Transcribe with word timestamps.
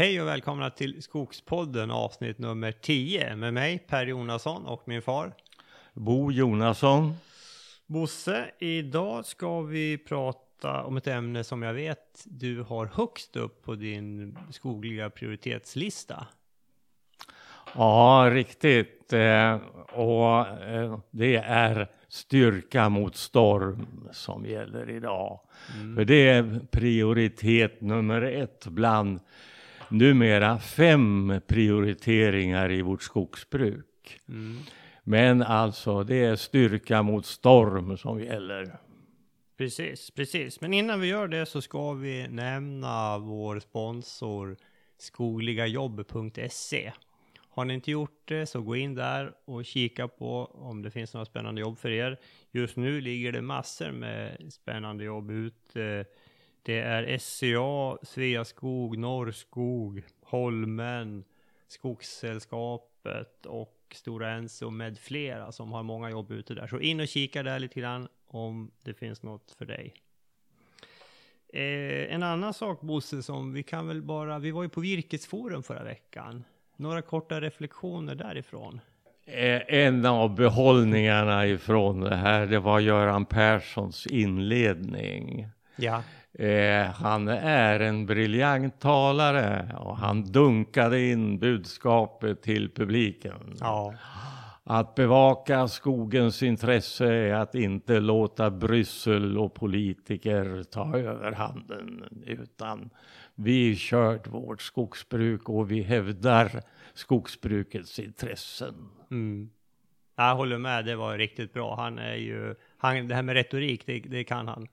Hej 0.00 0.20
och 0.20 0.28
välkomna 0.28 0.70
till 0.70 1.02
Skogspodden 1.02 1.90
avsnitt 1.90 2.38
nummer 2.38 2.72
10 2.72 3.36
med 3.36 3.54
mig 3.54 3.78
Per 3.78 4.06
Jonasson 4.06 4.66
och 4.66 4.88
min 4.88 5.02
far. 5.02 5.32
Bo 5.94 6.32
Jonasson. 6.32 7.14
Bosse, 7.86 8.50
idag 8.58 9.26
ska 9.26 9.62
vi 9.62 9.98
prata 9.98 10.84
om 10.84 10.96
ett 10.96 11.06
ämne 11.06 11.44
som 11.44 11.62
jag 11.62 11.74
vet 11.74 12.24
du 12.24 12.62
har 12.62 12.86
högst 12.86 13.36
upp 13.36 13.62
på 13.62 13.74
din 13.74 14.38
skogliga 14.50 15.10
prioritetslista. 15.10 16.26
Ja, 17.74 18.28
riktigt. 18.32 19.12
Eh, 19.12 19.56
och 19.92 20.48
eh, 20.48 20.98
det 21.10 21.36
är 21.36 21.88
styrka 22.08 22.88
mot 22.88 23.16
storm 23.16 23.86
som 24.12 24.46
gäller 24.46 24.90
idag. 24.90 25.40
Mm. 25.74 25.96
För 25.96 26.04
det 26.04 26.28
är 26.28 26.60
prioritet 26.70 27.80
nummer 27.80 28.22
ett 28.22 28.66
bland 28.66 29.20
numera 29.90 30.58
fem 30.58 31.40
prioriteringar 31.46 32.72
i 32.72 32.82
vårt 32.82 33.02
skogsbruk. 33.02 34.20
Mm. 34.28 34.58
Men 35.04 35.42
alltså, 35.42 36.04
det 36.04 36.24
är 36.24 36.36
styrka 36.36 37.02
mot 37.02 37.26
storm 37.26 37.96
som 37.96 38.20
gäller. 38.20 38.78
Precis, 39.56 40.10
precis. 40.10 40.60
Men 40.60 40.74
innan 40.74 41.00
vi 41.00 41.06
gör 41.06 41.28
det 41.28 41.46
så 41.46 41.62
ska 41.62 41.92
vi 41.92 42.28
nämna 42.28 43.18
vår 43.18 43.60
sponsor 43.60 44.56
skogligajobb.se. 44.98 46.92
Har 47.50 47.64
ni 47.64 47.74
inte 47.74 47.90
gjort 47.90 48.22
det 48.24 48.46
så 48.46 48.60
gå 48.60 48.76
in 48.76 48.94
där 48.94 49.32
och 49.44 49.64
kika 49.64 50.08
på 50.08 50.44
om 50.44 50.82
det 50.82 50.90
finns 50.90 51.14
några 51.14 51.24
spännande 51.24 51.60
jobb 51.60 51.78
för 51.78 51.90
er. 51.90 52.18
Just 52.50 52.76
nu 52.76 53.00
ligger 53.00 53.32
det 53.32 53.42
massor 53.42 53.90
med 53.90 54.52
spännande 54.52 55.04
jobb 55.04 55.30
ute. 55.30 56.04
Det 56.62 56.78
är 56.78 57.18
SCA, 57.18 58.06
Sveaskog, 58.06 58.98
Norrskog, 58.98 60.02
Holmen, 60.22 61.24
Skogssällskapet 61.68 63.46
och 63.46 63.76
Stora 63.94 64.30
Enso 64.30 64.70
med 64.70 64.98
flera 64.98 65.52
som 65.52 65.72
har 65.72 65.82
många 65.82 66.10
jobb 66.10 66.30
ute 66.30 66.54
där. 66.54 66.66
Så 66.66 66.80
in 66.80 67.00
och 67.00 67.08
kika 67.08 67.42
där 67.42 67.58
lite 67.58 67.80
grann 67.80 68.08
om 68.26 68.70
det 68.82 68.94
finns 68.94 69.22
något 69.22 69.50
för 69.58 69.66
dig. 69.66 69.94
Eh, 71.52 72.14
en 72.14 72.22
annan 72.22 72.54
sak 72.54 72.80
Bosse 72.80 73.22
som 73.22 73.52
vi 73.52 73.62
kan 73.62 73.88
väl 73.88 74.02
bara, 74.02 74.38
vi 74.38 74.50
var 74.50 74.62
ju 74.62 74.68
på 74.68 74.80
Virkesforum 74.80 75.62
förra 75.62 75.84
veckan. 75.84 76.44
Några 76.76 77.02
korta 77.02 77.40
reflektioner 77.40 78.14
därifrån. 78.14 78.80
Eh, 79.24 79.62
en 79.68 80.06
av 80.06 80.34
behållningarna 80.34 81.46
ifrån 81.46 82.00
det 82.00 82.16
här, 82.16 82.46
det 82.46 82.58
var 82.58 82.80
Göran 82.80 83.24
Perssons 83.24 84.06
inledning. 84.06 85.48
Ja. 85.76 86.02
Eh, 86.32 86.86
han 86.86 87.28
är 87.28 87.80
en 87.80 88.06
briljant 88.06 88.80
talare 88.80 89.76
och 89.78 89.96
han 89.96 90.32
dunkade 90.32 91.06
in 91.06 91.38
budskapet 91.38 92.42
till 92.42 92.70
publiken. 92.70 93.56
Ja. 93.60 93.94
Att 94.64 94.94
bevaka 94.94 95.68
skogens 95.68 96.42
intresse 96.42 97.06
är 97.06 97.34
att 97.34 97.54
inte 97.54 98.00
låta 98.00 98.50
Bryssel 98.50 99.38
och 99.38 99.54
politiker 99.54 100.62
ta 100.70 100.98
över 100.98 101.32
handen 101.32 102.04
utan 102.26 102.90
vi 103.34 103.76
kört 103.78 104.26
vårt 104.26 104.62
skogsbruk 104.62 105.48
och 105.48 105.70
vi 105.70 105.82
hävdar 105.82 106.62
skogsbrukets 106.94 107.98
intressen. 107.98 108.74
Mm. 109.10 109.50
Jag 110.16 110.36
håller 110.36 110.58
med, 110.58 110.84
det 110.84 110.96
var 110.96 111.18
riktigt 111.18 111.52
bra. 111.52 111.76
Han 111.76 111.98
är 111.98 112.14
ju, 112.14 112.54
han, 112.78 113.08
det 113.08 113.14
här 113.14 113.22
med 113.22 113.34
retorik, 113.34 113.86
det, 113.86 113.98
det 113.98 114.24
kan 114.24 114.48
han. 114.48 114.68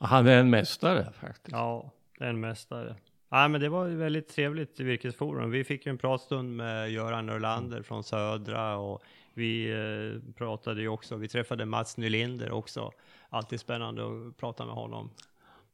Han 0.00 0.26
är 0.26 0.40
en 0.40 0.50
mästare 0.50 1.12
faktiskt. 1.12 1.52
Ja, 1.52 1.90
en 2.20 2.40
mästare. 2.40 2.96
Ja, 3.28 3.48
men 3.48 3.60
det 3.60 3.68
var 3.68 3.86
ju 3.86 3.96
väldigt 3.96 4.28
trevligt 4.28 4.80
i 4.80 4.84
Virkesforum. 4.84 5.50
Vi 5.50 5.64
fick 5.64 5.86
ju 5.86 5.90
en 5.90 5.98
pratstund 5.98 6.56
med 6.56 6.90
Göran 6.90 7.26
Norlander 7.26 7.82
från 7.82 8.04
Södra 8.04 8.76
och 8.76 9.02
vi 9.34 9.70
eh, 9.70 10.32
pratade 10.32 10.80
ju 10.80 10.88
också, 10.88 11.16
vi 11.16 11.28
träffade 11.28 11.64
Mats 11.64 11.96
Nylinder 11.96 12.50
också. 12.50 12.92
Alltid 13.28 13.60
spännande 13.60 14.02
att 14.02 14.36
prata 14.36 14.66
med 14.66 14.74
honom. 14.74 15.10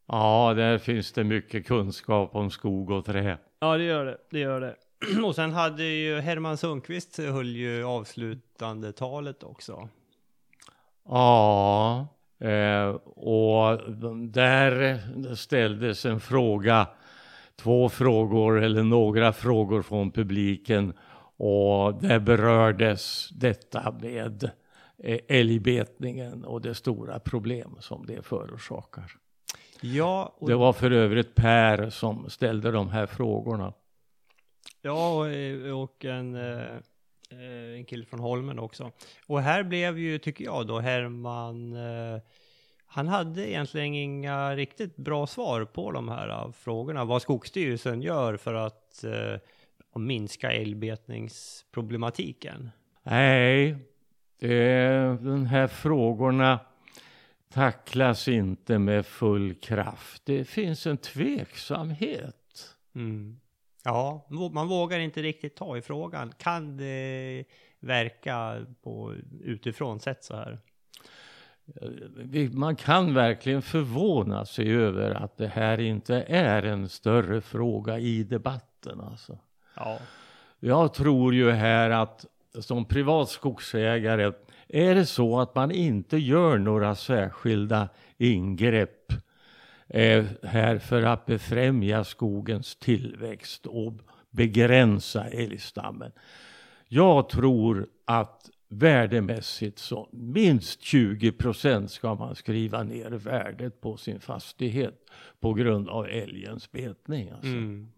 Ja, 0.07 0.55
där 0.57 0.79
finns 0.79 1.13
det 1.13 1.25
mycket 1.25 1.67
kunskap 1.67 2.35
om 2.35 2.51
skog 2.51 2.91
och 2.91 3.05
trä. 3.05 3.39
Ja, 3.59 3.77
det 3.77 3.85
gör 3.85 4.05
det. 4.05 4.19
Det 4.31 4.39
gör 4.39 4.61
det. 4.61 4.77
och 5.25 5.35
sen 5.35 5.53
hade 5.53 5.85
ju 5.85 6.21
Herman 6.21 6.57
Sundqvist 6.57 7.17
höll 7.19 7.57
ju 7.57 7.85
avslutande 7.85 8.93
talet 8.93 9.43
också. 9.43 9.89
Ja, 11.05 12.07
eh, 12.39 12.89
och 13.17 13.93
där 14.29 15.01
ställdes 15.35 16.07
en 16.07 16.21
fråga, 16.21 16.87
två 17.57 17.89
frågor 17.89 18.63
eller 18.63 18.83
några 18.83 19.33
frågor 19.33 19.83
från 19.83 20.11
publiken 20.11 20.93
och 21.37 21.95
där 21.95 22.19
berördes 22.19 23.29
detta 23.29 23.95
med 24.01 24.51
eh, 24.99 25.19
älgbetningen 25.29 26.45
och 26.45 26.61
det 26.61 26.75
stora 26.75 27.19
problem 27.19 27.77
som 27.81 28.07
det 28.07 28.23
förorsakar. 28.23 29.13
Ja, 29.81 30.37
det 30.41 30.55
var 30.55 30.73
för 30.73 30.91
övrigt 30.91 31.35
Per 31.35 31.91
som 31.91 32.31
ställde 32.31 32.71
de 32.71 32.89
här 32.89 33.07
frågorna. 33.07 33.73
Ja, 34.83 35.27
och 35.75 36.05
en, 36.05 36.35
eh, 36.35 36.77
en 37.77 37.85
kille 37.85 38.05
från 38.05 38.21
Holmen 38.21 38.59
också. 38.59 38.93
Och 39.27 39.41
här 39.41 39.63
blev 39.63 39.99
ju, 39.99 40.19
tycker 40.19 40.45
jag 40.45 40.67
då, 40.67 40.79
Herman, 40.79 41.73
eh, 41.73 42.21
han 42.87 43.09
hade 43.09 43.51
egentligen 43.51 43.95
inga 43.95 44.57
riktigt 44.57 44.97
bra 44.97 45.27
svar 45.27 45.65
på 45.65 45.93
de 45.93 46.09
här 46.09 46.29
eh, 46.29 46.53
frågorna. 46.53 47.05
Vad 47.05 47.23
Skogsstyrelsen 47.23 48.03
gör 48.03 48.37
för 48.37 48.55
att 48.55 49.05
minska 49.95 50.53
älgbetningsproblematiken. 50.53 52.71
Nej, 53.03 53.77
de 55.21 55.47
här 55.47 55.67
frågorna 55.67 56.61
tacklas 57.53 58.29
inte 58.29 58.79
med 58.79 59.07
full 59.07 59.55
kraft. 59.55 60.23
Det 60.25 60.45
finns 60.45 60.87
en 60.87 60.97
tveksamhet. 60.97 62.77
Mm. 62.95 63.41
Ja, 63.87 64.27
man 64.53 64.69
vågar 64.69 64.99
inte 64.99 65.23
riktigt 65.23 65.57
ta 65.57 65.77
i 65.77 65.83
frågan. 65.83 66.33
Kan 66.39 66.77
det 66.77 67.45
verka 67.81 68.67
på 68.83 69.15
utifrån 69.41 70.01
sett 70.01 70.25
så 70.25 70.37
här? 70.37 70.59
Man 72.53 72.77
kan 72.77 73.15
verkligen 73.15 73.63
förvåna 73.63 74.47
sig 74.47 74.73
över 74.73 75.11
att 75.11 75.37
det 75.37 75.47
här 75.47 75.81
inte 75.81 76.25
är 76.29 76.63
en 76.63 76.89
större 76.89 77.41
fråga 77.41 77.99
i 77.99 78.23
debatten. 78.23 79.01
Alltså. 79.01 79.39
Ja. 79.77 79.99
Jag 80.61 80.95
tror 80.95 81.35
ju 81.35 81.51
här 81.51 81.91
att 81.91 82.27
som 82.61 82.85
privat 82.85 83.29
skogsägare 83.29 84.33
är 84.69 84.95
det 84.95 85.07
så 85.07 85.41
att 85.41 85.55
man 85.55 85.71
inte 85.71 86.17
gör 86.17 86.59
några 86.59 86.95
särskilda 86.95 87.89
ingrepp 88.17 89.13
här 90.43 90.79
för 90.79 91.03
att 91.03 91.27
befrämja 91.27 92.05
skogens 92.05 92.77
tillväxt 92.77 93.67
och 93.67 93.93
begränsa 94.31 95.27
älgstammen. 95.29 96.13
Jag 96.89 97.29
tror 97.29 97.87
att 98.05 98.51
värdemässigt 98.69 99.79
så 99.79 100.09
minst 100.13 100.83
20 100.83 101.33
procent 101.33 101.91
ska 101.91 102.15
man 102.15 102.35
skriva 102.35 102.83
ner 102.83 103.11
värdet 103.11 103.81
på 103.81 103.97
sin 103.97 104.21
fastighet 104.21 105.11
på 105.41 105.55
grund 105.55 105.89
av 105.89 106.07
älgens 106.07 106.73
betning. 106.73 107.31
Alltså. 107.31 107.47
Mm. 107.47 107.89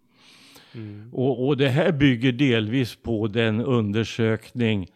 Mm. 0.75 1.11
Och, 1.14 1.46
och 1.46 1.56
det 1.56 1.69
här 1.69 1.93
bygger 1.93 2.32
delvis 2.32 2.96
på 2.96 3.26
den 3.26 3.61
undersökning 3.61 4.88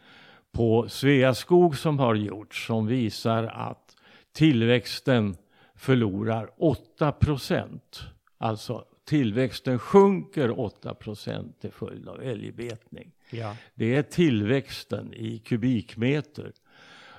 på 0.53 0.89
Sveaskog 0.89 1.79
som 1.79 1.99
har 1.99 2.15
gjorts 2.15 2.67
som 2.67 2.87
visar 2.87 3.45
att 3.45 3.97
tillväxten 4.33 5.37
förlorar 5.83 6.51
8 6.57 7.13
procent. 7.13 8.01
Alltså 8.39 8.85
tillväxten 9.05 9.79
sjunker 9.79 10.61
8 10.61 10.95
procent 10.95 11.61
till 11.61 11.73
följd 11.73 12.09
av 12.09 12.23
älgbetning. 12.23 13.13
Ja. 13.31 13.57
Det 13.75 13.97
är 13.97 14.03
tillväxten 14.03 15.15
i 15.15 15.39
kubikmeter. 15.39 16.53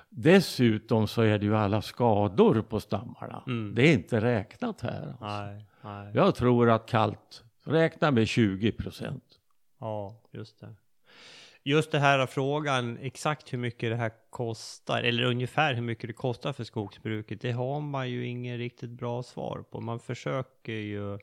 Dessutom 0.10 1.07
så 1.07 1.21
är 1.21 1.39
det 1.39 1.45
ju 1.45 1.56
alla 1.56 1.81
skador 1.81 2.62
på 2.62 2.80
stammarna. 2.80 3.44
Mm. 3.48 3.75
Det 3.75 3.88
är 3.88 3.94
inte 3.94 4.21
räknat 4.21 4.81
här. 4.81 5.07
Alltså. 5.07 5.25
Nej, 5.25 5.65
nej. 5.81 6.12
Jag 6.13 6.36
tror 6.36 6.69
att 6.69 6.86
kallt, 6.86 7.44
räkna 7.63 8.12
med 8.12 8.27
20 8.27 8.71
procent. 8.71 9.39
Ja, 9.80 10.21
just 10.31 10.60
det 10.60 10.75
just 11.63 11.92
det 11.92 12.00
här 12.00 12.25
frågan, 12.25 12.98
exakt 12.98 13.54
hur 13.54 13.57
mycket 13.57 13.89
det 13.89 13.95
här 13.95 14.12
kostar, 14.30 15.04
eller 15.04 15.24
ungefär 15.24 15.74
hur 15.74 15.81
mycket 15.81 16.07
det 16.07 16.13
kostar 16.13 16.54
för 16.54 16.63
skogsbruket, 16.63 17.42
det 17.42 17.51
har 17.51 17.81
man 17.81 18.10
ju 18.10 18.27
ingen 18.27 18.57
riktigt 18.57 18.89
bra 18.89 19.24
svar 19.24 19.63
på. 19.71 19.81
Man 19.81 20.00
försöker 20.00 20.74
ju, 20.74 21.19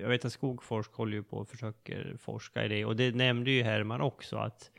jag 0.00 0.08
vet 0.08 0.24
att 0.24 0.32
Skogforsk 0.32 0.92
håller 0.92 1.16
ju 1.16 1.22
på 1.22 1.36
och 1.36 1.48
försöker 1.48 2.16
forska 2.18 2.64
i 2.64 2.68
det, 2.68 2.84
och 2.84 2.96
det 2.96 3.14
nämnde 3.14 3.50
ju 3.50 3.62
Herman 3.62 4.00
också, 4.00 4.36
att 4.36 4.70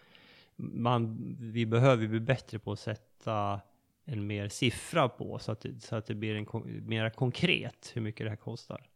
man, 0.56 1.18
vi 1.39 1.65
behöver 1.65 2.07
bli 2.07 2.19
bättre 2.19 2.60
på 2.60 2.71
att 2.71 2.80
sätta 2.80 3.62
en 4.06 4.27
mer 4.27 4.48
siffra 4.50 5.10
på, 5.10 5.39
så 5.39 5.51
att 5.51 5.62
det, 5.62 5.83
så 5.83 5.95
att 5.95 6.06
det 6.06 6.15
blir 6.15 6.36
en 6.36 6.48
mer 6.88 7.10
konkret 7.10 7.92
hur 7.94 8.01
mycket 8.01 8.25
det 8.25 8.30
här 8.30 8.38
kostar. 8.38 8.89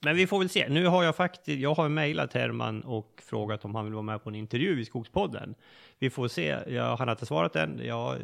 Men 0.00 0.16
vi 0.16 0.26
får 0.26 0.38
väl 0.38 0.48
se. 0.48 0.68
Nu 0.68 0.86
har 0.86 1.04
jag 1.04 1.16
faktiskt, 1.16 1.60
jag 1.60 1.74
har 1.74 1.88
mejlat 1.88 2.32
Herman 2.32 2.82
och 2.82 3.22
frågat 3.24 3.64
om 3.64 3.74
han 3.74 3.84
vill 3.84 3.94
vara 3.94 4.02
med 4.02 4.24
på 4.24 4.28
en 4.28 4.34
intervju 4.34 4.80
i 4.80 4.84
Skogspodden. 4.84 5.54
Vi 5.98 6.10
får 6.10 6.28
se. 6.28 6.58
Jag, 6.66 6.96
han 6.96 7.08
har 7.08 7.14
inte 7.14 7.26
svarat 7.26 7.56
än. 7.56 7.80
Jag 7.84 8.16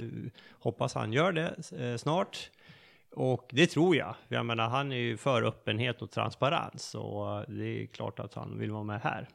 hoppas 0.50 0.94
han 0.94 1.12
gör 1.12 1.32
det 1.32 1.54
eh, 1.78 1.96
snart. 1.96 2.50
Och 3.10 3.50
det 3.52 3.66
tror 3.66 3.96
jag. 3.96 4.14
Jag 4.28 4.46
menar, 4.46 4.68
han 4.68 4.92
är 4.92 4.96
ju 4.96 5.16
för 5.16 5.42
öppenhet 5.42 6.02
och 6.02 6.10
transparens 6.10 6.94
och 6.94 7.44
det 7.48 7.82
är 7.82 7.86
klart 7.86 8.18
att 8.18 8.34
han 8.34 8.58
vill 8.58 8.70
vara 8.70 8.82
med 8.82 9.00
här. 9.00 9.28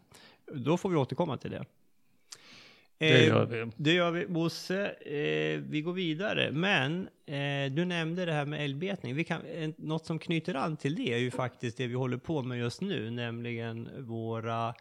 Då 0.54 0.78
får 0.78 0.90
vi 0.90 0.96
återkomma 0.96 1.38
till 1.38 1.52
det. 1.52 1.66
Det 3.00 3.10
Eh, 3.10 3.28
gör 3.28 3.46
vi. 3.46 3.72
det 3.78 3.94
gör 3.94 4.12
vi. 4.12 4.26
Bosse, 4.28 4.86
eh, 4.90 5.60
vi 5.60 5.82
går 5.82 5.94
vidare. 5.94 6.52
Men 6.52 7.10
eh, 7.26 7.72
du 7.72 7.86
nämnde 7.86 8.26
det 8.26 8.34
här 8.34 8.46
med 8.46 8.64
älgbetning. 8.66 9.16
Vi 9.16 9.24
kan, 9.24 9.42
något 9.78 10.06
som 10.06 10.20
knyter 10.20 10.56
an 10.56 10.78
till 10.78 10.96
det 10.96 11.14
är 11.14 11.18
ju 11.18 11.32
faktiskt 11.32 11.78
det 11.78 11.88
vi 11.88 11.94
håller 11.94 12.18
på 12.18 12.42
med 12.42 12.60
just 12.60 12.82
nu, 12.82 13.12
nämligen 13.12 13.90
våra 14.08 14.74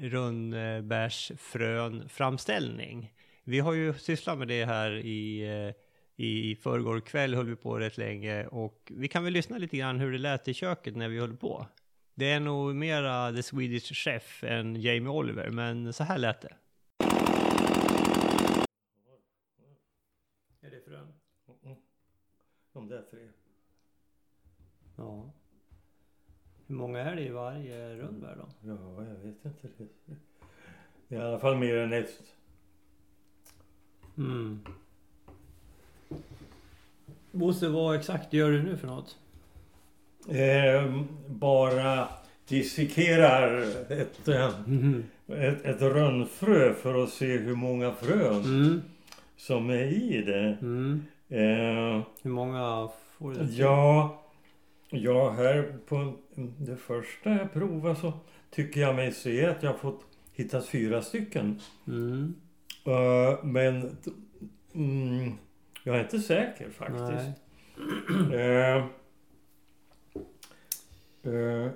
rönnbärsfrön 0.00 2.08
framställning. 2.08 3.12
Vi 3.44 3.58
har 3.60 3.72
ju 3.72 3.94
sysslat 3.94 4.38
med 4.38 4.48
det 4.48 4.64
här 4.64 4.90
i, 4.96 5.44
i 6.16 6.56
förrgår 6.56 7.00
kväll, 7.00 7.34
höll 7.34 7.46
vi 7.48 7.56
på 7.56 7.78
rätt 7.78 7.98
länge 7.98 8.46
och 8.46 8.92
vi 8.96 9.08
kan 9.08 9.24
väl 9.24 9.32
lyssna 9.32 9.58
lite 9.58 9.76
grann 9.76 10.00
hur 10.00 10.12
det 10.12 10.18
lät 10.18 10.48
i 10.48 10.54
köket 10.54 10.96
när 10.96 11.08
vi 11.08 11.18
höll 11.18 11.36
på. 11.36 11.66
Det 12.14 12.30
är 12.30 12.40
nog 12.40 12.74
mera 12.74 13.32
The 13.32 13.42
Swedish 13.42 13.92
Chef 13.94 14.44
än 14.44 14.80
Jamie 14.80 15.08
Oliver, 15.08 15.50
men 15.50 15.92
så 15.92 16.04
här 16.04 16.18
lät 16.18 16.40
det. 16.40 16.52
Är 20.66 20.70
det 20.70 20.80
frön? 20.80 21.06
De 22.72 22.88
där 22.88 23.02
tre. 23.10 23.20
Ja. 24.96 25.30
Hur 26.66 26.74
många 26.74 27.00
är 27.00 27.16
det 27.16 27.22
i 27.22 27.28
varje 27.28 27.96
rönnbär 27.96 28.36
då? 28.36 28.68
Ja, 28.68 29.04
jag 29.04 29.14
vet 29.14 29.44
inte 29.44 29.68
det. 29.78 30.14
Det 31.08 31.16
är 31.16 31.20
i 31.20 31.24
alla 31.24 31.38
fall 31.38 31.56
mer 31.56 31.76
än 31.76 31.92
ett. 31.92 32.22
Mm. 34.16 34.60
Bosse, 37.30 37.68
vad 37.68 37.96
exakt 37.96 38.32
gör 38.32 38.50
du 38.50 38.62
nu 38.62 38.76
för 38.76 38.86
något? 38.86 39.18
Eh, 40.28 41.02
bara 41.26 42.08
dissekerar 42.48 43.60
ett, 43.92 44.28
eh, 44.28 44.60
ett, 45.28 45.64
ett 45.64 45.82
rönnfrö 45.82 46.74
för 46.74 47.04
att 47.04 47.10
se 47.10 47.38
hur 47.38 47.54
många 47.54 47.92
frön 47.92 48.44
Mm. 48.44 48.82
Som 49.36 49.70
är 49.70 49.84
i 49.84 50.22
det. 50.22 50.58
Mm. 50.62 51.02
Eh, 51.28 52.02
Hur 52.22 52.30
många 52.30 52.88
får 53.18 53.32
du? 53.32 53.44
ja, 53.44 54.22
ja, 54.90 55.30
här 55.30 55.78
på 55.86 56.12
det 56.58 56.76
första 56.76 57.30
jag 57.30 57.52
provade 57.52 57.96
så 57.96 58.12
tycker 58.50 58.80
jag 58.80 58.96
mig 58.96 59.12
se 59.12 59.46
att 59.46 59.62
jag 59.62 59.70
har 59.70 59.78
fått 59.78 60.04
hittat 60.32 60.66
fyra 60.66 61.02
stycken. 61.02 61.60
Mm. 61.86 62.34
Eh, 62.84 63.44
men 63.44 63.96
mm, 64.74 65.32
jag 65.84 65.96
är 65.96 66.00
inte 66.02 66.18
säker 66.18 66.70
faktiskt. 66.70 67.40
Eh, 68.32 68.76
eh, 71.32 71.70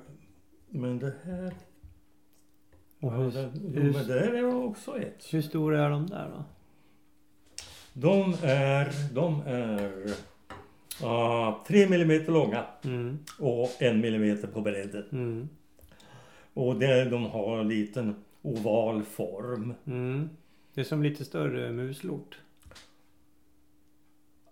men 0.69 0.99
det 0.99 1.15
här... 1.25 1.55
Och 3.01 3.13
Ja, 3.13 3.17
hur, 3.17 3.31
det, 3.31 3.51
jo, 3.55 3.83
men 3.83 4.07
det 4.07 4.21
här 4.21 4.33
är 4.35 4.55
också 4.55 4.99
ett. 4.99 5.27
hur 5.35 5.43
stora 5.43 5.85
är 5.85 5.91
de 5.91 6.07
där 6.07 6.29
då? 6.29 6.45
De 7.93 8.35
är, 8.43 8.93
de 9.15 9.41
är 9.47 9.91
ah, 11.03 11.61
tre 11.67 11.89
millimeter 11.89 12.33
långa 12.33 12.65
Mm. 12.85 13.19
och 13.39 13.83
en 13.83 14.01
millimeter 14.01 14.49
på 14.49 14.61
bredden. 14.61 15.05
Mm. 15.13 15.49
Och 16.55 16.79
det, 16.79 17.05
de 17.05 17.25
har 17.25 17.59
en 17.59 17.69
liten 17.69 18.15
oval 18.43 19.03
form. 19.03 19.75
Mm. 19.87 20.29
Det 20.75 20.81
är 20.81 20.85
som 20.85 21.03
lite 21.03 21.25
större 21.25 21.73
muslort. 21.73 22.39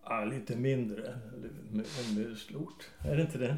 Ja, 0.05 0.25
lite 0.25 0.57
mindre 0.57 1.03
än 1.09 1.85
muslort. 2.15 2.91
Är 3.05 3.17
det 3.17 3.23
inte 3.23 3.39
det? 3.39 3.57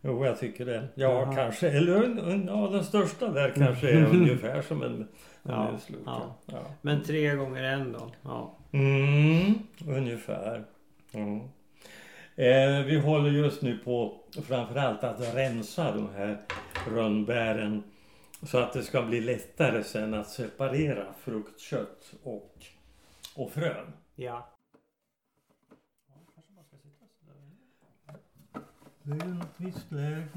Jo, 0.00 0.24
jag 0.26 0.38
tycker 0.38 0.66
det. 0.66 0.88
Ja, 0.94 1.10
Jaha. 1.12 1.34
kanske. 1.34 1.70
Eller 1.70 2.16
ja, 2.46 2.68
den 2.72 2.84
största 2.84 3.32
där 3.32 3.50
kanske 3.56 3.90
är 3.90 4.06
ungefär 4.06 4.62
som 4.62 4.82
en, 4.82 4.94
en 4.94 5.08
Ja, 5.42 5.72
muslort. 5.72 6.00
ja. 6.06 6.36
Ja. 6.46 6.62
Men 6.82 7.02
tre 7.02 7.34
gånger 7.36 7.62
en 7.62 7.92
då? 7.92 8.12
Ja. 8.22 8.57
Mm, 8.72 9.54
ungefär. 9.86 10.64
Mm. 11.12 11.40
Eh, 12.36 12.84
vi 12.86 12.98
håller 12.98 13.30
just 13.30 13.62
nu 13.62 13.78
på 13.78 14.20
framförallt 14.46 15.04
att 15.04 15.34
rensa 15.34 15.92
de 15.92 16.10
här 16.10 16.40
rönnbären 16.90 17.82
så 18.42 18.58
att 18.58 18.72
det 18.72 18.82
ska 18.82 19.02
bli 19.02 19.20
lättare 19.20 19.84
sen 19.84 20.14
att 20.14 20.28
separera 20.28 21.14
fruktkött 21.20 22.14
och, 22.22 22.54
och 23.36 23.50
frön. 23.50 23.92
Ja. 24.14 24.48
Det 29.02 29.24
är 29.24 29.28
något 29.28 29.54
visst 29.56 29.92
läge. 29.92 30.28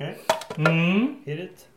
Okej, 0.00 0.18
Mm. 0.56 1.22
hit 1.24 1.40
it. 1.40 1.68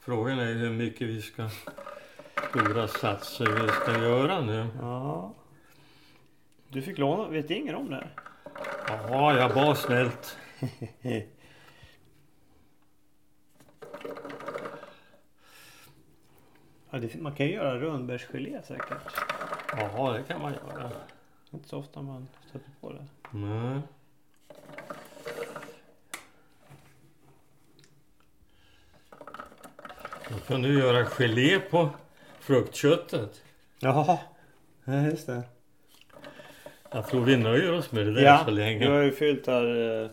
Frågan 0.00 0.38
är 0.38 0.54
hur 0.54 0.70
mycket 0.70 1.08
vi 1.08 1.22
ska 1.22 1.48
stora 2.50 2.88
satser 2.88 3.46
vi 3.46 3.68
ska 3.68 3.92
göra 4.04 4.40
nu. 4.40 4.66
Ja. 4.80 5.34
Du 6.68 6.82
fick 6.82 6.98
låna, 6.98 7.28
vet 7.28 7.50
ingen 7.50 7.74
om 7.74 7.90
det? 7.90 8.08
Ja, 8.88 9.38
jag 9.38 9.48
var 9.48 9.74
snällt. 9.74 10.36
Ja, 16.90 16.98
det, 16.98 17.14
man 17.20 17.34
kan 17.34 17.46
ju 17.46 17.52
göra 17.52 17.80
rönnbärsgelé 17.80 18.62
säkert. 18.62 18.98
Ja, 19.76 20.12
det 20.12 20.22
kan 20.22 20.42
man 20.42 20.52
göra. 20.52 20.90
Inte 21.50 21.68
så 21.68 21.78
ofta 21.78 22.02
man 22.02 22.28
stöter 22.48 22.70
på 22.80 22.92
det. 22.92 23.06
Nej. 23.30 23.80
Då 30.32 30.38
kan 30.38 30.62
du 30.62 30.78
göra 30.78 31.04
gelé 31.04 31.58
på 31.58 31.90
fruktköttet. 32.40 33.42
Jaha, 33.80 34.18
ja, 34.84 34.94
just 35.02 35.26
det. 35.26 35.42
Jag 36.90 37.06
tror 37.06 37.24
vi 37.24 37.36
nöjer 37.36 37.72
oss 37.72 37.92
med 37.92 38.06
det 38.06 38.12
där 38.14 38.22
Ja, 38.22 38.42
så 38.44 38.50
länge. 38.50 38.84
du 38.86 38.90
har 38.92 39.00
ju 39.02 39.12
fyllt 39.12 39.46
här 39.46 39.64
eh, 40.04 40.10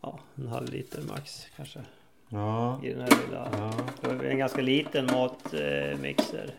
ja, 0.00 0.18
en 0.34 0.48
halv 0.48 0.68
liter 0.68 1.02
max 1.02 1.46
kanske. 1.56 1.80
Ja. 2.28 2.80
I 2.84 2.88
den 2.92 3.00
här 3.00 3.08
lilla. 3.26 3.48
ja. 3.52 3.72
Det 4.00 4.26
är 4.26 4.30
en 4.30 4.38
ganska 4.38 4.60
liten 4.62 5.06
matmixer. 5.06 6.50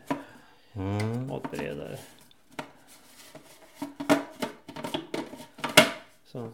Mm. 0.73 1.27
Matberedare. 1.27 1.97
Så, 6.25 6.51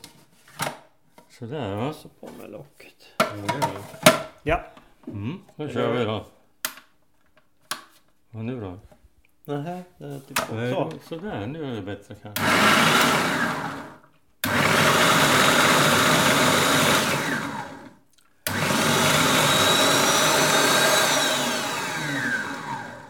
Sådär 1.29 1.75
va. 1.75 1.93
så 1.93 2.09
på 2.09 2.29
med 2.41 2.51
locket. 2.51 2.95
Ja. 3.17 3.25
Ja. 4.43 4.63
Mm, 5.07 5.39
då 5.55 5.69
kör 5.69 5.93
vi 5.93 6.03
då. 6.03 6.25
Vad 8.31 8.45
nu 8.45 8.60
då? 8.60 8.79
Nähä, 9.45 9.83
det 9.98 10.05
är 10.05 10.19
typ 10.19 10.39
Nej, 10.53 10.74
så. 10.74 10.91
Sådär, 11.03 11.48
nu 11.48 11.65
är 11.72 11.75
det 11.75 11.81
bättre 11.81 12.15
kanske. 12.15 12.43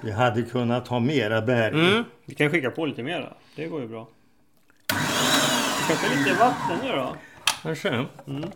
Vi 0.02 0.12
hade 0.12 0.42
kunnat 0.42 0.88
ha 0.88 1.00
mera 1.00 1.42
bär. 1.42 1.72
Mm, 1.72 2.04
vi 2.26 2.36
kan 2.36 2.50
skicka 2.50 2.72
på 2.72 2.86
lite 2.86 3.04
mera. 3.04 3.34
Det 3.56 3.68
går 3.68 3.82
ju 3.82 3.88
bra. 3.88 4.08
Kanske 5.88 6.16
lite 6.16 6.34
vatten 6.40 6.78
nu 6.84 6.92
då. 6.92 7.16
Kanske. 7.62 8.06
Mm. 8.28 8.52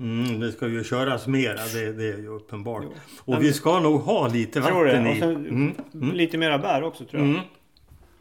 Mm, 0.00 0.40
det 0.40 0.52
ska 0.52 0.68
ju 0.68 0.84
köras 0.84 1.26
mera, 1.26 1.54
det, 1.74 1.92
det 1.92 2.04
är 2.12 2.18
ju 2.18 2.28
uppenbart. 2.28 2.82
Jo. 2.86 2.92
Och 3.34 3.42
vi 3.42 3.52
ska 3.52 3.80
nog 3.80 4.00
ha 4.00 4.28
lite 4.28 4.58
Jag 4.58 4.68
tror 4.68 4.84
vatten 4.84 5.04
det. 5.04 5.10
Och 5.10 5.16
i. 5.16 5.20
sen 5.20 5.36
Mm, 5.36 5.74
mm, 5.94 6.12
lite 6.16 6.38
mera 6.38 6.58
bär 6.58 6.82
också 6.82 7.04
tror 7.04 7.22
jag. 7.22 7.30
mm. 7.30 7.40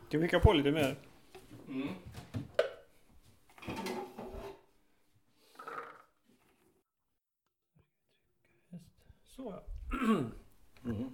Ska 0.07 0.17
vi 0.17 0.23
skicka 0.23 0.39
på 0.39 0.53
lite 0.53 0.71
mer? 0.71 0.95
Så 9.35 9.53
ja. 9.55 9.63
Mm. 10.85 11.09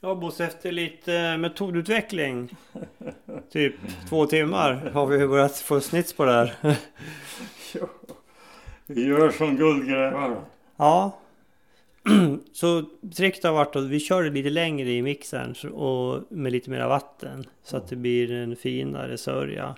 Ja 0.00 0.14
Bosse, 0.14 0.44
efter 0.44 0.72
lite 0.72 1.36
metodutveckling, 1.36 2.56
typ 3.50 3.74
två 4.08 4.26
timmar, 4.26 4.74
har 4.74 5.06
vi 5.06 5.26
börjat 5.26 5.56
få 5.58 5.80
snits 5.80 6.12
på 6.12 6.24
det 6.24 6.32
här. 6.32 6.76
Vi 8.90 9.06
gör 9.06 9.30
som 9.30 9.56
guldgrävare. 9.56 10.36
Ja, 10.76 11.18
så 12.52 12.82
tricket 13.16 13.44
har 13.44 13.52
varit 13.52 13.76
att 13.76 13.84
vi 13.84 14.00
kör 14.00 14.22
det 14.22 14.30
lite 14.30 14.50
längre 14.50 14.90
i 14.90 15.02
mixern 15.02 15.70
och 15.70 16.22
med 16.28 16.52
lite 16.52 16.70
mer 16.70 16.88
vatten. 16.88 17.44
Så 17.62 17.76
att 17.76 17.88
det 17.88 17.96
blir 17.96 18.32
en 18.32 18.56
finare 18.56 19.18
sörja. 19.18 19.76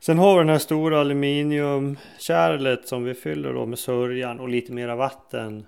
Sen 0.00 0.18
har 0.18 0.34
vi 0.34 0.38
den 0.38 0.48
här 0.48 0.58
stora 0.58 1.00
aluminiumkärlet 1.00 2.88
som 2.88 3.04
vi 3.04 3.14
fyller 3.14 3.52
då 3.52 3.66
med 3.66 3.78
sörjan 3.78 4.40
och 4.40 4.48
lite 4.48 4.72
mera 4.72 4.96
vatten. 4.96 5.66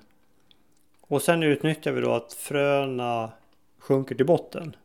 Och 1.01 1.23
sen 1.23 1.43
utnyttjar 1.43 1.93
vi 1.93 2.01
då 2.01 2.13
att 2.13 2.33
fröna 2.33 3.31
sjunker 3.79 4.15
till 4.15 4.27
botten. 4.27 4.77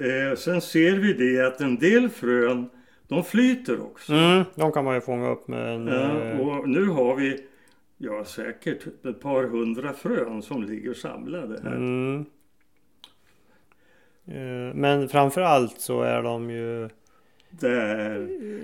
Eh, 0.00 0.36
sen 0.36 0.60
ser 0.60 0.92
vi 0.92 1.12
det 1.12 1.46
att 1.46 1.60
en 1.60 1.76
del 1.76 2.08
frön, 2.08 2.70
de 3.14 3.24
flyter 3.24 3.80
också. 3.80 4.12
Mm, 4.12 4.44
de 4.54 4.72
kan 4.72 4.84
man 4.84 4.94
ju 4.94 5.00
fånga 5.00 5.28
upp 5.28 5.48
med 5.48 5.74
en... 5.74 5.86
Ja, 5.86 6.20
eh, 6.22 6.40
och 6.40 6.68
nu 6.68 6.86
har 6.88 7.16
vi 7.16 7.46
ja, 7.98 8.24
säkert 8.24 8.86
ett 9.04 9.20
par 9.20 9.44
hundra 9.44 9.92
frön 9.92 10.42
som 10.42 10.62
ligger 10.62 10.94
samlade 10.94 11.60
här. 11.62 11.76
Mm. 11.76 12.24
Eh, 14.26 14.74
Men 14.74 15.08
framför 15.08 15.40
allt 15.40 15.80
så 15.80 16.02
är 16.02 16.22
de 16.22 16.50
ju... 16.50 16.88
Där. 17.50 18.18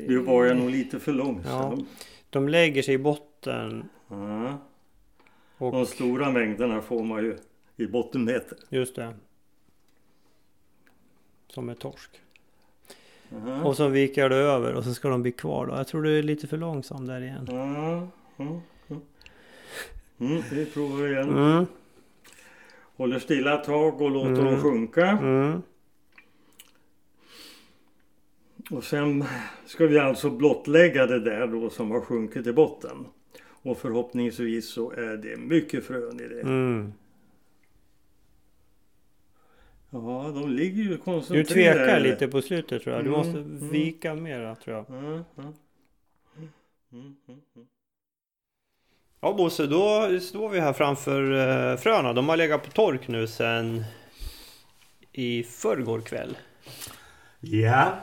Nu 0.08 0.18
var 0.18 0.44
jag 0.44 0.56
nog 0.56 0.70
lite 0.70 1.00
för 1.00 1.12
långsam. 1.12 1.86
De 2.30 2.48
lägger 2.48 2.82
sig 2.82 2.94
i 2.94 2.98
botten. 2.98 3.88
Ja. 4.08 4.58
Och 5.58 5.72
De 5.72 5.86
stora 5.86 6.30
mängderna 6.30 6.82
får 6.82 7.02
man 7.04 7.24
ju 7.24 7.36
i 7.76 7.86
bottenmeter. 7.86 8.58
just 8.68 8.96
det. 8.96 9.14
Som 11.48 11.68
är 11.68 11.74
torsk. 11.74 12.10
Ja. 13.46 13.64
Och 13.64 13.76
så 13.76 13.88
viker 13.88 14.28
det 14.28 14.36
över 14.36 14.74
och 14.74 14.84
så 14.84 14.94
ska 14.94 15.08
de 15.08 15.22
bli 15.22 15.32
kvar 15.32 15.66
då. 15.66 15.74
Jag 15.74 15.86
tror 15.86 16.02
du 16.02 16.18
är 16.18 16.22
lite 16.22 16.46
för 16.46 16.56
långsam 16.56 17.06
där 17.06 17.20
igen. 17.20 17.46
Ja, 17.48 18.08
ja, 18.36 18.60
ja. 18.86 18.96
Mm, 20.20 20.42
vi 20.52 20.66
provar 20.66 21.06
igen. 21.08 21.28
Mm, 21.28 21.66
Håller 22.96 23.18
stilla 23.18 23.58
ett 23.60 23.64
tag 23.64 24.00
och 24.02 24.10
låter 24.10 24.30
Mm. 24.30 24.44
dem 24.44 24.60
sjunka. 24.62 25.06
mm, 25.06 25.62
Och 28.70 28.84
sen 28.84 29.24
ska 29.66 29.86
vi 29.86 29.98
alltså 29.98 30.30
blottlägga 30.30 31.06
det 31.06 31.20
där 31.20 31.46
då 31.46 31.70
som 31.70 31.90
har 31.90 32.00
sjunkit 32.00 32.46
i 32.46 32.52
botten. 32.52 33.06
Och 33.62 33.78
förhoppningsvis 33.78 34.68
så 34.68 34.90
är 34.90 35.16
det 35.16 35.36
mycket 35.36 35.84
frön 35.84 36.20
i 36.20 36.28
det. 36.28 36.40
Ja, 39.90 40.30
de 40.34 40.50
ligger 40.56 40.82
ju 40.82 40.88
Du 40.88 40.98
koncentrerade. 40.98 41.54
tvekar 41.54 42.00
lite 42.00 42.28
på 42.28 42.42
slutet 42.42 42.82
tror 42.82 42.94
jag. 42.96 43.04
Du 43.04 43.10
Mm, 43.10 43.18
måste 43.18 43.38
mm. 43.38 43.68
vika 43.70 44.14
mera 44.14 44.54
tror 44.56 44.76
jag. 44.76 44.86
Ja, 44.86 45.24
ja. 45.34 45.52
Mm, 46.92 47.16
mm, 47.28 47.40
mm. 47.56 47.66
Ja 49.20 49.32
Bosse, 49.32 49.66
då 49.66 50.08
står 50.20 50.48
vi 50.48 50.60
här 50.60 50.72
framför 50.72 51.32
eh, 51.72 51.76
fröna. 51.76 52.12
De 52.12 52.28
har 52.28 52.36
legat 52.36 52.62
på 52.62 52.70
tork 52.70 53.08
nu 53.08 53.26
sen 53.26 53.84
i 55.12 55.42
förrgår 55.44 56.00
kväll. 56.00 56.36
Ja, 57.40 58.00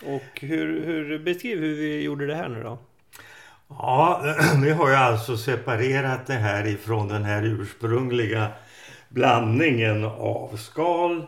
Och 0.00 0.40
hur, 0.40 0.84
hur 0.84 1.18
beskriv 1.18 1.58
hur 1.58 1.74
vi 1.76 2.02
gjorde 2.02 2.26
det 2.26 2.34
här 2.34 2.48
nu 2.48 2.62
då? 2.62 2.78
Ja, 3.68 4.22
vi 4.62 4.70
har 4.70 4.88
ju 4.88 4.94
alltså 4.94 5.36
separerat 5.36 6.26
det 6.26 6.32
här 6.34 6.66
ifrån 6.66 7.08
den 7.08 7.24
här 7.24 7.42
ursprungliga 7.42 8.48
blandningen 9.08 10.04
av 10.04 10.56
skal, 10.56 11.26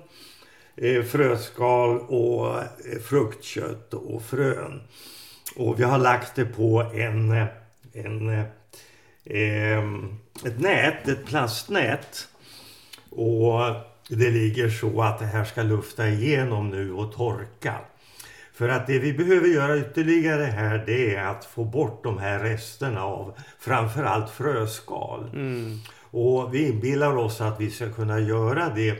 eh, 0.76 1.02
fröskal 1.02 1.98
och 1.98 2.58
eh, 2.58 3.00
fruktkött 3.04 3.94
och 3.94 4.22
frön. 4.22 4.80
Och 5.56 5.80
vi 5.80 5.84
har 5.84 5.98
lagt 5.98 6.36
det 6.36 6.44
på 6.44 6.80
en, 6.94 7.30
eh, 7.30 7.46
en, 7.92 8.46
ett 10.44 10.60
nät, 10.60 11.08
ett 11.08 11.26
plastnät. 11.26 12.28
Och 13.10 13.60
det 14.08 14.30
ligger 14.30 14.70
så 14.70 15.02
att 15.02 15.18
det 15.18 15.26
här 15.26 15.44
ska 15.44 15.62
lufta 15.62 16.08
igenom 16.08 16.70
nu 16.70 16.92
och 16.92 17.12
torka. 17.12 17.74
För 18.60 18.68
att 18.68 18.86
det 18.86 18.98
vi 18.98 19.12
behöver 19.12 19.48
göra 19.48 19.78
ytterligare 19.78 20.44
här 20.44 20.82
det 20.86 21.14
är 21.14 21.24
att 21.24 21.44
få 21.44 21.64
bort 21.64 22.04
de 22.04 22.18
här 22.18 22.38
resterna 22.38 23.04
av 23.04 23.34
framförallt 23.58 24.30
fröskal. 24.30 25.30
Mm. 25.32 25.78
Och 26.10 26.54
vi 26.54 26.68
inbillar 26.68 27.16
oss 27.16 27.40
att 27.40 27.60
vi 27.60 27.70
ska 27.70 27.92
kunna 27.92 28.20
göra 28.20 28.72
det 28.74 28.96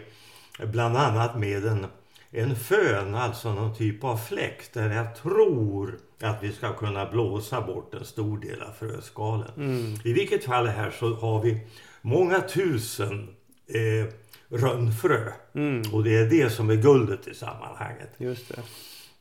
bland 0.64 0.96
annat 0.96 1.38
med 1.38 1.66
en, 1.66 1.86
en 2.30 2.56
fön, 2.56 3.14
alltså 3.14 3.54
någon 3.54 3.74
typ 3.76 4.04
av 4.04 4.16
fläkt 4.16 4.74
där 4.74 4.90
jag 4.90 5.16
tror 5.16 5.98
att 6.20 6.42
vi 6.42 6.52
ska 6.52 6.72
kunna 6.72 7.06
blåsa 7.10 7.60
bort 7.60 7.94
en 7.94 8.04
stor 8.04 8.38
del 8.38 8.62
av 8.62 8.72
fröskalen. 8.78 9.50
Mm. 9.56 9.94
I 10.04 10.12
vilket 10.12 10.44
fall 10.44 10.66
här 10.66 10.90
så 10.90 11.14
har 11.14 11.42
vi 11.42 11.60
många 12.02 12.40
tusen 12.40 13.28
eh, 13.68 14.12
rönnfrö 14.58 15.32
Mm. 15.54 15.82
och 15.92 16.04
det 16.04 16.16
är 16.16 16.24
det 16.26 16.50
som 16.50 16.70
är 16.70 16.74
guldet 16.74 17.28
i 17.28 17.34
sammanhanget. 17.34 18.10
Just. 18.18 18.50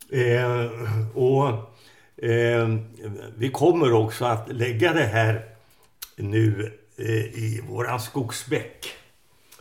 Eh, 0.10 0.67
och 1.17 1.48
eh, 2.17 2.75
vi 3.38 3.50
kommer 3.50 3.93
också 3.93 4.25
att 4.25 4.53
lägga 4.53 4.93
det 4.93 5.03
här 5.03 5.46
nu 6.15 6.74
i 7.03 7.61
våran 7.69 7.99
skogsbäck. 7.99 8.87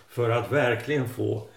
För 0.09 0.31
att 0.31 0.53
verkligen 0.53 1.09
få 1.09 1.49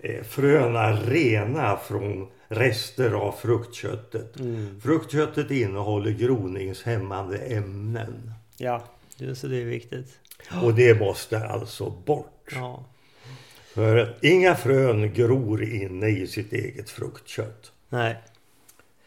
eh, 0.00 0.22
fröna 0.24 0.92
rena 0.92 1.76
från 1.76 2.28
rester 2.48 3.12
av 3.12 3.32
fruktköttet. 3.32 4.40
Mm. 4.40 4.80
Fruktköttet 4.80 5.50
innehåller 5.50 6.10
groningshämmande 6.10 7.38
ämnen. 7.38 8.32
Ja, 8.56 8.84
just 9.16 9.42
det 9.42 9.56
är 9.56 9.64
viktigt. 9.64 10.18
Och 10.62 10.74
det 10.74 11.00
måste 11.00 11.38
alltså 11.38 11.90
bort. 11.90 12.52
Ja. 12.54 12.84
För 13.74 14.16
inga 14.22 14.54
frön 14.54 15.14
gror 15.14 15.64
inne 15.64 16.08
i 16.08 16.26
sitt 16.26 16.52
eget 16.52 16.90
fruktkött. 16.90 17.72
Nej. 17.88 18.16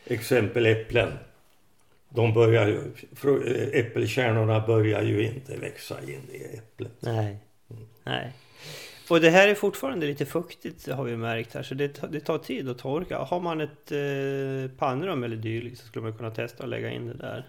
Exempel 0.06 0.66
äpplen. 0.66 1.12
De 2.16 2.34
börjar 2.34 2.68
ju, 2.68 2.78
äh, 3.24 3.80
äppelkärnorna 3.80 4.60
börjar 4.68 5.02
ju 5.02 5.24
inte 5.28 5.58
växa 5.58 6.02
in 6.02 6.22
i 6.32 6.58
äpplet. 6.58 6.92
Nej. 7.00 7.38
Nej. 8.04 8.32
Och 9.10 9.22
det 9.22 9.30
här 9.30 9.48
är 9.48 9.56
fortfarande 9.56 10.06
lite 10.06 10.26
fuktigt 10.26 10.88
har 10.88 11.04
vi 11.04 11.18
märkt 11.18 11.54
här 11.54 11.64
så 11.64 11.76
det, 11.76 11.88
tar- 11.90 12.08
det 12.08 12.20
tar 12.20 12.38
tid 12.38 12.70
att 12.70 12.78
torka. 12.78 13.18
Har 13.18 13.40
man 13.40 13.62
ett 13.62 13.92
eh, 13.92 14.78
pannrum 14.78 15.24
eller 15.24 15.36
dylikt 15.36 15.80
så 15.82 15.88
skulle 15.88 16.04
man 16.04 16.18
kunna 16.18 16.32
testa 16.32 16.64
att 16.64 16.70
lägga 16.70 16.90
in 16.92 17.08
det 17.08 17.14
där. 17.14 17.46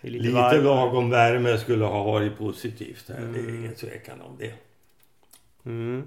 i 0.00 0.10
Lite, 0.10 0.32
varmare. 0.34 0.62
lagom 0.62 1.10
värme 1.10 1.58
skulle 1.58 1.84
ha 1.84 2.02
varit 2.04 2.38
positivt 2.38 3.04
här. 3.08 3.20
Det 3.20 3.38
är 3.38 3.42
Mm. 3.44 3.58
ingen 3.58 3.74
tvekan 3.74 4.20
om 4.20 4.36
det. 4.38 4.52
Mm. 5.66 6.04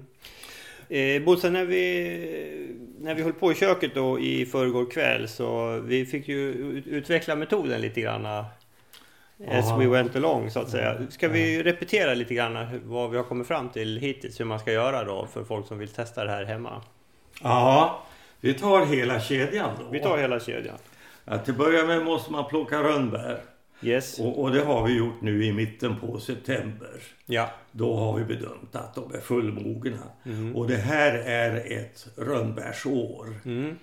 Eh, 0.88 1.22
Bosse, 1.22 1.50
när 1.50 1.64
vi, 1.64 2.76
när 3.00 3.14
vi 3.14 3.22
höll 3.22 3.32
på 3.32 3.52
i 3.52 3.54
köket 3.54 3.94
då 3.94 4.18
i 4.20 4.46
förrgår 4.46 4.90
kväll 4.90 5.28
så 5.28 5.80
vi 5.84 6.06
fick 6.06 6.28
ju 6.28 6.50
ut- 6.52 6.86
utveckla 6.86 7.36
metoden 7.36 7.80
lite 7.80 8.00
grann. 8.00 8.26
As 8.26 8.46
Ja. 9.48 9.76
we 9.78 9.86
went 9.86 10.16
along 10.16 10.50
så 10.50 10.60
att 10.60 10.70
säga. 10.70 10.96
Ska 11.10 11.28
vi 11.28 11.62
repetera 11.62 12.14
lite 12.14 12.34
grann 12.34 12.80
vad 12.84 13.10
vi 13.10 13.16
har 13.16 13.24
kommit 13.24 13.46
fram 13.46 13.68
till 13.68 13.98
hittills 13.98 14.40
hur 14.40 14.44
man 14.44 14.58
ska 14.58 14.72
göra 14.72 15.04
då 15.04 15.26
för 15.32 15.44
folk 15.44 15.66
som 15.66 15.78
vill 15.78 15.88
testa 15.88 16.24
det 16.24 16.30
här 16.30 16.44
hemma? 16.44 16.82
Ja, 17.42 18.02
vi 18.40 18.54
tar 18.54 18.86
hela 18.86 19.20
kedjan 19.20 19.70
då. 19.78 19.84
Vi 19.90 20.00
tar 20.00 20.18
hela 20.18 20.40
kedjan. 20.40 20.76
Ja, 21.24 21.38
till 21.38 21.52
att 21.52 21.58
börja 21.58 21.84
med 21.86 22.04
måste 22.04 22.32
man 22.32 22.44
plocka 22.48 22.82
rönnbär. 22.82 23.40
Yes. 23.82 24.18
Och, 24.18 24.42
och 24.42 24.50
det 24.50 24.64
har 24.64 24.86
vi 24.86 24.96
gjort 24.96 25.20
nu 25.20 25.44
i 25.44 25.52
mitten 25.52 26.00
på 26.00 26.20
september. 26.20 27.02
Ja. 27.26 27.50
Då 27.72 27.96
har 27.96 28.18
vi 28.18 28.24
bedömt 28.24 28.76
att 28.76 28.94
de 28.94 29.14
är 29.14 29.20
fullmogna. 29.20 30.02
Mm. 30.24 30.56
Och 30.56 30.68
det 30.68 30.76
här 30.76 31.12
är 31.14 31.78
ett 31.78 32.06
rönnbärsår. 32.16 33.34
Mm. 33.44 33.76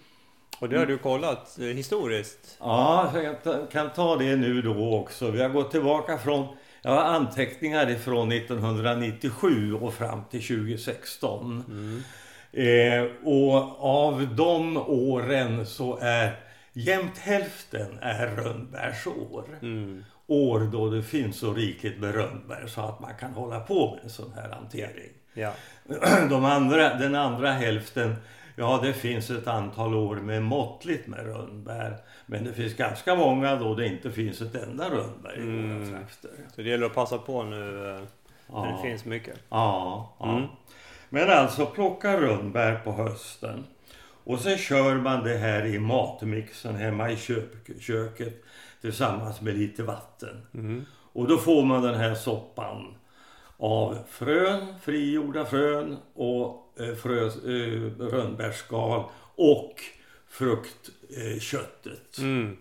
Och 0.60 0.70
det 0.70 0.78
har 0.78 0.86
du 0.86 0.98
kollat 0.98 1.60
eh, 1.60 1.66
historiskt? 1.66 2.58
Ja, 2.60 3.12
jag 3.44 3.72
kan 3.72 3.94
ta 3.94 4.16
det 4.16 4.36
nu 4.36 4.62
då 4.62 4.94
också. 4.94 5.32
Vi 5.32 5.42
har 5.42 5.50
gått 5.50 5.72
tillbaka 5.72 6.18
från 6.18 6.48
jag 6.82 6.92
har 6.92 7.04
anteckningar 7.04 7.90
ifrån 7.90 8.32
1997 8.32 9.74
och 9.74 9.94
fram 9.94 10.22
till 10.32 10.42
2016. 10.42 11.64
Mm. 11.68 12.04
Eh, 12.52 13.12
och 13.24 13.84
av 13.84 14.36
de 14.36 14.78
åren 14.78 15.66
så 15.66 15.98
är 16.02 16.40
jämnt 16.76 17.18
hälften 17.18 18.00
är 18.02 18.28
rönnbärsår. 18.28 19.44
Mm. 19.62 20.04
År 20.28 20.60
då 20.60 20.90
det 20.90 21.04
finns 21.04 21.38
så 21.40 21.54
rikligt 21.54 22.00
med 22.00 22.16
rönnbär 22.16 22.68
så 22.68 22.82
att 22.82 23.00
man 23.00 23.12
kan 23.20 23.32
hålla 23.34 23.60
på 23.60 23.92
med 23.96 24.04
en 24.04 24.10
sån 24.10 24.34
här 24.36 24.50
hantering. 24.50 25.12
Ja. 25.34 25.52
De 26.30 26.46
andra, 26.46 26.94
den 26.94 27.16
andra 27.16 27.52
hälften, 27.52 28.16
ja 28.56 28.80
det 28.84 28.94
finns 28.94 29.30
ett 29.30 29.48
antal 29.48 29.96
år 29.96 30.16
med 30.16 30.44
måttligt 30.44 31.08
med 31.08 31.26
rönnbär. 31.26 31.98
Men 32.26 32.44
det 32.44 32.54
finns 32.54 32.74
ganska 32.74 33.16
många 33.16 33.56
då 33.56 33.76
det 33.76 33.88
inte 33.88 34.12
finns 34.12 34.42
ett 34.42 34.56
enda 34.56 34.90
rönnbär 34.90 35.38
i 35.38 35.42
Mm. 35.42 35.80
våra 35.80 36.00
trakter. 36.00 36.32
Så 36.56 36.62
det 36.62 36.70
gäller 36.70 36.86
att 36.86 36.94
passa 36.96 37.18
på 37.18 37.44
nu 37.44 37.90
eh, 37.90 37.96
när 37.96 38.06
Ja. 38.68 38.76
det 38.78 38.90
finns 38.90 39.06
mycket. 39.06 39.40
Ja, 39.50 40.16
ja. 40.20 40.30
Mm. 40.38 40.48
Men 41.10 41.30
alltså 41.30 41.66
plocka 41.66 42.22
rönnbär 42.22 42.76
på 42.84 42.92
hösten. 42.92 43.64
Och 44.26 44.40
sen 44.40 44.58
kör 44.58 44.96
man 44.96 45.24
det 45.24 45.38
här 45.38 45.66
i 45.66 45.80
matmixen 45.80 46.76
hemma 46.76 47.12
i 47.12 47.18
kök, 47.18 47.82
köket 47.82 48.44
tillsammans 48.82 49.42
med 49.42 49.58
lite 49.58 49.84
vatten. 49.84 50.42
Mm. 50.54 50.86
Och 51.14 51.28
då 51.28 51.38
får 51.38 51.66
man 51.66 51.82
den 51.84 51.96
här 51.96 52.16
soppan 52.16 52.96
av 53.58 53.98
frön, 54.10 54.66
frigjorda 54.82 55.46
frön 55.46 55.98
och 56.14 56.74
eh, 56.80 56.96
frö, 56.96 57.26
eh, 57.26 57.82
rönnbärsskal 58.00 59.04
och 59.36 59.74
fruktköttet. 60.28 62.18
Mm. 62.18 62.58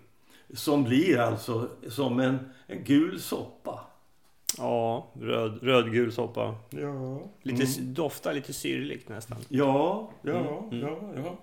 Som 0.53 0.83
blir 0.83 1.19
alltså 1.19 1.69
som 1.89 2.19
en, 2.19 2.39
en 2.67 2.83
gul 2.83 3.19
soppa. 3.19 3.79
Ja, 4.57 5.07
röd, 5.13 5.63
rödgul 5.63 6.11
soppa. 6.11 6.55
Ja. 6.69 7.19
Lite, 7.41 7.81
Doftar 7.81 8.33
lite 8.33 8.53
syrligt 8.53 9.09
nästan. 9.09 9.37
Ja, 9.49 10.11
ja, 10.21 10.67
Mm, 10.71 10.81
ja, 10.81 10.99
ja. 11.15 11.37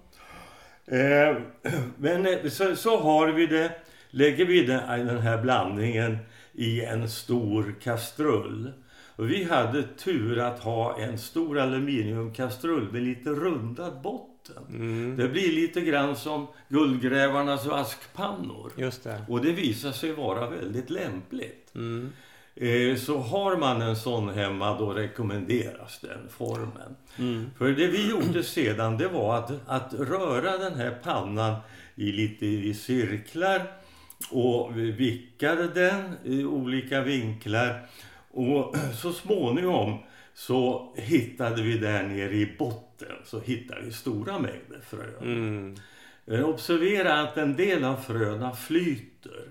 Eh, 0.86 1.36
men 1.96 2.26
eh, 2.26 2.48
så, 2.48 2.76
så 2.76 3.00
har 3.00 3.28
vi 3.28 3.46
det, 3.46 3.72
lägger 4.10 4.44
vi 4.44 4.66
den, 4.66 5.06
den 5.06 5.18
här 5.18 5.42
blandningen 5.42 6.18
i 6.52 6.80
en 6.80 7.08
stor 7.08 7.74
kastrull. 7.82 8.72
Och 9.16 9.30
vi 9.30 9.44
hade 9.44 9.82
tur 9.82 10.38
att 10.38 10.58
ha 10.58 10.98
en 10.98 11.18
stor 11.18 11.58
aluminiumkastrull 11.58 12.92
med 12.92 13.02
lite 13.02 13.30
rundad 13.30 14.02
botten. 14.02 14.64
Mm. 14.68 15.16
Det 15.16 15.28
blir 15.28 15.52
lite 15.52 15.80
grann 15.80 16.16
som 16.16 16.46
guldgrävarnas 16.68 17.66
askpannor. 17.66 18.72
Just 18.76 19.04
det. 19.04 19.24
Och 19.28 19.44
det 19.44 19.52
visar 19.52 19.92
sig 19.92 20.12
vara 20.12 20.50
väldigt 20.50 20.90
lämpligt. 20.90 21.74
Mm. 21.74 22.12
Eh, 22.54 22.97
Så 22.97 23.18
har 23.18 23.56
man 23.56 23.82
en 23.82 23.97
sån 23.97 24.28
hemma 24.28 24.78
då 24.78 24.92
rekommenderas 24.92 25.99
den 26.00 26.28
formen. 26.30 26.97
Mm. 27.18 27.50
För 27.59 27.68
det 27.73 27.87
vi 27.87 28.11
gjorde 28.11 28.42
sedan 28.42 28.99
det 28.99 29.09
var 29.09 29.38
att, 29.38 29.50
att 29.66 29.94
röra 29.94 30.59
den 30.59 30.75
här 30.75 30.99
pannan 31.02 31.54
i 31.94 32.12
lite 32.12 32.47
i 32.47 32.75
cirklar 32.75 33.62
och 34.30 34.78
vi 34.78 34.90
vickade 34.92 35.68
den 35.68 36.14
i 36.25 36.44
olika 36.44 37.00
vinklar 37.00 37.87
och 38.30 38.75
så 38.94 39.12
småningom 39.12 39.99
så 40.35 40.92
hittade 40.97 41.62
vi 41.62 41.78
där 41.78 42.02
nere 42.02 42.35
i 42.35 42.54
botten 42.59 43.16
så 43.25 43.40
hittade 43.40 43.80
vi 43.85 43.92
stora 43.92 44.38
mängder 44.38 44.80
frön. 44.90 45.23
Mm. 45.23 45.76
Eh, 46.26 46.49
Observera 46.49 47.21
att 47.21 47.37
en 47.37 47.56
del 47.56 47.85
av 47.85 47.97
fröna 47.97 48.52
flyter. 48.52 49.49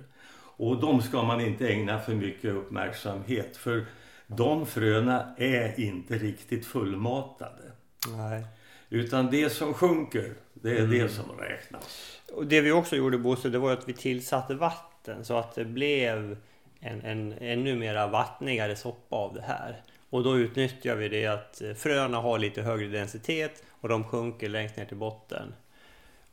Och 0.62 0.80
de 0.80 1.02
ska 1.02 1.24
man 1.24 1.42
inte 1.42 1.68
ägna 1.68 2.00
för 2.00 2.14
mycket 2.14 2.52
uppmärksamhet 2.52 3.58
för 3.58 3.86
de 4.28 4.66
fröna 4.66 5.36
är 5.38 5.80
inte 5.80 6.14
riktigt 6.18 6.66
fullmatade. 6.66 7.72
Nej. 8.08 8.46
Utan 8.90 9.32
det 9.32 9.50
som 9.50 9.74
sjunker, 9.74 10.34
det 10.54 10.78
är 10.78 10.88
det 10.88 11.10
som 11.10 11.26
räknas. 11.40 12.20
Och 12.34 12.46
det 12.46 12.62
vi 12.62 12.72
också 12.72 12.96
gjorde 12.96 13.18
Bosse, 13.18 13.50
det 13.50 13.60
var 13.60 13.74
att 13.74 13.90
vi 13.90 13.94
tillsatte 13.94 14.56
vatten 14.56 15.26
så 15.26 15.38
att 15.38 15.56
det 15.56 15.66
blev 15.66 16.38
en, 16.80 17.02
en 17.02 17.34
ännu 17.34 17.76
mera 17.76 18.08
vattnigare 18.08 18.76
soppa 18.76 19.16
av 19.16 19.34
det 19.34 19.42
här. 19.42 19.82
Och 20.10 20.24
då 20.24 20.38
utnyttjar 20.38 20.96
vi 20.96 21.10
det 21.10 21.26
att 21.26 21.62
eh, 21.62 21.74
fröna 21.74 22.18
har 22.18 22.40
lite 22.40 22.62
högre 22.62 22.88
densitet 22.88 23.64
och 23.70 23.90
de 23.90 24.04
sjunker 24.04 24.50
längst 24.50 24.78
ner 24.78 24.86
till 24.86 24.98
botten. 24.98 25.54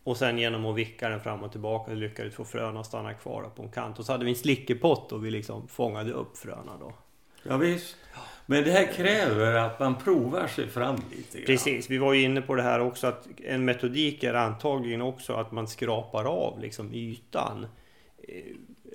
Och 0.09 0.17
sen 0.17 0.39
genom 0.39 0.67
att 0.67 0.77
vicka 0.77 1.09
den 1.09 1.21
fram 1.21 1.43
och 1.43 1.53
tillbaka 1.53 1.93
lyckades 1.93 2.35
få 2.35 2.45
fröna 2.45 2.81
att 2.81 2.87
stanna 2.87 3.15
kvar 3.15 3.51
på 3.57 3.63
en 3.63 3.69
kant. 3.69 3.99
Och 3.99 4.07
så 4.07 4.13
hade 4.13 4.25
vi 4.25 4.31
en 4.31 4.37
slickepott 4.37 5.13
och 5.13 5.25
vi 5.25 5.31
liksom 5.31 5.69
fångade 5.69 6.13
upp 6.13 6.39
fröna 6.39 6.73
då. 6.81 6.93
Ja, 7.43 7.57
visst. 7.57 7.97
Men 8.47 8.65
det 8.65 8.71
här 8.71 8.93
kräver 8.93 9.55
att 9.55 9.81
man 9.81 9.95
provar 9.95 10.47
sig 10.47 10.69
fram 10.69 10.97
lite 11.11 11.39
grann. 11.39 11.47
Precis, 11.47 11.91
vi 11.91 11.99
var 11.99 12.13
ju 12.13 12.23
inne 12.23 12.41
på 12.41 12.55
det 12.55 12.63
här 12.63 12.81
också 12.81 13.07
att 13.07 13.29
en 13.45 13.65
metodik 13.65 14.25
är 14.25 14.35
antagligen 14.35 15.03
också 15.03 15.33
att 15.33 15.53
man 15.53 15.69
skrapar 15.69 16.25
av 16.25 16.61
liksom 16.61 16.95
ytan 16.95 17.67
eh, 18.29 18.43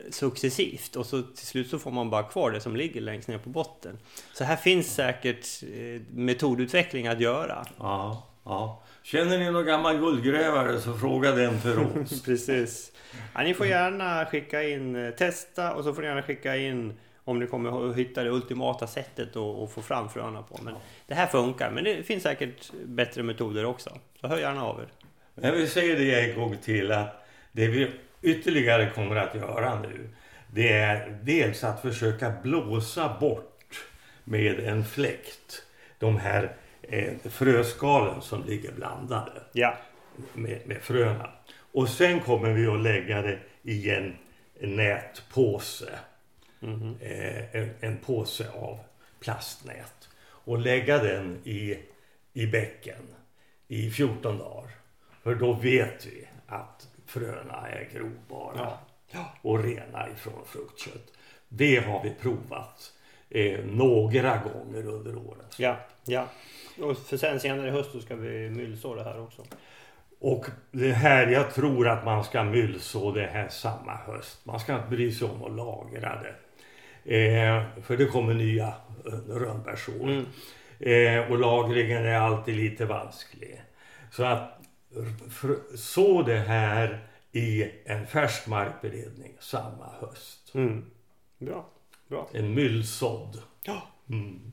successivt 0.09 0.95
och 0.95 1.05
så 1.05 1.21
till 1.21 1.47
slut 1.47 1.69
så 1.69 1.79
får 1.79 1.91
man 1.91 2.09
bara 2.09 2.23
kvar 2.23 2.51
det 2.51 2.59
som 2.59 2.75
ligger 2.75 3.01
längst 3.01 3.27
ner 3.27 3.37
på 3.37 3.49
botten. 3.49 3.97
Så 4.33 4.43
här 4.43 4.55
finns 4.55 4.93
säkert 4.93 5.63
eh, 5.63 6.01
metodutveckling 6.11 7.07
att 7.07 7.19
göra. 7.19 7.65
Ja, 7.77 8.27
ja. 8.43 8.83
Känner 9.03 9.37
ni 9.37 9.51
någon 9.51 9.65
gammal 9.65 9.97
guldgrävare 9.97 10.79
så 10.79 10.93
fråga 10.93 11.31
den 11.31 11.59
för 11.59 11.79
oss. 11.79 12.23
Precis. 12.25 12.91
Ja, 13.33 13.41
ni 13.41 13.53
får 13.53 13.65
gärna 13.65 14.25
skicka 14.25 14.63
in, 14.63 14.95
eh, 14.95 15.11
testa 15.11 15.73
och 15.73 15.83
så 15.83 15.93
får 15.93 16.01
ni 16.01 16.07
gärna 16.07 16.21
skicka 16.21 16.57
in 16.57 16.93
om 17.23 17.39
ni 17.39 17.47
kommer 17.47 17.89
att 17.89 17.95
hitta 17.95 18.23
det 18.23 18.29
ultimata 18.29 18.87
sättet 18.87 19.35
att 19.35 19.71
få 19.71 19.81
fram 19.81 20.09
fröna 20.09 20.41
på. 20.41 20.59
Men 20.63 20.73
det 21.07 21.13
här 21.13 21.27
funkar, 21.27 21.71
men 21.71 21.83
det 21.83 22.03
finns 22.03 22.23
säkert 22.23 22.71
bättre 22.85 23.23
metoder 23.23 23.65
också. 23.65 23.97
Så 24.21 24.27
hör 24.27 24.37
gärna 24.37 24.63
av 24.63 24.79
er. 24.79 24.87
Men 25.35 25.53
vi 25.53 25.67
säger 25.67 25.97
det 25.97 26.29
en 26.29 26.39
gång 26.39 26.57
till 26.57 26.91
att 26.91 27.25
det 27.51 27.67
vi 27.67 27.91
ytterligare 28.21 28.89
kommer 28.89 29.15
att 29.15 29.35
göra 29.35 29.79
nu 29.79 30.09
det 30.53 30.71
är 30.71 31.17
dels 31.21 31.63
att 31.63 31.81
försöka 31.81 32.33
blåsa 32.43 33.17
bort 33.19 33.85
med 34.23 34.59
en 34.59 34.85
fläkt 34.85 35.63
de 35.99 36.17
här 36.17 36.55
eh, 36.89 37.13
fröskalen 37.29 38.21
som 38.21 38.43
ligger 38.43 38.71
blandade 38.71 39.31
Ja, 39.51 39.77
med, 40.33 40.67
med 40.67 40.81
fröna. 40.81 41.29
Och 41.71 41.89
sen 41.89 42.19
kommer 42.19 42.53
vi 42.53 42.67
att 42.67 42.79
lägga 42.81 43.21
det 43.21 43.39
i 43.63 43.89
en 43.89 44.15
nätpåse. 44.59 45.99
Mhm. 46.59 46.95
Eh, 47.01 47.55
en, 47.55 47.69
en 47.79 47.97
påse 47.97 48.49
av 48.51 48.79
plastnät. 49.19 50.09
Och 50.45 50.59
lägga 50.59 50.97
den 50.97 51.37
i, 51.43 51.77
i 52.33 52.47
bäcken 52.47 53.07
i 53.67 53.91
14 53.91 54.37
dagar. 54.37 54.69
För 55.23 55.35
då 55.35 55.53
vet 55.53 56.05
vi 56.05 56.27
att 56.47 56.87
fröna 57.05 57.67
är 57.69 57.89
grovbara 57.93 58.77
Ja. 59.11 59.33
och 59.41 59.63
rena 59.63 60.09
ifrån 60.09 60.45
fruktkött. 60.45 61.11
Det 61.49 61.77
har 61.79 62.03
vi 62.03 62.09
provat 62.21 62.93
eh, 63.29 63.65
några 63.65 64.37
gånger 64.37 64.87
under 64.87 65.15
åren. 65.17 65.45
ja, 65.57 65.77
ja. 66.05 66.27
Och 66.81 66.97
för 66.97 67.17
sen 67.17 67.39
senare 67.39 67.67
i 67.67 67.71
höst 67.71 67.91
så 67.91 67.99
ska 67.99 68.15
vi 68.15 68.49
myllså 68.49 68.95
det 68.95 69.03
här 69.03 69.21
också. 69.21 69.43
Och 70.19 70.45
det 70.71 70.91
här, 70.91 71.27
jag 71.27 71.53
tror 71.53 71.87
att 71.87 72.05
man 72.05 72.23
ska 72.23 72.43
myllså 72.43 73.11
det 73.11 73.25
här 73.25 73.49
samma 73.49 73.95
höst. 73.95 74.45
Man 74.45 74.59
ska 74.59 74.75
inte 74.75 74.89
bry 74.89 75.11
sig 75.11 75.27
om 75.27 75.43
att 75.43 75.51
lagra 75.51 76.21
det. 76.21 76.35
Eh, 77.15 77.63
för 77.83 77.97
det 77.97 78.05
kommer 78.05 78.33
nya 78.33 78.73
rönnbärsår. 79.29 80.03
Mm. 80.03 80.25
Eh, 80.79 81.31
och 81.31 81.39
lagringen 81.39 82.05
är 82.05 82.15
alltid 82.15 82.55
lite 82.55 82.85
vansklig. 82.85 83.61
Så 84.11 84.23
att 84.23 84.59
så 85.75 86.21
det 86.21 86.37
här 86.37 87.07
i 87.31 87.71
en 87.85 88.07
färsk 88.07 88.47
markberedning 88.47 89.35
samma 89.39 89.89
höst. 89.99 90.51
Mm. 90.55 90.85
Bra, 91.37 91.65
bra. 92.07 92.29
En 92.33 92.53
myllsådd. 92.53 93.41
Ja. 93.63 93.81
Mm. 94.09 94.51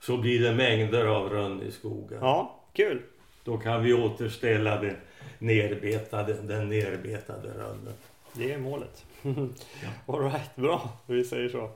Så 0.00 0.16
blir 0.16 0.40
det 0.40 0.54
mängder 0.54 1.04
av 1.04 1.30
rönn 1.30 1.62
i 1.62 1.70
skogen. 1.70 2.18
ja, 2.20 2.64
kul. 2.72 3.02
Då 3.44 3.58
kan 3.58 3.82
vi 3.82 3.92
återställa 3.92 4.80
den 4.80 4.96
nerbetade, 5.38 6.32
den 6.42 6.68
nerbetade 6.68 7.48
rönnen. 7.48 7.94
Det 8.32 8.52
är 8.52 8.58
målet. 8.58 9.04
All 10.06 10.20
right, 10.22 10.56
bra. 10.56 10.90
Vi 11.06 11.24
säger 11.24 11.48
så. 11.48 11.70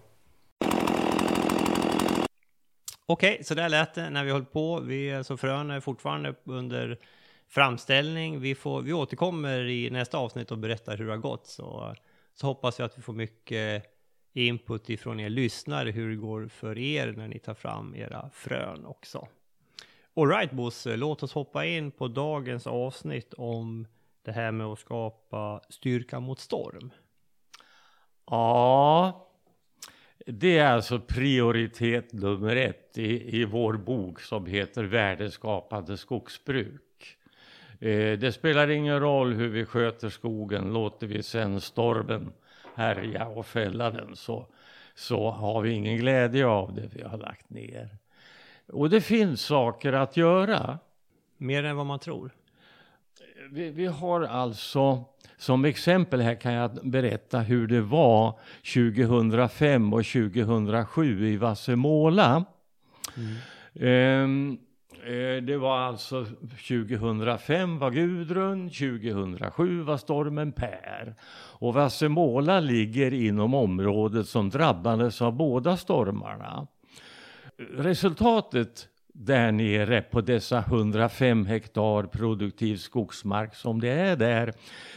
Okej, 3.07 3.45
så 3.45 3.55
där 3.55 3.69
lät 3.69 3.95
det 3.95 4.11
när 4.11 4.25
vi 4.25 4.31
höll 4.31 4.45
på. 4.45 4.81
Vi, 4.81 5.25
så 5.25 5.37
frön 5.37 5.71
är 5.71 5.81
fortfarande 5.81 6.35
under 6.45 6.99
framställning. 7.49 8.41
Vi, 8.41 8.55
får, 8.55 8.83
vi 8.83 8.93
återkommer 8.93 9.65
i 9.69 9.91
nästa 9.91 10.19
avsnitt 10.19 10.51
och 10.51 10.59
berättar 10.59 10.97
hur 10.97 11.07
det 11.07 11.13
har 11.13 11.19
gått. 11.19 11.47
Så, 11.47 11.95
så 12.35 12.47
hoppas 12.47 12.81
vi 12.81 12.85
att 12.85 12.99
vi 12.99 13.03
får 13.03 13.13
mycket 13.13 13.94
input 14.35 14.91
ifrån 14.91 15.21
er 15.21 15.29
lyssnare 15.29 15.91
hur 15.91 16.11
det 16.11 16.17
går 16.17 16.49
för 16.49 16.79
er 16.79 17.13
när 17.13 17.29
ni 17.29 17.39
tar 17.39 17.55
fram 17.55 17.95
era 17.95 18.31
frön 18.33 18.87
också. 18.87 19.29
Alright 20.17 20.53
Bosse, 20.53 20.97
låt 20.97 21.23
oss 21.23 21.33
hoppa 21.33 21.67
in 21.67 21.91
på 21.91 22.09
dagens 22.09 22.67
avsnitt 22.67 23.35
om 23.35 23.87
det 24.23 24.33
här 24.33 24.53
med 24.53 24.67
att 24.67 24.79
skapa 24.79 25.61
styrka 25.69 26.21
mot 26.21 26.41
storm. 26.41 26.91
Ja, 28.27 29.29
det 30.27 30.59
är 30.59 30.73
alltså 30.73 31.01
prioritet 31.01 32.13
nummer 32.13 32.57
ett 32.57 32.99
i, 32.99 33.41
i 33.41 33.45
vår 33.45 33.73
bok 33.73 34.21
som 34.21 34.47
heter 34.47 34.85
Värdeskapande 34.85 35.97
skogsbruk. 35.97 37.17
Eh, 37.81 38.19
det 38.19 38.35
spelar 38.35 38.71
ingen 38.71 39.01
roll 39.01 39.33
hur 39.33 39.49
vi 39.49 39.65
sköter 39.65 40.09
skogen, 40.09 40.73
låter 40.73 41.07
vi 41.07 41.23
sen 41.23 41.61
stormen 41.61 42.33
härja 42.75 43.27
och 43.27 43.47
fälla 43.47 43.91
den 43.91 44.17
så, 44.17 44.47
så 44.95 45.31
har 45.31 45.63
vi 45.63 45.71
ingen 45.71 45.97
glädje 45.97 46.47
av 46.47 46.75
det 46.75 46.89
vi 46.95 47.03
har 47.03 47.19
lagt 47.19 47.51
ner. 47.51 47.89
Och 48.67 48.91
det 48.91 49.01
finns 49.01 49.41
saker 49.43 49.93
att 49.93 50.17
göra. 50.17 50.79
Mer 51.37 51.65
än 51.65 51.77
vad 51.77 51.87
man 51.87 51.99
tror. 51.99 52.31
Vi, 53.51 53.71
vi 53.71 53.87
har 53.87 54.21
alltså, 54.23 55.05
som 55.37 55.65
exempel 55.65 56.21
här 56.21 56.35
kan 56.35 56.53
jag 56.53 56.71
berätta 56.83 57.39
hur 57.39 57.67
det 57.67 57.81
var 57.81 58.39
2005 58.75 59.93
och 59.93 60.05
2007 60.05 61.29
i 61.29 61.37
Vassemåla. 61.37 62.45
Ehm, 63.81 64.51
eh, 64.53 64.59
Eh, 65.07 65.43
det 65.43 65.57
var 65.57 65.79
alltså 65.79 66.27
2005 66.69 67.79
var 67.79 67.91
Gudrun, 67.91 68.71
2007 68.71 69.83
var 69.83 69.97
stormen 69.97 70.53
Per. 70.53 71.15
Och 71.59 71.75
Vassemåla 71.75 72.61
ligger 72.61 73.15
inom 73.15 73.55
området 73.55 74.29
som 74.29 74.51
drabbades 74.51 75.23
av 75.23 75.33
båda 75.33 75.77
stormarna. 75.77 76.67
Resultatet 77.77 78.89
där 79.13 79.53
nere 79.53 80.03
på 80.03 80.21
dessa 80.21 80.59
105 80.59 81.47
hektar 81.47 82.03
produktiv 82.03 82.77
skogsmark 82.77 83.55
som 83.55 83.81
det 83.81 83.91
är 83.91 84.17
där, 84.17 84.53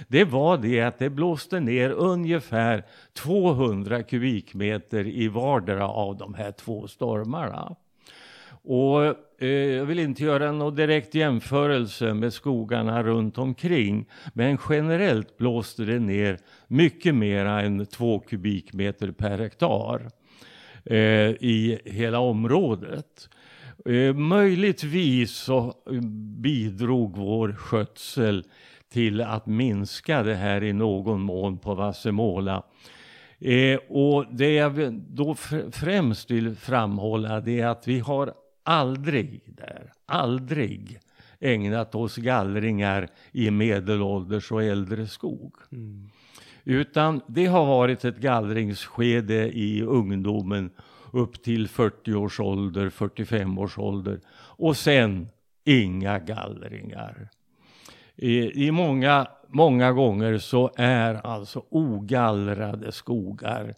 det 0.08 0.24
var 0.24 0.58
det 0.58 0.82
att 0.82 1.00
det 1.00 1.10
blåste 1.10 1.60
ner 1.60 1.89
ungefär 1.89 2.84
200 3.13 4.04
kubikmeter 4.04 5.08
i 5.08 5.28
vardera 5.28 5.88
av 5.88 6.17
de 6.17 6.34
här 6.34 6.52
två 6.52 6.88
stormarna. 6.88 7.76
Och 8.63 9.15
Eh, 9.39 9.50
jag 9.50 9.86
vill 9.86 10.00
inte 10.00 10.23
göra 10.23 10.52
någon 10.52 10.76
direkt 10.76 11.15
jämförelse 11.15 12.13
med 12.13 12.34
skogarna 12.34 13.04
runt 13.04 13.38
omkring, 13.38 14.06
men 14.34 14.58
generellt 14.69 15.38
blåste 15.38 15.86
det 15.86 16.00
ner 16.00 16.39
mycket 16.67 17.15
mer 17.15 17.45
än 17.45 17.86
två 17.86 18.19
kubikmeter 18.19 19.12
per 19.12 19.38
hektar 19.38 20.12
eh, 20.86 21.30
i 21.30 21.80
hela 21.86 22.19
området. 22.19 23.30
Eh, 23.86 24.13
möjligtvis 24.13 25.32
så 25.32 25.73
eh, 25.91 26.02
bidrog 26.41 27.17
vår 27.17 27.54
skötsel 27.54 28.43
till 28.93 29.21
att 29.21 29.45
minska 29.45 30.23
det 30.23 30.36
här 30.36 30.63
i 30.63 30.73
någon 30.73 31.21
mån 31.21 31.58
på 31.58 31.76
Vassemåla. 31.76 32.63
Eh, 33.39 33.80
och 33.89 34.26
det 34.32 34.54
jag 34.54 34.93
då 34.93 35.36
främst 35.71 36.32
vill 36.32 36.56
framhålla 36.56 37.41
det 37.41 37.60
är 37.60 37.67
att 37.67 37.88
vi 37.88 38.00
har 38.00 38.34
aldrig 38.67 39.41
där, 39.45 39.91
aldrig 40.06 40.99
ägnat 41.39 41.95
oss 41.95 42.15
gallringar 42.15 43.08
i 43.32 43.51
medelålders 43.51 44.51
och 44.51 44.63
äldre 44.63 45.08
skog. 45.08 45.56
Mm. 45.71 46.10
Utan 46.63 47.21
det 47.27 47.45
har 47.45 47.65
varit 47.65 48.06
ett 48.06 48.17
gallringsskede 48.17 49.58
i 49.58 49.82
ungdomen 49.82 50.71
upp 51.12 51.43
till 51.43 51.67
40 51.67 52.13
års 52.13 52.39
ålder, 52.39 52.89
45 52.89 53.58
års 53.58 53.77
ålder. 53.77 54.19
Och 54.38 54.77
sen 54.77 55.27
inga 55.63 56.19
gallringar. 56.19 57.30
I, 58.15 58.67
i 58.67 58.71
många, 58.71 59.27
många 59.47 59.91
gånger 59.91 60.38
så 60.38 60.71
är 60.75 61.13
alltså 61.13 61.63
ogallrade 61.69 62.91
skogar 62.91 63.75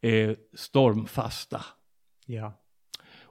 eh, 0.00 0.30
stormfasta. 0.54 1.60
Ja. 2.26 2.52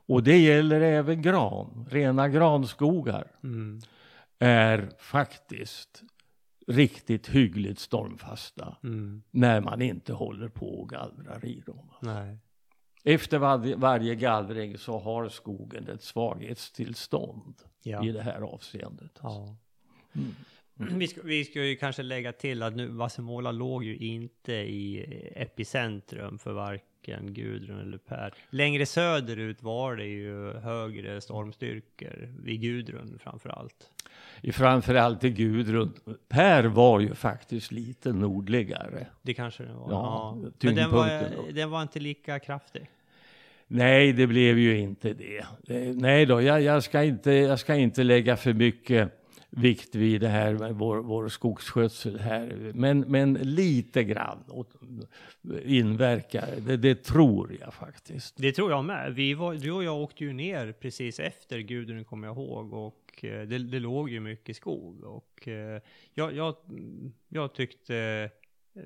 Och 0.07 0.23
det 0.23 0.37
gäller 0.37 0.81
även 0.81 1.21
gran. 1.21 1.87
Rena 1.89 2.29
granskogar 2.29 3.31
mm. 3.43 3.79
är 4.39 4.89
faktiskt 4.99 6.03
riktigt 6.67 7.27
hyggligt 7.27 7.79
stormfasta. 7.79 8.77
Mm. 8.83 9.23
När 9.31 9.61
man 9.61 9.81
inte 9.81 10.13
håller 10.13 10.49
på 10.49 10.81
och 10.81 10.89
gallrar 10.89 11.45
i 11.45 11.59
dem. 11.65 11.91
Nej. 12.01 12.37
Efter 13.03 13.37
var, 13.37 13.75
varje 13.75 14.15
gallring 14.15 14.77
så 14.77 14.99
har 14.99 15.29
skogen 15.29 15.87
ett 15.87 16.03
svaghetstillstånd 16.03 17.55
ja. 17.83 18.05
i 18.05 18.11
det 18.11 18.21
här 18.21 18.41
avseendet. 18.41 19.19
Ja. 19.21 19.55
Mm. 20.15 20.35
Mm. 20.79 20.99
Vi, 20.99 21.07
ska, 21.07 21.21
vi 21.23 21.45
ska 21.45 21.63
ju 21.63 21.75
kanske 21.75 22.03
lägga 22.03 22.31
till 22.31 22.63
att 22.63 22.75
nu 22.75 22.87
Vassemåla 22.87 23.51
låg 23.51 23.83
ju 23.83 23.97
inte 23.97 24.53
i 24.53 25.05
epicentrum 25.35 26.39
för 26.39 26.53
varken 26.53 27.33
Gudrun 27.33 27.79
eller 27.79 27.97
Per. 27.97 28.33
Längre 28.49 28.85
söderut 28.85 29.63
var 29.63 29.95
det 29.95 30.05
ju 30.05 30.53
högre 30.53 31.21
stormstyrkor 31.21 32.33
vid 32.43 32.61
Gudrun 32.61 33.19
framför 33.23 33.49
allt. 33.49 33.91
I 34.41 34.51
framförallt 34.51 35.23
i 35.23 35.29
Gudrun. 35.29 35.93
Per 36.27 36.63
var 36.63 36.99
ju 36.99 37.15
faktiskt 37.15 37.71
lite 37.71 38.13
nordligare. 38.13 39.07
Det 39.21 39.33
kanske 39.33 39.63
det 39.63 39.73
var. 39.73 39.91
Ja, 39.91 40.37
ja. 40.43 40.51
Men 40.61 40.75
den 40.75 40.91
var, 40.91 41.29
den 41.53 41.69
var 41.69 41.81
inte 41.81 41.99
lika 41.99 42.39
kraftig. 42.39 42.89
Nej, 43.67 44.13
det 44.13 44.27
blev 44.27 44.59
ju 44.59 44.77
inte 44.77 45.13
det. 45.13 45.45
Nej 45.93 46.25
då, 46.25 46.41
jag, 46.41 46.61
jag, 46.61 46.83
ska 46.83 47.03
inte, 47.03 47.31
jag 47.31 47.59
ska 47.59 47.75
inte 47.75 48.03
lägga 48.03 48.37
för 48.37 48.53
mycket 48.53 49.16
vikt 49.57 49.95
vid 49.95 50.21
det 50.21 50.27
här 50.27 50.53
med 50.53 50.75
vår, 50.75 50.97
vår 50.97 51.29
skogsskötsel 51.29 52.19
här. 52.19 52.71
Men, 52.73 52.99
men 52.99 53.33
lite 53.33 54.03
grann 54.03 54.43
inverkar 55.63 56.47
det, 56.67 56.77
det 56.77 57.03
tror 57.03 57.57
jag 57.59 57.73
faktiskt. 57.73 58.37
Det 58.37 58.51
tror 58.51 58.71
jag 58.71 58.85
med. 58.85 59.13
Vi 59.13 59.33
var, 59.33 59.53
du 59.53 59.71
och 59.71 59.83
jag 59.83 59.97
åkte 59.97 60.23
ju 60.23 60.33
ner 60.33 60.71
precis 60.71 61.19
efter 61.19 61.59
Gudrun 61.59 62.05
kommer 62.05 62.27
jag 62.27 62.37
ihåg 62.37 62.73
och 62.73 63.25
eh, 63.25 63.47
det, 63.47 63.57
det 63.57 63.79
låg 63.79 64.09
ju 64.09 64.19
mycket 64.19 64.55
skog 64.55 65.03
och 65.03 65.47
eh, 65.47 65.81
jag, 66.13 66.35
jag, 66.35 66.55
jag 67.29 67.53
tyckte 67.53 68.29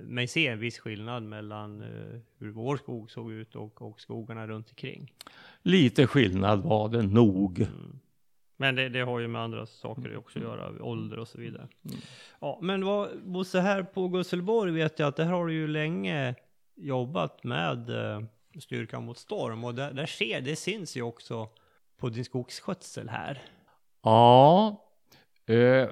mig 0.03 0.27
se 0.27 0.47
en 0.47 0.59
viss 0.59 0.79
skillnad 0.79 1.23
mellan 1.23 1.81
uh, 1.81 2.19
hur 2.37 2.51
vår 2.51 2.77
skog 2.77 3.11
såg 3.11 3.31
ut 3.31 3.55
och, 3.55 3.81
och 3.81 4.01
skogarna 4.01 4.47
runt 4.47 4.69
omkring. 4.69 5.13
Lite 5.61 6.07
skillnad 6.07 6.63
var 6.63 6.89
det 6.89 7.01
nog. 7.01 7.59
Mm. 7.59 7.99
Men 8.61 8.75
det, 8.75 8.89
det, 8.89 8.99
har 8.99 9.19
ju 9.19 9.27
med 9.27 9.41
andra 9.41 9.65
saker 9.65 10.17
också 10.17 10.39
att 10.39 10.45
göra, 10.45 10.83
ålder 10.83 11.19
och 11.19 11.27
så 11.27 11.37
vidare. 11.37 11.67
Mm. 11.85 11.97
Ja, 12.39 12.59
men 12.61 12.85
vad, 12.85 13.09
Bosse, 13.23 13.59
här 13.59 13.83
på 13.83 14.07
Gusselborg 14.07 14.71
vet 14.71 14.99
jag 14.99 15.07
att 15.07 15.15
det 15.15 15.23
här 15.23 15.31
har 15.31 15.47
du 15.47 15.53
ju 15.53 15.67
länge 15.67 16.35
jobbat 16.75 17.43
med 17.43 17.89
uh, 17.89 18.23
styrkan 18.59 19.05
mot 19.05 19.17
storm 19.17 19.63
och 19.63 19.75
där, 19.75 19.91
där 19.91 20.05
sker, 20.05 20.41
det 20.41 20.55
syns 20.55 20.97
ju 20.97 21.01
också 21.01 21.49
på 21.97 22.09
din 22.09 22.25
skogsskötsel 22.25 23.09
här. 23.09 23.41
Ja, 24.03 24.77
Uh, 25.49 25.83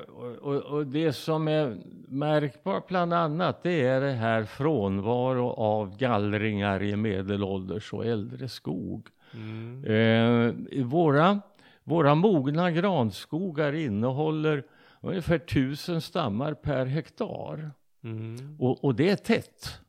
och, 0.42 0.56
och, 0.56 0.88
det 0.88 1.14
som 1.14 1.48
är 1.48 1.78
märkbart 2.08 2.88
bland 2.88 3.14
annat 3.14 3.64
det 3.64 3.82
är 3.82 4.02
det 4.02 4.12
här 4.12 4.44
frånvaro 4.44 5.50
av 5.50 5.98
gallringar 5.98 6.84
i 6.84 6.96
medelålders 6.96 7.94
och 7.94 8.06
äldre 8.06 8.50
skog. 8.50 9.08
Mm. 9.34 9.86
Uh, 9.86 10.86
våra, 10.86 11.42
våra 11.90 12.16
mogna 12.16 12.72
granskogar 12.72 13.74
innehåller 13.74 14.64
ungefär 15.02 15.38
tusen 15.38 16.02
stammar 16.02 16.54
per 16.54 16.86
hektar. 16.86 17.72
Mm. 18.04 18.56
Och, 18.60 18.84
och, 18.84 18.96
det 18.96 19.10
är 19.10 19.16
tätt. 19.16 19.80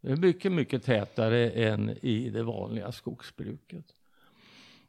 Det 0.00 0.12
är 0.12 0.16
mycket, 0.16 0.52
mycket 0.52 0.84
tätare 0.84 1.50
än 1.50 1.90
i 2.02 2.30
det 2.30 2.42
vanliga 2.42 2.92
skogsbruket. 2.92 3.84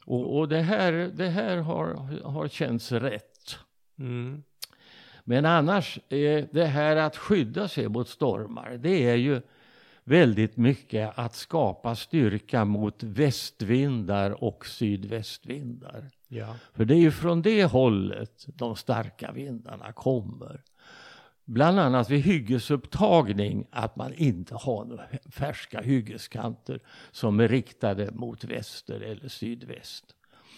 Och, 0.05 0.37
och 0.37 0.47
det 0.47 0.61
här, 0.61 0.91
det 1.13 1.29
här 1.29 1.57
har, 1.57 1.87
har 2.23 2.47
känts 2.47 2.91
rätt. 2.91 3.57
Mm. 3.99 4.43
Men 5.23 5.45
annars, 5.45 5.99
det 6.51 6.69
här 6.71 6.95
att 6.95 7.17
skydda 7.17 7.67
sig 7.67 7.89
mot 7.89 8.09
stormar, 8.09 8.77
det 8.77 9.09
är 9.09 9.15
ju 9.15 9.41
väldigt 10.03 10.57
mycket 10.57 11.19
att 11.19 11.35
skapa 11.35 11.95
styrka 11.95 12.65
mot 12.65 13.03
västvindar 13.03 14.43
och 14.43 14.65
sydvästvindar. 14.65 16.09
Ja. 16.33 16.55
För 16.73 16.85
det 16.85 16.93
är 16.93 16.99
ju 16.99 17.11
från 17.11 17.41
det 17.41 17.65
hållet 17.65 18.45
de 18.47 18.75
starka 18.75 19.31
vindarna 19.31 19.91
kommer. 19.91 20.61
Bland 21.45 21.79
annat 21.79 22.09
vid 22.09 22.21
hyggesupptagning, 22.21 23.67
att 23.71 23.95
man 23.95 24.13
inte 24.13 24.55
har 24.55 24.85
några 24.85 25.07
färska 25.31 25.81
hyggeskanter 25.81 26.79
som 27.11 27.39
är 27.39 27.47
riktade 27.47 28.11
mot 28.11 28.43
väster 28.43 29.01
eller 29.01 29.27
sydväst. 29.27 30.15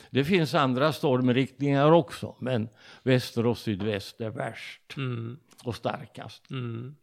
Det 0.09 0.25
finns 0.25 0.53
andra 0.53 0.93
stormriktningar 0.93 1.91
också, 1.91 2.35
men 2.39 2.69
väster 3.03 3.45
och 3.45 3.57
sydväst 3.57 4.21
är 4.21 4.29
värst 4.29 4.97
mm. 4.97 5.39
och 5.63 5.75
starkast. 5.75 6.49
Mm. 6.51 6.95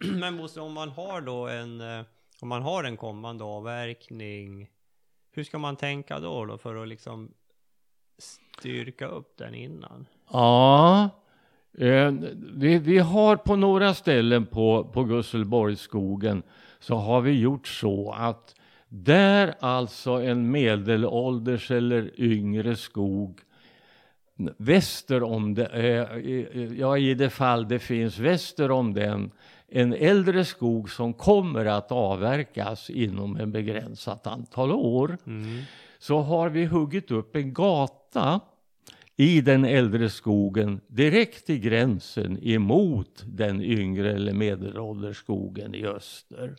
Men 0.20 0.36
Bosse, 0.36 0.60
om 0.60 0.72
man 0.72 0.88
har 0.88 1.20
då 1.20 1.48
en, 1.48 1.80
eh, 1.80 2.04
om 2.40 2.48
man 2.48 2.62
har 2.62 2.84
en 2.84 2.96
kommande 2.96 3.44
avverkning, 3.44 4.70
hur 5.30 5.44
ska 5.44 5.58
man 5.58 5.76
tänka 5.76 6.20
då, 6.20 6.44
då 6.44 6.58
för 6.58 6.76
att 6.76 6.88
liksom 6.88 7.32
styrka 8.18 9.06
upp 9.06 9.36
den 9.36 9.54
innan? 9.54 10.06
Ja, 10.32 11.10
eh, 11.78 12.12
vi, 12.54 12.78
vi 12.78 12.98
har 12.98 13.36
på 13.36 13.56
några 13.56 13.94
ställen 13.94 14.46
på, 14.46 14.84
på 14.84 15.04
Gusselborgsskogen 15.04 16.42
så 16.78 16.94
har 16.94 17.20
vi 17.20 17.40
gjort 17.40 17.68
så 17.68 18.12
att 18.18 18.54
där 18.88 19.54
alltså 19.60 20.10
en 20.10 20.50
medelålders 20.50 21.70
eller 21.70 22.20
yngre 22.20 22.76
skog 22.76 23.40
väster 24.56 25.22
om 25.22 25.54
det, 25.54 25.66
eh, 25.66 26.78
ja 26.78 26.98
i 26.98 27.14
det 27.14 27.30
fall 27.30 27.68
det 27.68 27.78
finns 27.78 28.18
väster 28.18 28.70
om 28.70 28.94
den, 28.94 29.30
en 29.68 29.92
äldre 29.92 30.44
skog 30.44 30.90
som 30.90 31.14
kommer 31.14 31.66
att 31.66 31.92
avverkas 31.92 32.90
inom 32.90 33.36
en 33.36 33.52
begränsat 33.52 34.26
antal 34.26 34.72
år. 34.72 35.18
Mm. 35.26 35.62
Så 35.98 36.20
har 36.20 36.48
vi 36.48 36.64
huggit 36.64 37.10
upp 37.10 37.36
en 37.36 37.52
gata 37.52 38.40
i 39.16 39.40
den 39.40 39.64
äldre 39.64 40.10
skogen 40.10 40.80
direkt 40.86 41.50
i 41.50 41.58
gränsen 41.58 42.38
emot 42.42 43.24
den 43.26 43.62
yngre 43.62 44.12
eller 44.12 44.32
medelålders 44.32 45.16
skogen 45.16 45.74
i 45.74 45.86
öster. 45.86 46.56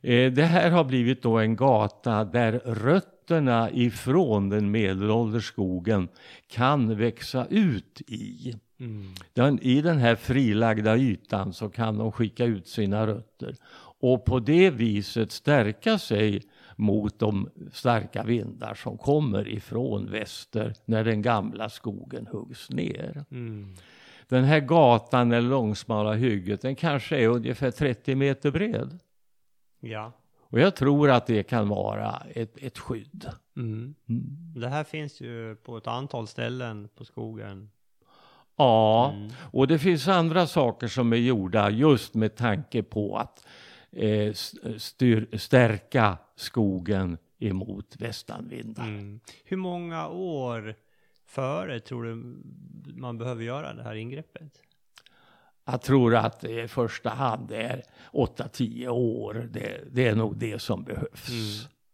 Eh, 0.00 0.32
det 0.32 0.44
här 0.44 0.70
har 0.70 0.84
blivit 0.84 1.22
då 1.22 1.38
en 1.38 1.56
gata 1.56 2.24
där 2.24 2.52
rötter 2.52 3.18
rötterna 3.28 3.70
ifrån 3.70 4.48
den 4.48 4.70
medelålders 4.70 5.44
skogen 5.44 6.08
kan 6.48 6.96
växa 6.96 7.46
ut 7.50 8.00
i. 8.06 8.54
Mm. 8.80 9.14
Den, 9.32 9.62
I 9.62 9.80
den 9.80 9.98
här 9.98 10.14
frilagda 10.14 10.96
ytan 10.96 11.52
så 11.52 11.68
kan 11.68 11.98
de 11.98 12.12
skicka 12.12 12.44
ut 12.44 12.68
sina 12.68 13.06
rötter 13.06 13.56
och 14.00 14.24
på 14.24 14.38
det 14.38 14.70
viset 14.70 15.32
stärka 15.32 15.98
sig 15.98 16.42
mot 16.78 17.18
de 17.18 17.48
starka 17.72 18.22
vindar 18.22 18.74
som 18.74 18.98
kommer 18.98 19.48
ifrån 19.48 20.10
väster 20.10 20.74
när 20.84 21.04
den 21.04 21.22
gamla 21.22 21.68
skogen 21.68 22.26
huggs 22.26 22.70
ner. 22.70 23.24
Mm. 23.30 23.74
Den 24.28 24.44
här 24.44 24.60
gatan 24.60 25.32
eller 25.32 25.48
långsmala 25.48 26.12
hygget 26.14 26.60
den 26.62 26.76
kanske 26.76 27.16
är 27.16 27.28
ungefär 27.28 27.70
30 27.70 28.14
meter 28.14 28.50
bred. 28.50 28.98
Ja. 29.80 30.12
Och 30.40 30.60
jag 30.60 30.76
tror 30.76 31.10
att 31.10 31.26
det 31.26 31.42
kan 31.42 31.68
vara 31.68 32.22
ett, 32.34 32.56
ett 32.62 32.78
skydd. 32.78 33.30
Mm. 33.56 33.94
Det 34.56 34.68
här 34.68 34.84
finns 34.84 35.20
ju 35.20 35.56
på 35.56 35.76
ett 35.76 35.86
antal 35.86 36.26
ställen 36.26 36.88
på 36.94 37.04
skogen. 37.04 37.70
Ja, 38.56 39.12
Mm. 39.14 39.30
och 39.52 39.68
det 39.68 39.78
finns 39.78 40.08
andra 40.08 40.46
saker 40.46 40.88
som 40.88 41.12
är 41.12 41.16
gjorda 41.16 41.70
just 41.70 42.14
med 42.14 42.36
tanke 42.36 42.82
på 42.82 43.16
att 43.16 43.46
eh, 43.98 44.32
styr, 44.78 45.36
stärka 45.36 46.18
skogen 46.36 47.18
emot 47.38 47.96
västanvindar. 47.98 48.84
Mm. 48.84 49.20
Hur 49.44 49.56
många 49.56 50.08
år 50.08 50.74
före 51.26 51.80
tror 51.80 52.04
du 52.04 52.14
man 53.00 53.18
behöver 53.18 53.44
göra 53.44 53.74
det 53.74 53.82
här 53.82 53.94
ingreppet? 53.94 54.62
Jag 55.64 55.82
tror 55.82 56.16
att 56.16 56.40
det 56.40 56.62
i 56.62 56.68
första 56.68 57.10
hand 57.10 57.50
är 57.50 57.82
8-10 58.12 58.88
år. 58.88 59.48
Det, 59.50 59.80
det 59.90 60.08
är 60.08 60.14
nog 60.14 60.36
det 60.36 60.58
som 60.58 60.84
behövs. 60.84 61.28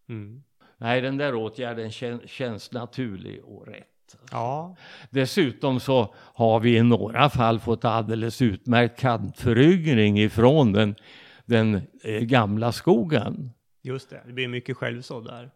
Mm. 0.09 0.43
Nej, 0.77 1.01
den 1.01 1.17
där 1.17 1.35
åtgärden 1.35 1.91
kän, 1.91 2.21
känns 2.25 2.71
naturlig 2.71 3.43
och 3.43 3.67
rätt. 3.67 4.17
Ja. 4.31 4.75
Dessutom 5.09 5.79
så 5.79 6.13
har 6.15 6.59
vi 6.59 6.77
i 6.77 6.83
några 6.83 7.29
fall 7.29 7.59
fått 7.59 7.85
alldeles 7.85 8.41
utmärkt 8.41 8.99
kantföryngring 8.99 10.19
ifrån 10.19 10.73
den, 10.73 10.95
den 11.45 11.81
eh, 12.03 12.19
gamla 12.21 12.71
skogen. 12.71 13.51
Just 13.81 14.09
det, 14.09 14.21
det 14.25 14.33
blir 14.33 14.47
mycket 14.47 14.77
självsådd 14.77 15.25
där. 15.25 15.51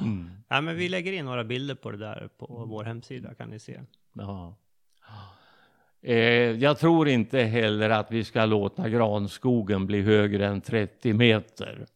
Mm. 0.00 0.30
Ja, 0.48 0.60
men 0.60 0.76
vi 0.76 0.88
lägger 0.88 1.12
in 1.12 1.24
några 1.24 1.44
bilder 1.44 1.74
på 1.74 1.90
det 1.90 1.96
där 1.98 2.28
på 2.38 2.64
vår 2.68 2.84
hemsida 2.84 3.34
kan 3.34 3.50
ni 3.50 3.58
se. 3.58 3.80
Ja. 4.12 4.56
Eh, 6.02 6.16
jag 6.50 6.78
tror 6.78 7.08
inte 7.08 7.38
heller 7.40 7.90
att 7.90 8.10
vi 8.10 8.24
ska 8.24 8.44
låta 8.44 8.88
granskogen 8.88 9.86
bli 9.86 10.02
högre 10.02 10.46
än 10.46 10.60
30 10.60 11.12
meter. 11.12 11.86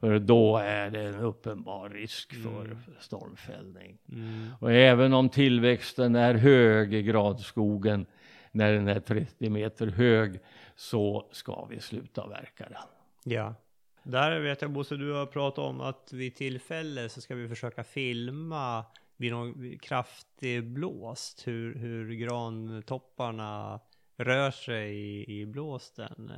För 0.00 0.18
då 0.18 0.56
är 0.58 0.90
det 0.90 1.02
en 1.02 1.14
uppenbar 1.14 1.88
risk 1.88 2.34
för 2.34 2.64
Mm. 2.64 2.78
stormfällning. 3.00 3.98
Mm. 4.12 4.46
Och 4.60 4.72
även 4.72 5.12
om 5.12 5.28
tillväxten 5.28 6.14
är 6.16 6.34
hög 6.34 6.94
i 6.94 7.02
granskogen, 7.02 8.06
när 8.52 8.72
den 8.72 8.88
är 8.88 9.00
30 9.00 9.50
meter 9.50 9.86
hög, 9.86 10.38
så 10.80 11.26
ska 11.32 11.64
vi 11.64 11.80
sluta 11.80 12.26
verka 12.26 12.64
den. 12.68 12.82
Ja. 13.24 13.54
Där 14.02 14.40
vet 14.40 14.62
jag 14.62 14.70
Bosse, 14.70 14.96
du 14.96 15.12
har 15.12 15.26
pratat 15.26 15.58
om 15.58 15.80
att 15.80 16.12
vid 16.12 16.36
tillfälle 16.36 17.08
så 17.08 17.20
ska 17.20 17.34
vi 17.34 17.48
försöka 17.48 17.84
filma 17.84 18.84
vid 19.16 19.32
någon 19.32 19.78
kraftig 19.78 20.64
blåst 20.64 21.46
hur, 21.46 21.74
hur 21.74 22.14
grantopparna 22.14 23.80
rör 24.16 24.50
sig 24.50 24.96
i, 24.96 25.40
i 25.40 25.46
blåsten. 25.46 26.32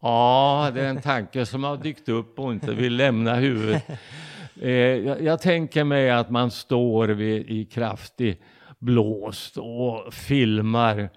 Ja, 0.00 0.70
det 0.74 0.80
är 0.80 0.88
en 0.88 1.02
tanke 1.02 1.46
som 1.46 1.64
har 1.64 1.76
dykt 1.76 2.08
upp 2.08 2.38
och 2.38 2.52
inte 2.52 2.74
vill 2.74 2.96
lämna 2.96 3.34
huvudet. 3.34 3.84
Eh, 4.62 4.70
jag, 4.70 5.22
jag 5.22 5.40
tänker 5.40 5.84
mig 5.84 6.10
att 6.10 6.30
man 6.30 6.50
står 6.50 7.08
vid, 7.08 7.50
i 7.50 7.64
kraftig 7.64 8.42
blåst 8.78 9.56
och 9.56 10.14
filmar 10.14 11.10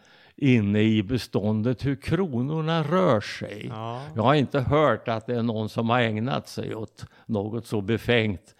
inne 0.43 0.81
i 0.81 1.03
beståndet 1.03 1.85
hur 1.85 1.95
kronorna 1.95 2.83
rör 2.83 3.21
sig. 3.21 3.67
Ja. 3.69 4.01
Jag 4.15 4.23
har 4.23 4.35
inte 4.35 4.59
hört 4.59 5.07
att 5.07 5.25
det 5.25 5.35
är 5.35 5.43
någon 5.43 5.69
som 5.69 5.89
har 5.89 5.99
ägnat 5.99 6.47
sig 6.47 6.75
åt 6.75 7.05
något 7.25 7.67
så 7.67 7.81
befängt. 7.81 8.55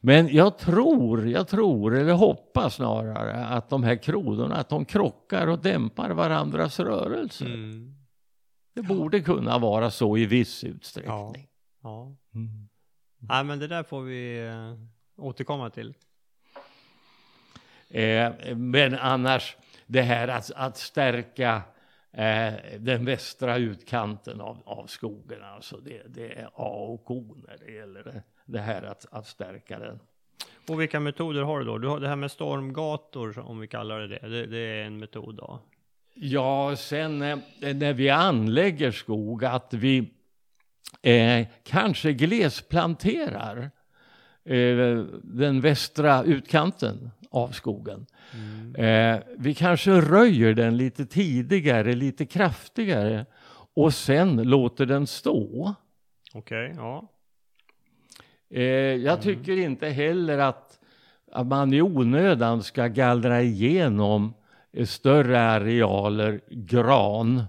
Men 0.00 0.34
jag 0.34 0.58
tror, 0.58 1.28
jag 1.28 1.48
tror, 1.48 1.96
eller 1.96 2.12
hoppas 2.12 2.74
snarare, 2.74 3.46
att 3.46 3.68
de 3.68 3.82
här 3.82 3.96
kronorna, 3.96 4.56
att 4.56 4.68
de 4.68 4.84
krockar 4.84 5.46
och 5.46 5.58
dämpar 5.58 6.10
varandras 6.10 6.80
rörelser. 6.80 7.46
Mm. 7.46 7.94
Det 8.74 8.82
borde 8.82 9.20
kunna 9.20 9.58
vara 9.58 9.90
så 9.90 10.16
i 10.16 10.26
viss 10.26 10.64
utsträckning. 10.64 11.48
Ja. 11.82 12.16
Mm. 12.34 12.68
Nej, 13.18 13.44
men 13.44 13.58
det 13.58 13.66
där 13.66 13.82
får 13.82 14.02
vi 14.02 14.46
eh, 14.46 15.24
återkomma 15.24 15.70
till. 15.70 15.94
Eh, 17.88 18.32
men 18.56 18.94
annars, 18.94 19.56
det 19.86 20.02
här 20.02 20.28
att, 20.28 20.50
att 20.56 20.76
stärka 20.76 21.62
eh, 22.12 22.54
den 22.78 23.04
västra 23.04 23.56
utkanten 23.56 24.40
av, 24.40 24.62
av 24.64 24.86
skogen, 24.86 25.42
alltså 25.42 25.76
det, 25.76 26.02
det 26.08 26.32
är 26.32 26.46
A 26.54 26.86
och 26.88 27.10
O 27.10 27.36
när 27.48 27.58
det 27.66 27.72
gäller 27.72 28.04
det, 28.04 28.22
det 28.44 28.60
här 28.60 28.82
att, 28.82 29.06
att 29.10 29.26
stärka 29.26 29.78
den. 29.78 30.00
Och 30.68 30.80
vilka 30.80 31.00
metoder 31.00 31.42
har 31.42 31.58
du 31.58 31.64
då? 31.64 31.78
Du 31.78 31.88
har 31.88 32.00
det 32.00 32.08
här 32.08 32.16
med 32.16 32.30
stormgator, 32.30 33.38
om 33.38 33.60
vi 33.60 33.66
kallar 33.66 34.00
det 34.00 34.06
det. 34.06 34.28
Det, 34.28 34.46
det 34.46 34.58
är 34.58 34.84
en 34.84 34.98
metod 34.98 35.34
då. 35.34 35.60
Ja, 36.14 36.76
sen 36.76 37.22
eh, 37.22 37.38
när 37.60 37.92
vi 37.92 38.10
anlägger 38.10 38.90
skog, 38.90 39.44
att 39.44 39.74
vi 39.74 40.10
eh, 41.02 41.46
kanske 41.64 42.12
glesplanterar 42.12 43.70
eh, 44.44 45.04
den 45.22 45.60
västra 45.60 46.24
utkanten 46.24 47.10
av 47.36 47.48
skogen. 47.48 48.06
Eh, 48.78 49.18
vi 49.38 49.54
kanske 49.54 49.90
röjer 49.90 50.54
den 50.54 50.76
lite 50.76 51.06
tidigare, 51.06 51.94
lite 51.94 52.26
kraftigare 52.26 53.26
och 53.74 53.94
sen 53.94 54.42
låter 54.42 54.86
den 54.86 55.06
stå. 55.06 55.74
Okej, 56.34 56.74
ja. 56.76 57.08
Eh, 58.50 58.62
jag 58.94 59.22
tycker 59.22 59.56
inte 59.56 59.88
heller 59.88 60.38
att, 60.38 60.78
att 61.32 61.46
man 61.46 61.72
i 61.72 61.82
onödan 61.82 62.62
ska 62.62 62.86
gallra 62.86 63.42
igenom 63.42 64.34
eh, 64.72 64.86
större 64.86 65.40
arealer 65.40 66.40
gran 66.50 67.42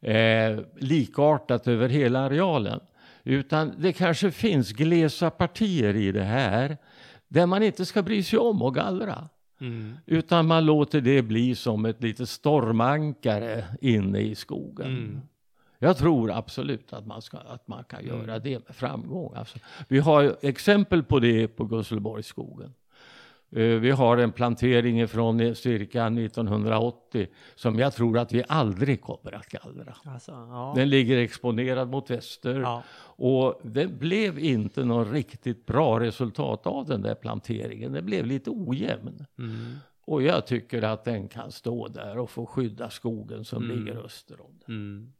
eh, 0.00 0.58
likartat 0.76 1.68
över 1.68 1.88
hela 1.88 2.20
arealen. 2.20 2.80
Utan 3.24 3.74
det 3.78 3.92
kanske 3.92 4.30
finns 4.30 4.72
glesa 4.72 5.30
partier 5.30 5.96
i 5.96 6.12
det 6.12 6.24
här 6.24 6.76
där 7.28 7.46
man 7.46 7.62
inte 7.62 7.86
ska 7.86 8.02
bry 8.02 8.22
sig 8.22 8.38
om 8.38 8.62
att 8.62 8.74
gallra. 8.74 9.28
Mm. 9.60 9.96
Utan 10.06 10.46
man 10.46 10.64
låter 10.64 11.00
det 11.00 11.22
bli 11.22 11.54
som 11.54 11.84
ett 11.84 12.02
litet 12.02 12.28
stormankare 12.28 13.64
inne 13.80 14.20
i 14.20 14.34
skogen. 14.34 14.86
Mm. 14.86 15.20
Jag 15.78 15.96
tror 15.96 16.30
absolut 16.30 16.92
att 16.92 17.06
man, 17.06 17.22
ska, 17.22 17.38
att 17.38 17.68
man 17.68 17.84
kan 17.84 18.06
göra 18.06 18.38
det 18.38 18.66
med 18.66 18.76
framgång. 18.76 19.34
Alltså, 19.34 19.58
vi 19.88 19.98
har 19.98 20.36
exempel 20.42 21.02
på 21.02 21.18
det 21.18 21.48
på 21.48 21.64
Gusselborgsskogen. 21.64 22.74
Eh, 23.50 23.62
Vi 23.62 23.90
har 23.90 24.16
en 24.16 24.32
plantering 24.32 25.08
från 25.08 25.54
cirka 25.54 26.06
1980 26.06 27.26
som 27.54 27.78
jag 27.78 27.94
tror 27.94 28.18
att 28.18 28.32
vi 28.32 28.44
aldrig 28.48 29.00
kommer 29.00 29.34
att 29.34 29.46
gallra. 29.46 29.96
Alltså, 30.04 30.32
ja. 30.32 30.72
Den 30.76 30.88
ligger 30.88 31.18
exponerad 31.18 31.90
mot 31.90 32.10
väster 32.10 32.60
ja. 32.60 32.82
och 33.16 33.60
det 33.62 33.86
blev 33.86 34.38
inte 34.38 34.84
någon 34.84 35.12
riktigt 35.12 35.66
bra 35.66 36.00
resultat 36.00 36.66
av 36.66 36.86
den 36.86 37.02
där 37.02 37.14
planteringen. 37.14 37.92
Den 37.92 38.06
blev 38.06 38.26
lite 38.26 38.50
ojämn. 38.50 39.26
Mm. 39.38 39.56
Och 40.04 40.22
jag 40.22 40.46
tycker 40.46 40.82
att 40.82 41.04
den 41.04 41.28
kan 41.28 41.52
stå 41.52 41.88
där 41.88 42.18
och 42.18 42.30
få 42.30 42.46
skydda 42.46 42.90
skogen 42.90 43.44
som 43.44 43.64
Mm. 43.64 43.76
ligger 43.84 44.04
öster 44.04 44.40
om 44.40 44.58
den. 44.66 44.76
Mm. 44.76 45.12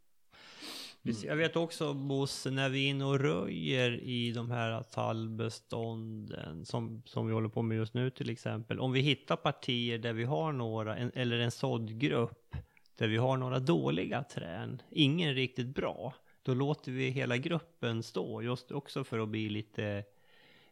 Precis, 1.07 1.25
Jag 1.25 1.37
vet 1.37 1.57
också 1.57 1.95
Bosse, 1.95 2.51
när 2.51 2.69
vi 2.69 2.87
är 2.87 2.91
inne 2.91 3.05
och 3.05 3.21
röjer 3.21 4.01
i 4.01 4.33
de 4.33 4.51
här 4.51 4.83
tallbestånden 4.83 6.65
som, 6.65 7.03
som 7.07 7.27
vi 7.27 7.33
håller 7.33 7.49
på 7.49 7.63
med 7.63 7.77
just 7.77 7.95
nu 7.95 8.11
till 8.11 8.31
exempel. 8.31 8.81
Om 8.81 8.93
vi 8.93 9.01
hittar 9.01 9.37
partier 9.37 9.99
där 9.99 10.13
vi 10.13 10.25
har 10.25 10.53
några, 10.53 10.97
en, 10.97 11.11
eller 11.15 11.39
en 11.39 11.51
såddgrupp, 11.51 12.57
där 12.97 13.09
vi 13.09 13.17
har 13.17 13.37
några 13.37 13.59
dåliga 13.59 14.23
trän, 14.23 14.83
ingen 14.91 15.35
riktigt 15.35 15.75
bra, 15.75 16.15
då 16.43 16.55
låter 16.55 16.93
vi 16.93 17.11
hela 17.11 17.37
gruppen 17.37 18.03
stå, 18.03 18.43
just 18.43 18.73
också 18.73 19.05
för 19.05 19.19
att 19.19 19.29
bli 19.29 19.49
lite, 19.49 20.05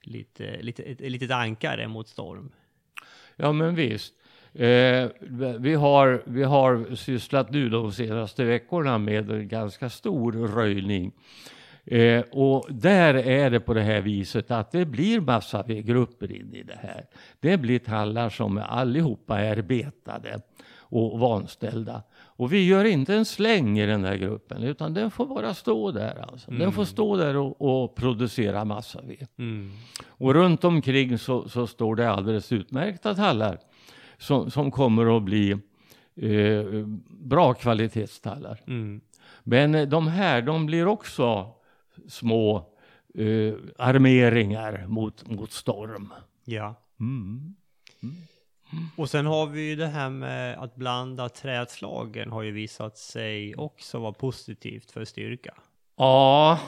lite, 0.01 0.63
lite, 0.63 0.83
ett, 0.83 1.01
ett 1.01 1.11
litet 1.11 1.31
ankare 1.31 1.89
mot 1.89 2.09
storm. 2.09 2.53
Ja 3.37 3.53
men 3.53 3.75
visst. 3.75 4.15
Eh, 4.55 5.09
vi, 5.59 5.75
har, 5.75 6.23
vi 6.27 6.43
har 6.43 6.95
sysslat 6.95 7.51
nu 7.51 7.69
de 7.69 7.93
senaste 7.93 8.45
veckorna 8.45 8.99
med 8.99 9.31
en 9.31 9.49
ganska 9.49 9.91
stor 9.91 10.33
röjning. 10.33 11.13
Eh, 11.87 12.21
och 12.21 12.67
där 12.69 13.15
är 13.15 13.51
det 13.51 13.61
på 13.61 13.75
det 13.75 13.83
här 13.83 14.01
viset 14.01 14.51
att 14.51 14.73
det 14.73 14.85
blir 14.85 15.21
massa 15.21 15.63
grupper 15.63 16.33
in 16.33 16.55
i 16.55 16.63
det 16.63 16.79
här. 16.83 17.07
Det 17.41 17.57
blir 17.57 17.79
tallar 17.79 18.31
som 18.31 18.63
allihopa 18.69 19.41
är 19.41 19.63
betade 19.63 20.41
och 20.79 21.19
vanställda. 21.19 22.03
Och 22.37 22.53
vi 22.53 22.67
gör 22.67 22.85
inte 22.85 23.15
en 23.15 23.25
släng 23.25 23.79
i 23.79 23.87
den 23.87 24.03
där 24.03 24.17
gruppen 24.17 24.63
utan 24.63 24.95
den 24.95 25.11
får 25.11 25.27
bara 25.27 25.55
stå 25.55 25.91
där. 25.91 26.25
Alltså. 26.31 26.51
Den 26.51 26.73
får 26.73 26.85
stå 26.85 27.17
där 27.17 27.37
och, 27.37 27.85
och 27.85 27.95
producera 27.95 28.65
massaved. 28.65 29.27
Mm. 29.39 29.73
Och 30.07 30.35
runt 30.35 30.65
omkring 30.65 31.19
så, 31.19 31.49
så 31.49 31.67
står 31.67 31.97
det 31.97 32.11
alldeles 32.11 32.53
utmärkta 32.53 33.15
tallar 33.15 33.59
som, 34.25 34.51
som 34.51 34.71
kommer 34.71 35.17
att 35.17 35.23
bli 35.23 35.51
eh, 36.17 36.87
bra 37.09 37.55
kvalitetstallar. 37.55 38.61
Mm. 38.67 39.01
Men 39.43 39.75
eh, 39.75 39.89
de 39.89 40.07
här, 40.07 40.43
de 40.43 40.67
blir 40.67 40.87
också 40.87 41.53
små 42.09 42.57
eh, 43.15 43.55
armeringar 43.79 44.87
mot, 44.87 45.29
mot 45.29 45.53
storm. 45.53 46.13
Ja. 46.45 46.75
Mm. 47.01 47.55
Och 48.97 49.11
sen 49.11 49.27
har 49.27 49.47
vi 49.47 49.69
ju 49.69 49.77
det 49.77 49.87
här 49.87 50.11
med 50.11 50.59
att 50.59 50.75
blanda 50.75 51.29
trädslagen 51.29 52.31
har 52.31 52.43
ju 52.43 52.51
visat 52.51 52.99
sig 52.99 53.55
också 53.55 53.99
vara 53.99 54.13
positivt 54.13 54.91
för 54.91 55.05
styrka. 55.05 55.55
Ja, 55.97 56.61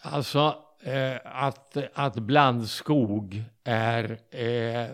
alltså 0.00 0.54
eh, 0.80 1.16
att, 1.24 1.76
att 1.94 2.14
blandskog 2.14 3.42
är 3.64 4.18
eh, 4.30 4.90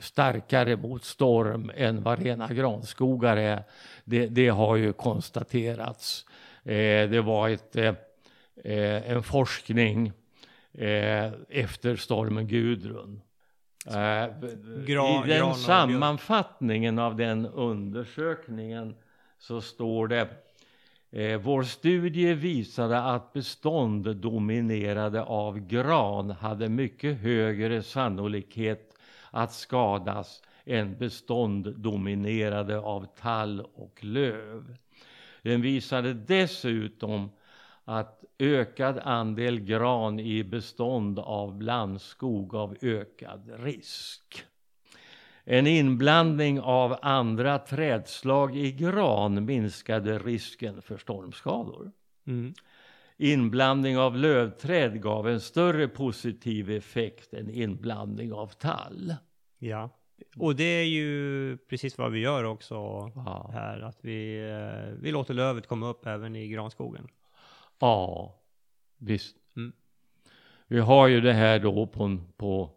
starkare 0.00 0.76
mot 0.76 1.04
storm 1.04 1.70
än 1.76 2.02
vad 2.02 2.22
rena 2.22 2.48
granskogar 2.48 3.36
är. 3.36 3.62
Det, 4.04 4.26
det 4.26 4.48
har 4.48 4.76
ju 4.76 4.92
konstaterats. 4.92 6.26
Eh, 6.64 7.10
det 7.10 7.20
var 7.20 7.48
ett, 7.48 7.76
eh, 7.76 7.94
eh, 8.64 9.10
en 9.10 9.22
forskning 9.22 10.12
eh, 10.72 11.32
efter 11.48 11.96
stormen 11.96 12.46
Gudrun. 12.46 13.20
Eh, 13.86 13.94
Gran- 14.86 15.24
I 15.24 15.28
den 15.28 15.54
sammanfattningen 15.54 16.98
av 16.98 17.16
den 17.16 17.46
undersökningen 17.46 18.94
så 19.38 19.60
står 19.60 20.08
det 20.08 20.28
Eh, 21.10 21.38
vår 21.38 21.62
studie 21.62 22.34
visade 22.34 23.02
att 23.02 23.32
bestånd 23.32 24.16
dominerade 24.16 25.22
av 25.22 25.58
gran 25.66 26.30
hade 26.30 26.68
mycket 26.68 27.18
högre 27.18 27.82
sannolikhet 27.82 28.87
att 29.30 29.52
skadas 29.52 30.42
än 30.64 30.98
bestånd 30.98 31.74
dominerade 31.76 32.78
av 32.78 33.06
tall 33.20 33.60
och 33.60 34.04
löv. 34.04 34.76
Den 35.42 35.62
visade 35.62 36.14
dessutom 36.14 37.30
att 37.84 38.24
ökad 38.38 38.98
andel 38.98 39.60
gran 39.60 40.20
i 40.20 40.44
bestånd 40.44 41.18
av 41.18 41.58
blandskog 41.58 42.50
gav 42.50 42.76
ökad 42.82 43.50
risk. 43.58 44.44
En 45.44 45.66
inblandning 45.66 46.60
av 46.60 46.98
andra 47.02 47.58
trädslag 47.58 48.56
i 48.56 48.72
gran 48.72 49.44
minskade 49.44 50.18
risken 50.18 50.82
för 50.82 50.96
stormskador. 50.96 51.92
Mm. 52.26 52.54
Inblandning 53.20 53.98
av 53.98 54.16
lövträd 54.16 55.02
gav 55.02 55.28
en 55.28 55.40
större 55.40 55.88
positiv 55.88 56.70
effekt 56.70 57.34
än 57.34 57.50
inblandning 57.50 58.32
av 58.32 58.46
tall. 58.46 59.14
Ja. 59.58 59.90
Och 60.36 60.56
det 60.56 60.64
är 60.64 60.84
ju 60.84 61.56
precis 61.56 61.98
vad 61.98 62.12
vi 62.12 62.20
gör 62.20 62.44
också 62.44 62.74
Ja. 63.14 63.50
här, 63.52 63.80
att 63.80 63.98
vi, 64.00 64.50
eh, 64.50 65.02
vi 65.02 65.10
låter 65.10 65.34
lövet 65.34 65.66
komma 65.66 65.88
upp 65.88 66.06
även 66.06 66.36
i 66.36 66.48
granskogen. 66.48 67.08
Ja, 67.78 68.34
visst. 68.98 69.36
Mm. 69.56 69.72
Vi 70.66 70.78
har 70.78 71.08
ju 71.08 71.20
det 71.20 71.32
här 71.32 71.58
då 71.58 71.86
på, 71.86 72.18
på 72.36 72.70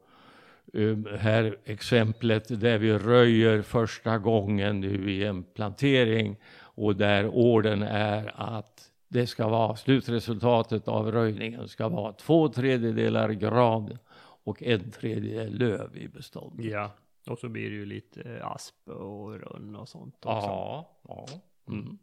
um, 0.73 1.07
här 1.19 1.57
exemplet 1.65 2.61
där 2.61 2.77
vi 2.77 2.93
röjer 2.97 3.61
första 3.61 4.17
gången 4.17 4.79
nu 4.79 5.11
i 5.11 5.25
en 5.25 5.43
plantering 5.43 6.37
och 6.59 6.95
där 6.95 7.27
orden 7.27 7.83
är 7.83 8.31
att 8.35 8.90
det 9.11 9.27
ska 9.27 9.47
vara 9.47 9.75
slutresultatet 9.75 10.87
av 10.87 11.11
röjningen 11.11 11.67
ska 11.67 11.89
vara 11.89 12.13
två 12.13 12.49
tredjedelar 12.49 13.29
gran 13.29 13.97
och 14.43 14.63
en 14.63 14.91
tredjedel 14.91 15.57
löv 15.57 15.97
i 15.97 16.07
beståndet. 16.07 16.65
Ja. 16.65 16.91
Och 17.27 17.39
så 17.39 17.49
blir 17.49 17.69
det 17.69 17.75
ju 17.75 17.85
lite 17.85 18.21
eh, 18.21 18.47
asp 18.47 18.87
och 18.87 19.39
rönn 19.39 19.75
och 19.75 19.89
sånt 19.89 20.15
också. 20.15 20.47
Ja, 20.47 20.91
ja. 21.07 21.25
Mm. 21.67 21.97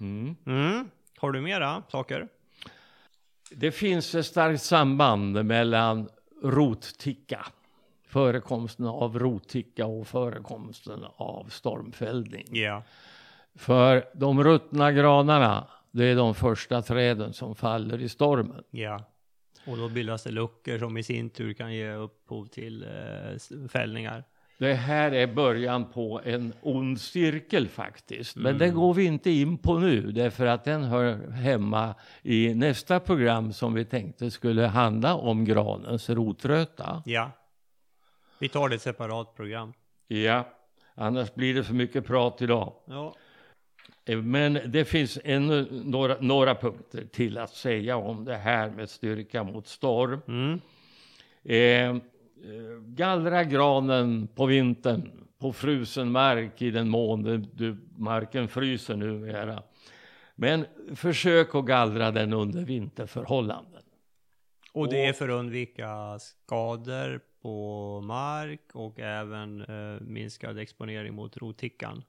Mm. 0.00 0.36
Mm. 0.46 0.90
Har 1.18 1.32
du 1.32 1.40
mera 1.40 1.82
saker? 1.88 2.28
Det 3.50 3.72
finns 3.72 4.14
ett 4.14 4.26
starkt 4.26 4.62
samband 4.62 5.44
mellan 5.44 6.08
rotticka, 6.42 7.46
förekomsten 8.06 8.86
av 8.86 9.18
rotticka 9.18 9.86
och 9.86 10.06
förekomsten 10.06 11.04
av 11.16 11.44
stormfällning. 11.50 12.46
Ja. 12.50 12.82
För 13.54 14.04
de 14.14 14.44
ruttna 14.44 14.92
granarna, 14.92 15.68
det 15.98 16.04
är 16.04 16.16
de 16.16 16.34
första 16.34 16.82
träden 16.82 17.32
som 17.32 17.54
faller 17.54 18.00
i 18.00 18.08
stormen. 18.08 18.64
Ja. 18.70 19.04
Och 19.66 19.76
då 19.76 19.88
bildas 19.88 20.22
det 20.22 20.30
luckor 20.30 20.78
som 20.78 20.96
i 20.96 21.02
sin 21.02 21.30
tur 21.30 21.52
kan 21.52 21.74
ge 21.74 21.92
upphov 21.92 22.46
till 22.46 22.82
eh, 22.82 23.68
fällningar. 23.68 24.24
Det 24.58 24.74
här 24.74 25.12
är 25.12 25.26
början 25.26 25.84
på 25.92 26.20
en 26.24 26.52
ond 26.62 27.00
cirkel 27.00 27.68
faktiskt. 27.68 28.36
Men 28.36 28.46
Mm. 28.46 28.58
den 28.58 28.74
går 28.74 28.94
vi 28.94 29.04
inte 29.04 29.30
in 29.30 29.58
på 29.58 29.78
nu 29.78 30.12
därför 30.12 30.46
att 30.46 30.64
den 30.64 30.84
hör 30.84 31.30
hemma 31.30 31.94
i 32.22 32.54
nästa 32.54 33.00
program 33.00 33.52
som 33.52 33.74
vi 33.74 33.84
tänkte 33.84 34.30
skulle 34.30 34.62
handla 34.66 35.14
om 35.14 35.44
granens 35.44 36.10
rotröta. 36.10 37.02
Ja. 37.06 37.30
Vi 38.38 38.48
tar 38.48 38.68
det 38.68 38.74
ett 38.74 38.82
separat 38.82 39.34
program. 39.36 39.72
Ja, 40.06 40.48
annars 40.94 41.34
blir 41.34 41.54
det 41.54 41.64
för 41.64 41.74
mycket 41.74 42.06
prat 42.06 42.42
idag. 42.42 42.72
Ja. 42.86 43.14
Eh, 44.08 44.22
Men 44.22 44.58
det 44.66 44.84
finns 44.84 45.18
ännu 45.24 45.68
några, 45.84 46.16
några 46.20 46.54
punkter 46.54 47.04
till 47.04 47.38
att 47.38 47.54
säga 47.54 47.96
om 47.96 48.24
det 48.24 48.36
här 48.36 48.70
med 48.70 48.90
styrka 48.90 49.44
mot 49.44 49.66
storm. 49.66 50.20
Mm. 50.28 50.60
Eh, 51.44 52.02
gallra 52.86 53.44
granen 53.44 54.28
på 54.34 54.46
vintern 54.46 55.10
på 55.38 55.52
frusen 55.52 56.10
mark 56.10 56.62
i 56.62 56.70
den 56.70 56.88
mån 56.88 57.48
du, 57.54 57.76
marken 57.96 58.48
fryser 58.48 58.96
numera. 58.96 59.62
Men 60.34 60.64
försök 60.94 61.54
att 61.54 61.64
gallra 61.64 62.10
den 62.10 62.32
under 62.32 62.64
vinterförhållanden. 62.64 63.82
Och 64.72 64.88
det 64.88 65.04
är 65.04 65.12
för 65.12 65.28
att 65.28 65.34
undvika 65.40 66.18
skador 66.18 67.20
på 67.42 68.00
mark 68.00 68.60
och 68.72 69.00
även 69.00 69.60
eh, 69.60 70.00
minskad 70.00 70.58
exponering 70.58 71.14
mot 71.14 71.36
rotickan. 71.36 72.02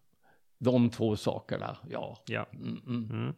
De 0.59 0.89
två 0.89 1.15
sakerna, 1.15 1.77
ja. 1.89 2.17
Ja. 2.25 2.45
Mm, 2.53 2.81
mm. 2.87 3.09
Mm. 3.11 3.33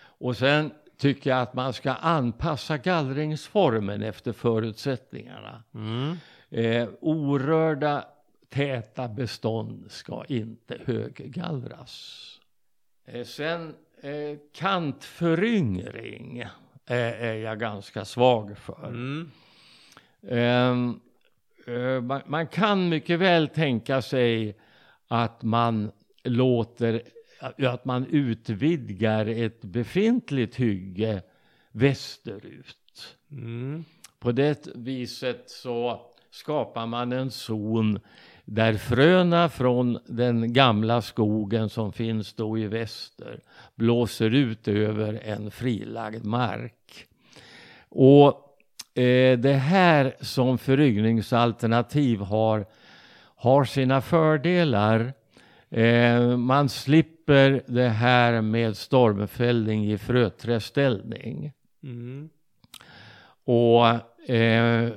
Och 0.00 0.36
sen 0.36 0.70
tycker 0.96 1.30
jag 1.30 1.40
att 1.40 1.54
man 1.54 1.72
ska 1.72 1.92
anpassa 1.92 2.78
gallringsformen 2.78 4.02
efter 4.02 4.32
förutsättningarna. 4.32 5.62
Mm. 5.74 6.16
Eh, 6.50 6.88
orörda 7.00 8.04
täta 8.48 9.08
bestånd 9.08 9.84
ska 9.88 10.24
inte 10.28 10.78
höggallras. 10.86 12.24
Eh, 13.04 13.24
sen 13.24 13.74
eh, 14.00 14.38
kantföryngring 14.54 16.44
är, 16.86 17.12
är 17.12 17.34
jag 17.34 17.60
ganska 17.60 18.04
svag 18.04 18.58
för. 18.58 18.86
Mm. 18.86 19.30
Ehm, 20.28 21.00
eh, 21.66 22.00
man, 22.00 22.22
man 22.26 22.46
kan 22.46 22.88
mycket 22.88 23.18
väl 23.18 23.48
tänka 23.48 24.02
sig 24.02 24.56
att 25.08 25.42
man 25.42 25.90
låter 26.28 27.02
att 27.40 27.84
man 27.84 28.06
utvidgar 28.06 29.26
ett 29.26 29.62
befintligt 29.62 30.56
hygge 30.56 31.22
västerut. 31.72 33.16
Mm. 33.30 33.84
På 34.18 34.32
det 34.32 34.68
viset 34.74 35.50
så 35.50 36.00
skapar 36.30 36.86
man 36.86 37.12
en 37.12 37.30
zon 37.30 38.00
där 38.44 38.74
fröna 38.74 39.48
från 39.48 39.98
den 40.06 40.52
gamla 40.52 41.02
skogen 41.02 41.68
som 41.68 41.92
finns 41.92 42.34
då 42.34 42.58
i 42.58 42.66
väster 42.66 43.40
blåser 43.74 44.34
ut 44.34 44.68
över 44.68 45.20
en 45.24 45.50
frilagd 45.50 46.24
mark. 46.24 47.06
Och 47.88 48.28
eh, 49.00 49.38
det 49.38 49.52
här 49.52 50.16
som 50.20 50.58
föryngringsalternativ 50.58 52.20
har, 52.20 52.66
har 53.36 53.64
sina 53.64 54.00
fördelar. 54.00 55.12
Eh, 55.70 56.36
man 56.36 56.68
slipper 56.68 57.62
det 57.66 57.88
här 57.88 58.42
med 58.42 58.76
stormfällning 58.76 59.92
i 59.92 59.98
fröträdställning. 59.98 61.52
Mm. 61.82 62.28
Och 63.44 63.86
eh, 64.30 64.92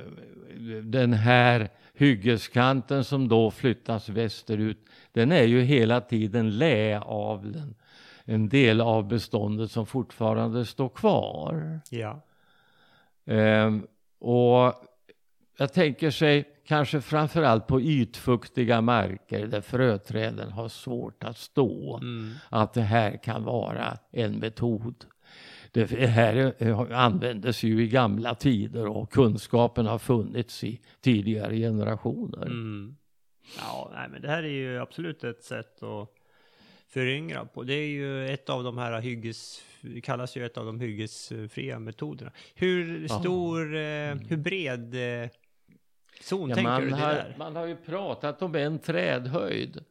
den 0.82 1.12
här 1.12 1.68
hyggeskanten 1.94 3.04
som 3.04 3.28
då 3.28 3.50
flyttas 3.50 4.08
västerut, 4.08 4.78
den 5.12 5.32
är 5.32 5.44
ju 5.44 5.60
hela 5.60 6.00
tiden 6.00 6.58
lä 6.58 7.00
av 7.00 7.52
den, 7.52 7.74
en 8.24 8.48
del 8.48 8.80
av 8.80 9.08
beståndet 9.08 9.70
som 9.70 9.86
fortfarande 9.86 10.66
står 10.66 10.88
kvar. 10.88 11.80
Ja. 11.90 12.20
Eh, 13.34 13.76
och 14.18 14.74
jag 15.58 15.72
tänker 15.72 16.10
sig 16.10 16.51
kanske 16.66 17.00
framförallt 17.00 17.66
på 17.66 17.80
ytfuktiga 17.80 18.80
marker 18.80 19.46
där 19.46 19.60
fröträden 19.60 20.52
har 20.52 20.68
svårt 20.68 21.24
att 21.24 21.38
stå. 21.38 21.96
Mm. 21.96 22.32
Att 22.48 22.74
det 22.74 22.82
här 22.82 23.22
kan 23.22 23.44
vara 23.44 23.98
en 24.12 24.32
metod. 24.38 25.04
Det 25.72 25.90
här 25.90 26.54
eh, 26.58 26.80
användes 26.80 27.62
ju 27.62 27.82
i 27.82 27.88
gamla 27.88 28.34
tider 28.34 28.86
och 28.86 29.12
kunskapen 29.12 29.86
har 29.86 29.98
funnits 29.98 30.64
i 30.64 30.80
tidigare 31.00 31.56
generationer. 31.56 32.46
Mm. 32.46 32.96
Ja, 33.58 33.90
nej, 33.94 34.08
men 34.12 34.22
det 34.22 34.28
här 34.28 34.42
är 34.42 34.48
ju 34.48 34.78
absolut 34.78 35.24
ett 35.24 35.42
sätt 35.44 35.82
att 35.82 36.08
föryngra 36.88 37.44
på. 37.44 37.62
Det 37.62 37.74
är 37.74 37.86
ju 37.88 38.28
ett 38.28 38.48
av 38.50 38.64
de 38.64 38.78
här 38.78 39.00
hygges, 39.00 39.62
kallas 40.02 40.36
ju 40.36 40.46
ett 40.46 40.56
av 40.56 40.66
de 40.66 40.80
hyggesfria 40.80 41.78
metoderna. 41.78 42.30
Hur 42.54 43.06
Ja. 43.08 43.20
stor, 43.20 43.74
eh, 43.76 44.14
hur 44.28 44.36
bred 44.36 44.94
eh, 46.22 46.26
zon 46.28 46.50
Ja, 46.50 46.62
man, 46.62 46.80
du 46.82 46.88
det 46.90 46.96
har, 46.96 47.08
där? 47.12 47.34
man 47.38 47.56
har 47.56 47.66
ju 47.66 47.76
pratat 47.76 48.42
om 48.42 48.54
en 48.54 48.78
trädhöjd. 48.78 49.84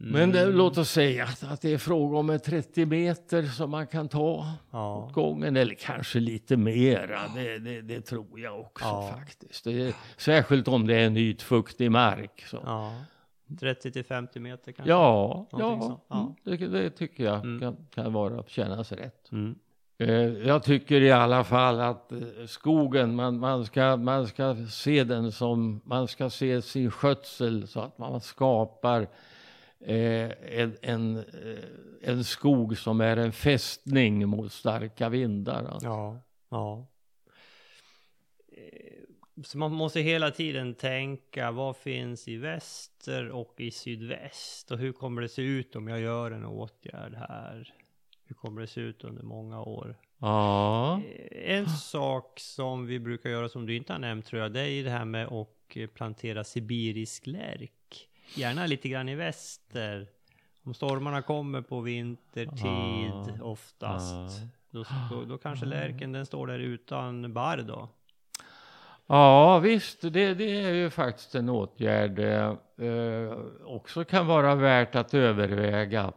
Mm. 0.00 0.12
Men 0.12 0.30
det, 0.32 0.46
låt 0.46 0.78
oss 0.78 0.90
säga 0.90 1.24
att, 1.24 1.44
att 1.44 1.60
det 1.60 1.72
är 1.72 1.78
fråga 1.78 2.18
om 2.18 2.30
en 2.30 2.40
30 2.40 2.86
meter 2.86 3.42
som 3.42 3.70
man 3.70 3.86
kan 3.86 4.08
ta 4.08 4.46
Ja. 4.70 4.96
åt 4.96 5.12
gången. 5.12 5.56
Eller 5.56 5.74
kanske 5.74 6.20
lite 6.20 6.56
mera. 6.56 7.20
Det, 7.34 7.58
det, 7.58 7.80
det 7.80 8.00
tror 8.00 8.40
jag 8.40 8.60
också 8.60 8.84
Ja. 8.84 9.14
faktiskt. 9.18 9.66
Är, 9.66 9.94
särskilt 10.16 10.68
om 10.68 10.86
det 10.86 10.94
är 10.94 11.06
en 11.06 11.16
ytfuktig 11.16 11.90
mark. 11.90 12.44
Så. 12.46 12.60
ja. 12.64 12.92
30 13.60 13.92
till 13.92 14.04
50 14.04 14.40
meter 14.40 14.72
kanske? 14.72 14.90
Ja, 14.90 15.46
ja. 15.52 16.00
Ja. 16.08 16.16
mm, 16.18 16.34
det, 16.58 16.66
det 16.66 16.90
tycker 16.90 17.24
jag 17.24 17.34
Mm. 17.44 17.60
kan, 17.60 17.86
kan 17.94 18.12
vara, 18.12 18.44
kännas 18.46 18.92
rätt. 18.92 19.32
Mm. 19.32 19.54
Eh, 20.02 20.46
Jag 20.48 20.62
tycker 20.62 21.00
i 21.00 21.10
alla 21.10 21.44
fall 21.44 21.80
att 21.80 22.12
eh, 22.12 22.18
skogen, 22.46 23.14
man, 23.14 23.38
man, 23.38 23.66
ska, 23.66 23.96
man 23.96 24.26
ska 24.26 24.56
se 24.70 25.04
den 25.04 25.32
som, 25.32 25.80
man 25.84 26.08
ska 26.08 26.30
se 26.30 26.62
sin 26.62 26.90
skötsel 26.90 27.68
så 27.68 27.80
att 27.80 27.98
man 27.98 28.20
skapar 28.20 29.00
eh, 29.80 30.30
en, 30.60 30.76
en, 30.82 31.24
en 32.02 32.24
skog 32.24 32.78
som 32.78 33.00
är 33.00 33.16
en 33.16 33.32
fästning 33.32 34.28
mot 34.28 34.52
starka 34.52 35.08
vindar. 35.08 35.64
alltså. 35.64 35.86
Ja, 35.88 36.20
ja. 36.50 36.86
Så 39.44 39.58
man 39.58 39.72
måste 39.72 40.00
hela 40.00 40.30
tiden 40.30 40.74
tänka 40.74 41.50
vad 41.50 41.76
finns 41.76 42.28
i 42.28 42.36
väster 42.36 43.28
och 43.28 43.54
i 43.58 43.70
sydväst 43.70 44.70
och 44.70 44.78
hur 44.78 44.92
kommer 44.92 45.22
det 45.22 45.28
se 45.28 45.42
ut 45.42 45.76
om 45.76 45.88
jag 45.88 46.00
gör 46.00 46.30
en 46.30 46.44
åtgärd 46.44 47.14
här? 47.14 47.74
Hur 48.32 48.36
kommer 48.36 48.60
det 48.60 48.66
se 48.66 48.80
ut 48.80 49.04
under 49.04 49.22
många 49.22 49.60
år? 49.62 49.96
Ja, 50.18 51.00
Eh, 51.30 51.56
En 51.58 51.66
sak 51.68 52.32
som 52.40 52.86
vi 52.86 52.98
brukar 53.00 53.30
göra 53.30 53.48
som 53.48 53.66
du 53.66 53.76
inte 53.76 53.92
har 53.92 54.00
nämnt 54.00 54.26
tror 54.26 54.42
jag, 54.42 54.52
det 54.52 54.60
är 54.60 54.66
ju 54.68 54.82
det 54.82 54.90
här 54.90 55.04
med 55.04 55.26
att 55.26 55.48
eh, 55.76 55.86
plantera 55.86 56.44
sibirisk 56.44 57.26
lärk. 57.26 58.08
Gärna 58.34 58.66
lite 58.66 58.88
grann 58.88 59.08
i 59.08 59.14
väster. 59.14 60.06
Om 60.64 60.74
stormarna 60.74 61.22
kommer 61.22 61.60
på 61.62 61.80
vintertid 61.80 63.12
Ah, 63.40 63.42
oftast. 63.44 64.14
ah. 64.42 64.46
Då, 64.70 64.84
då, 65.10 65.24
då 65.24 65.38
kanske 65.38 65.66
lärken 65.66 66.12
den 66.12 66.26
står 66.26 66.46
där 66.46 66.58
utan 66.58 67.32
barr 67.34 67.58
då. 67.68 67.88
ja 69.06 69.58
visst, 69.58 70.00
det, 70.02 70.34
det 70.34 70.60
är 70.60 70.72
ju 70.74 70.90
faktiskt 70.90 71.34
en 71.34 71.48
åtgärd 71.48 72.18
eh, 72.18 72.54
eh, 72.88 73.38
också 73.64 74.04
kan 74.04 74.26
vara 74.26 74.54
värt 74.54 74.94
att 74.94 75.14
överväga. 75.14 76.12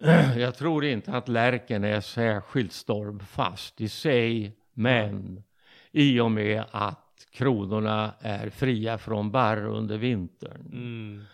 Jag 0.36 0.54
tror 0.54 0.84
inte 0.84 1.12
att 1.12 1.28
lärken 1.28 1.84
är 1.84 2.00
särskilt 2.00 2.72
stormfast 2.72 3.80
i 3.80 3.88
sig, 3.88 4.56
men 4.72 5.42
i 5.92 6.20
och 6.20 6.30
med 6.30 6.64
att 6.70 7.00
kronorna 7.32 8.12
är 8.20 8.50
fria 8.50 8.98
från 8.98 9.30
barr 9.30 9.66
under 9.66 9.98
vintern 9.98 10.68
Mm. 10.72 11.24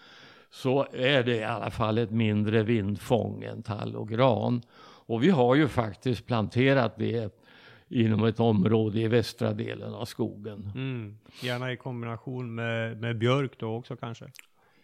så 0.50 0.86
är 0.92 1.22
det 1.22 1.36
i 1.36 1.44
alla 1.44 1.70
fall 1.70 1.98
ett 1.98 2.10
mindre 2.10 2.62
vindfång 2.62 3.44
än 3.44 3.62
tall 3.62 3.96
och 3.96 4.08
gran. 4.08 4.62
Och 5.06 5.22
vi 5.22 5.30
har 5.30 5.54
ju 5.54 5.68
faktiskt 5.68 6.26
planterat 6.26 6.96
det 6.98 7.40
inom 7.88 8.24
ett 8.24 8.40
område 8.40 9.00
i 9.00 9.08
västra 9.08 9.52
delen 9.52 9.94
av 9.94 10.04
skogen. 10.04 10.72
Mm. 10.74 11.18
Gärna 11.42 11.72
i 11.72 11.76
kombination 11.76 12.54
med, 12.54 13.00
med 13.00 13.18
björk 13.18 13.52
då 13.58 13.74
också 13.74 13.96
kanske. 13.96 14.24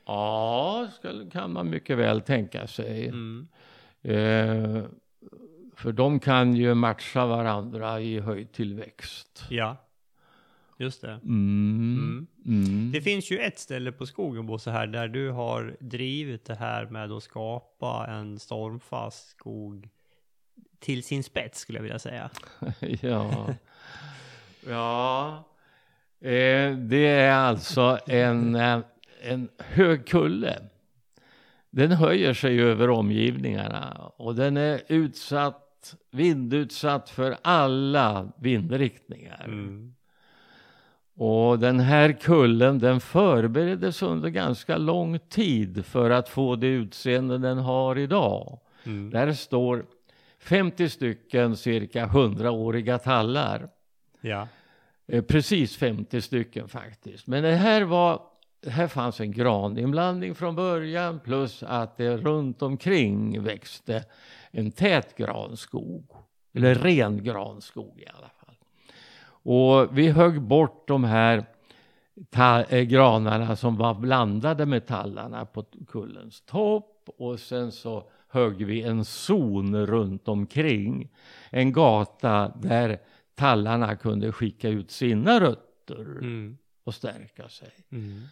Ja, 0.06 0.88
ska, 0.98 1.30
kan 1.30 1.52
man 1.52 1.70
mycket 1.70 1.98
väl 1.98 2.20
tänka 2.20 2.66
sig. 2.66 3.06
Mm. 3.06 3.48
Eh, 4.02 4.84
för 5.74 5.92
de 5.92 6.20
kan 6.20 6.56
ju 6.56 6.74
matcha 6.74 7.26
varandra 7.26 8.00
i 8.00 8.20
höjdtillväxt. 8.20 9.44
Ja, 9.50 9.76
just 10.78 11.00
det. 11.00 11.20
Mm. 11.24 12.26
Mm. 12.46 12.92
Det 12.92 13.00
finns 13.00 13.30
ju 13.30 13.38
ett 13.38 13.58
ställe 13.58 13.92
på 13.92 14.06
skogen 14.06 14.46
Bosse 14.46 14.70
här 14.70 14.86
där 14.86 15.08
du 15.08 15.30
har 15.30 15.76
drivit 15.80 16.44
det 16.44 16.54
här 16.54 16.86
med 16.86 17.12
att 17.12 17.22
skapa 17.22 18.06
en 18.08 18.38
stormfast 18.38 19.28
skog 19.28 19.88
till 20.78 21.02
sin 21.02 21.22
spets 21.22 21.60
skulle 21.60 21.78
jag 21.78 21.82
vilja 21.82 21.98
säga. 21.98 22.30
ja. 23.00 23.54
ja. 24.66 25.44
Eh, 26.20 26.76
det 26.76 27.06
är 27.06 27.32
alltså 27.32 27.98
en, 28.06 28.54
eh, 28.54 28.80
en 29.26 29.48
hög 29.58 30.06
kulle. 30.06 30.58
Den 31.70 31.92
höjer 31.92 32.34
sig 32.34 32.60
över 32.60 32.90
omgivningarna 32.90 34.12
och 34.16 34.34
den 34.34 34.56
är 34.56 34.82
utsatt, 34.88 35.94
vindutsatt 36.10 37.10
för 37.10 37.36
alla 37.42 38.32
vindriktningar. 38.36 39.44
Mm. 39.44 39.94
Och 41.14 41.58
den 41.58 41.80
här 41.80 42.12
kullen 42.12 42.78
den 42.78 43.00
förbereddes 43.00 44.02
under 44.02 44.28
ganska 44.28 44.76
lång 44.76 45.18
tid 45.18 45.86
för 45.86 46.10
att 46.10 46.28
få 46.28 46.56
det 46.56 46.66
utseende 46.66 47.38
den 47.38 47.58
har 47.58 47.98
idag. 47.98 48.58
Mm. 48.84 49.10
Där 49.10 49.32
står 49.32 49.86
50 50.38 50.88
stycken 50.88 51.56
cirka 51.56 52.06
100-åriga 52.06 52.98
tallar. 52.98 53.68
Ja. 54.20 54.48
Eh, 55.06 55.22
Precis 55.22 55.76
50 55.76 56.20
stycken 56.20 56.68
faktiskt. 56.68 57.26
Men 57.26 57.42
det 57.42 57.54
här 57.54 57.82
var, 57.82 58.20
här 58.66 58.88
fanns 58.88 59.20
en 59.20 59.32
graninblandning 59.32 60.34
från 60.34 60.56
början 60.56 61.20
plus 61.20 61.62
att 61.62 61.96
det 61.96 62.16
runt 62.16 62.62
omkring 62.62 63.42
växte 63.42 64.04
en 64.50 64.72
tät 64.72 65.16
granskog. 65.16 66.10
Eller 66.54 66.74
ren 66.74 67.24
granskog 67.24 68.00
i 68.00 68.06
alla 68.06 68.28
fall. 68.28 68.56
Och 69.28 69.98
vi 69.98 70.10
högg 70.10 70.42
bort 70.42 70.88
de 70.88 71.04
här 71.04 71.44
eh, 72.68 72.80
granarna 72.82 73.56
som 73.56 73.76
var 73.76 73.94
blandade 73.94 74.66
med 74.66 74.86
tallarna 74.86 75.44
på 75.44 75.64
kullens 75.88 76.40
topp 76.40 77.08
och 77.18 77.40
sen 77.40 77.72
så 77.72 78.08
högg 78.28 78.64
vi 78.64 78.82
en 78.82 79.04
zon 79.04 79.86
runt 79.86 80.28
omkring. 80.28 81.08
En 81.50 81.72
gata 81.72 82.52
där 82.62 82.98
tallarna 83.34 83.96
kunde 83.96 84.32
skicka 84.32 84.68
ut 84.68 84.90
sina 84.90 85.40
rötter 85.40 85.64
Mm. 85.98 86.58
och 86.84 86.94
stärka 86.94 87.48
sig. 87.48 87.70
Mm. 87.90 88.22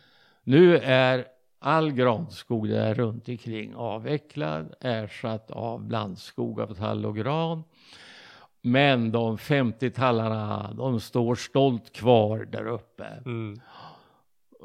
Nu 0.45 0.79
är 0.79 1.25
all 1.59 1.93
granskog 1.93 2.69
där 2.69 2.95
runt 2.95 3.29
omkring 3.29 3.75
avvecklad, 3.75 4.75
ersatt 4.81 5.51
av 5.51 5.85
blandskog 5.85 6.61
av 6.61 6.75
tall 6.75 7.07
och 7.07 7.17
gran. 7.17 7.65
Men 8.63 9.13
de 9.13 9.39
50 9.39 9.91
tallarna, 9.91 10.73
de 10.73 11.01
står 11.01 11.35
stolt 11.35 11.93
kvar 11.93 12.49
där 12.53 12.67
uppe. 12.67 13.07
Mm. 13.27 13.61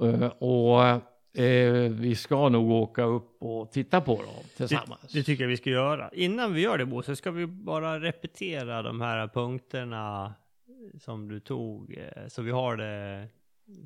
Eh, 0.02 0.28
och 0.28 0.84
eh, 1.42 1.92
vi 1.92 2.16
ska 2.16 2.50
nog 2.50 2.72
åka 2.72 3.04
upp 3.04 3.38
och 3.44 3.72
titta 3.72 4.02
på 4.02 4.16
dem 4.16 4.44
tillsammans. 4.58 5.02
Det, 5.02 5.20
det 5.20 5.24
tycker 5.24 5.44
jag 5.44 5.50
vi 5.50 5.58
ska 5.58 5.70
göra. 5.70 6.10
Innan 6.14 6.54
vi 6.54 6.62
gör 6.62 6.78
det 6.78 6.86
Bosse, 6.86 7.16
ska 7.16 7.32
vi 7.32 7.48
bara 7.48 8.00
repetera 8.00 8.82
de 8.82 9.02
här 9.02 9.28
punkterna 9.28 10.34
som 11.00 11.28
du 11.28 11.40
tog, 11.40 11.98
eh, 11.98 12.28
så 12.28 12.42
vi 12.42 12.52
har 12.52 12.78
det 12.78 13.28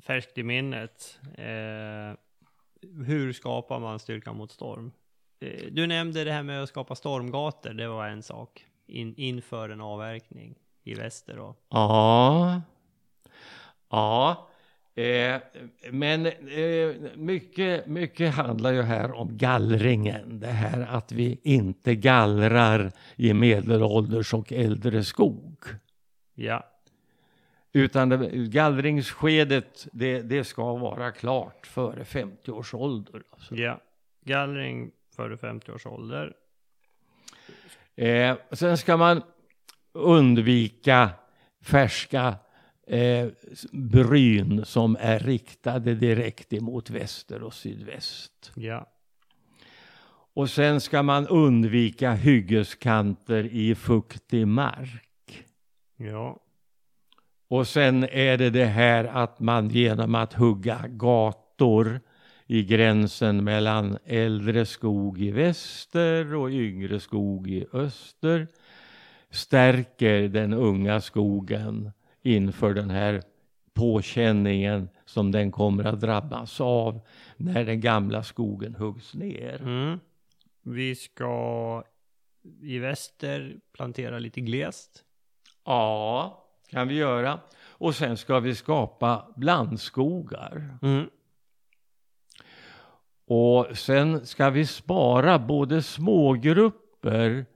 färskt 0.02 0.38
i 0.38 0.42
minnet. 0.42 1.18
Eh, 1.34 2.18
hur 3.06 3.32
skapar 3.32 3.80
man 3.80 3.98
styrka 3.98 4.32
mot 4.32 4.52
storm? 4.52 4.92
Eh, 5.40 5.66
du 5.70 5.86
nämnde 5.86 6.24
det 6.24 6.32
här 6.32 6.42
med 6.42 6.62
att 6.62 6.68
skapa 6.68 6.94
stormgator, 6.94 7.70
det 7.70 7.88
var 7.88 8.08
en 8.08 8.22
sak. 8.22 8.66
In, 8.86 9.14
inför 9.16 9.68
en 9.68 9.80
avverkning 9.80 10.54
i 10.84 10.94
väster 10.94 11.36
då. 11.36 11.54
Ja. 11.68 12.62
Ja. 13.90 14.48
Eh, 14.94 15.40
men 15.90 16.26
eh, 16.26 16.94
mycket, 17.14 17.86
mycket 17.86 18.34
handlar 18.34 18.72
ju 18.72 18.82
här 18.82 19.12
om 19.12 19.36
gallringen. 19.36 20.40
Det 20.40 20.46
här 20.46 20.86
att 20.90 21.12
vi 21.12 21.40
inte 21.42 21.94
gallrar 21.94 22.92
i 23.16 23.34
medelålders 23.34 24.34
och 24.34 24.52
äldre 24.52 25.04
skog. 25.04 25.56
Ja. 26.34 26.73
Utan 27.76 28.08
det, 28.08 28.30
gallringsskedet, 28.48 29.88
det, 29.92 30.22
det 30.22 30.44
ska 30.44 30.74
vara 30.74 31.12
klart 31.12 31.66
före 31.66 32.04
50 32.04 32.50
års 32.50 32.74
ålder. 32.74 33.22
Alltså. 33.30 33.54
Ja. 33.54 33.80
Gallring 34.24 34.90
före 35.16 35.36
50 35.36 35.72
års 35.72 35.86
ålder. 35.86 36.32
Eh, 37.96 38.36
sen 38.50 38.78
ska 38.78 38.96
man 38.96 39.22
undvika 39.92 41.10
färska 41.60 42.36
eh, 42.86 43.28
bryn 43.72 44.64
som 44.64 44.96
är 45.00 45.18
riktade 45.18 45.94
direkt 45.94 46.52
emot 46.52 46.90
väster 46.90 47.42
och 47.42 47.54
sydväst. 47.54 48.52
Ja. 48.54 48.90
Och 50.34 50.50
sen 50.50 50.80
ska 50.80 51.02
man 51.02 51.26
undvika 51.26 52.12
hyggeskanter 52.12 53.44
i 53.44 53.74
fuktig 53.74 54.46
mark. 54.46 55.44
Ja. 55.96 56.40
Och 57.48 57.66
sen 57.66 58.04
är 58.04 58.36
det 58.36 58.50
det 58.50 58.64
här 58.64 59.04
att 59.04 59.40
man 59.40 59.68
genom 59.68 60.14
att 60.14 60.32
hugga 60.32 60.84
gator 60.88 62.00
i 62.46 62.62
gränsen 62.64 63.44
mellan 63.44 63.98
äldre 64.04 64.66
skog 64.66 65.20
i 65.20 65.30
väster 65.30 66.34
och 66.34 66.50
yngre 66.50 67.00
skog 67.00 67.50
i 67.50 67.66
öster 67.72 68.48
stärker 69.30 70.28
den 70.28 70.52
unga 70.52 71.00
skogen 71.00 71.90
inför 72.22 72.74
den 72.74 72.90
här 72.90 73.22
påkänningen 73.74 74.88
som 75.04 75.32
den 75.32 75.52
kommer 75.52 75.84
att 75.84 76.00
drabbas 76.00 76.60
av 76.60 77.00
när 77.36 77.64
den 77.64 77.80
gamla 77.80 78.22
skogen 78.22 78.74
huggs 78.74 79.14
ner. 79.14 79.62
Mm. 79.62 80.00
Vi 80.62 80.94
ska 80.94 81.82
i 82.62 82.78
väster 82.78 83.56
plantera 83.72 84.18
lite 84.18 84.40
glest. 84.40 85.04
Ja, 85.64 86.43
kan 86.74 86.88
vi 86.88 86.94
göra. 86.94 87.40
Och 87.68 87.94
sen 87.94 88.16
ska 88.16 88.40
vi 88.40 88.54
skapa 88.54 89.28
blandskogar. 89.36 90.78
Mm. 90.82 91.10
Och 93.26 93.78
sen 93.78 94.26
ska 94.26 94.50
vi 94.50 94.66
spara 94.66 95.38
både 95.38 95.82
smågrupper 95.82 97.46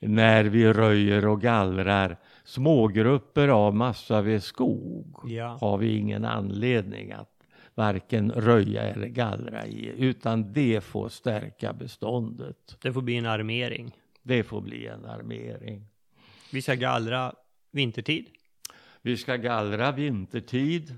när 0.00 0.44
vi 0.44 0.72
röjer 0.72 1.26
och 1.26 1.40
gallrar. 1.40 2.16
Smågrupper 2.44 3.48
av 3.48 3.74
massavedskog 3.74 5.16
Ja. 5.24 5.58
har 5.60 5.78
vi 5.78 5.96
ingen 5.96 6.24
anledning 6.24 7.12
att 7.12 7.30
varken 7.74 8.32
röja 8.32 8.82
eller 8.82 9.06
gallra 9.06 9.66
i, 9.66 9.92
utan 9.96 10.52
det 10.52 10.80
får 10.84 11.08
stärka 11.08 11.72
beståndet. 11.72 12.76
Det 12.82 12.92
får 12.92 13.02
bli 13.02 13.16
en 13.16 13.26
armering. 13.26 13.92
Det 14.22 14.42
får 14.42 14.60
bli 14.60 14.86
en 14.86 15.04
armering. 15.04 15.86
Vi 16.52 16.62
ska 16.62 16.74
gallra 16.74 17.32
vintertid. 17.70 18.26
Vi 19.06 19.16
ska 19.16 19.36
gallra 19.36 19.92
vintertid. 19.92 20.90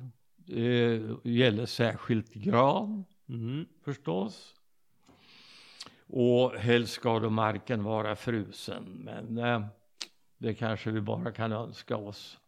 Eh, 0.48 1.00
gäller 1.24 1.66
särskilt 1.66 2.34
gran 2.34 3.04
Mm. 3.28 3.66
förstås. 3.84 4.54
Och 6.06 6.52
helst 6.52 6.92
ska 6.92 7.18
då 7.18 7.30
marken 7.30 7.84
vara 7.84 8.16
frusen. 8.16 8.84
Men 8.84 9.38
eh, 9.38 9.66
det 10.38 10.54
kanske 10.54 10.90
vi 10.90 11.00
bara 11.00 11.32
kan 11.32 11.52
önska 11.52 11.96
oss. 11.96 12.38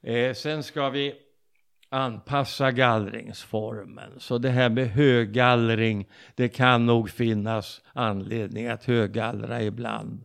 Eh, 0.00 0.34
sen 0.34 0.62
ska 0.62 0.90
vi 0.90 1.14
anpassa 1.94 2.72
gallringsformen. 2.72 4.10
Så 4.18 4.38
det 4.38 4.50
här 4.50 4.70
med 4.70 4.88
höggallring, 4.88 6.08
det 6.34 6.48
kan 6.48 6.86
nog 6.86 7.10
finnas 7.10 7.82
anledning 7.92 8.66
att 8.66 8.84
höggallra 8.84 9.62
ibland. 9.62 10.24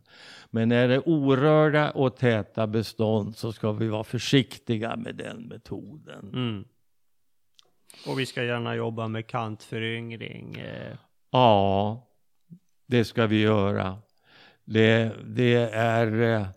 Men 0.50 0.68
när 0.68 0.88
det 0.88 0.94
är 0.94 1.08
orörda 1.08 1.90
och 1.90 2.16
täta 2.16 2.66
bestånd 2.66 3.36
så 3.36 3.52
ska 3.52 3.72
vi 3.72 3.88
vara 3.88 4.04
försiktiga 4.04 4.96
med 4.96 5.14
den 5.14 5.42
metoden. 5.42 6.30
Mm. 6.32 6.64
Och 8.06 8.20
vi 8.20 8.26
ska 8.26 8.44
gärna 8.44 8.74
jobba 8.74 9.08
med 9.08 9.26
kantföryngring. 9.26 10.54
Eh. 10.54 10.96
Ja, 11.30 12.06
det 12.86 13.04
ska 13.04 13.26
vi 13.26 13.40
göra. 13.40 13.98
Det, 14.64 15.12
det 15.24 15.54
är 15.72 16.48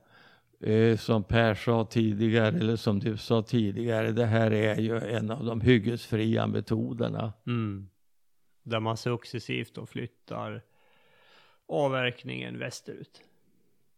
eh, 0.64 0.74
eh, 0.74 0.98
som 0.98 1.24
Per 1.24 1.56
sa 1.56 1.86
tidigare, 1.86 2.48
eller 2.48 2.76
som 2.76 3.00
du 3.00 3.18
sa 3.18 3.42
tidigare, 3.42 4.12
det 4.12 4.26
här 4.26 4.52
är 4.54 4.76
ju 4.80 4.98
en 5.00 5.32
av 5.32 5.46
de 5.46 5.62
hyggesfria 5.62 6.48
metoderna. 6.48 7.34
Mm. 7.48 7.90
Där 8.64 8.80
man 8.80 8.98
successivt 8.98 9.74
då 9.76 9.86
flyttar 9.86 10.62
avverkningen 11.68 12.60
västerut. 12.60 13.22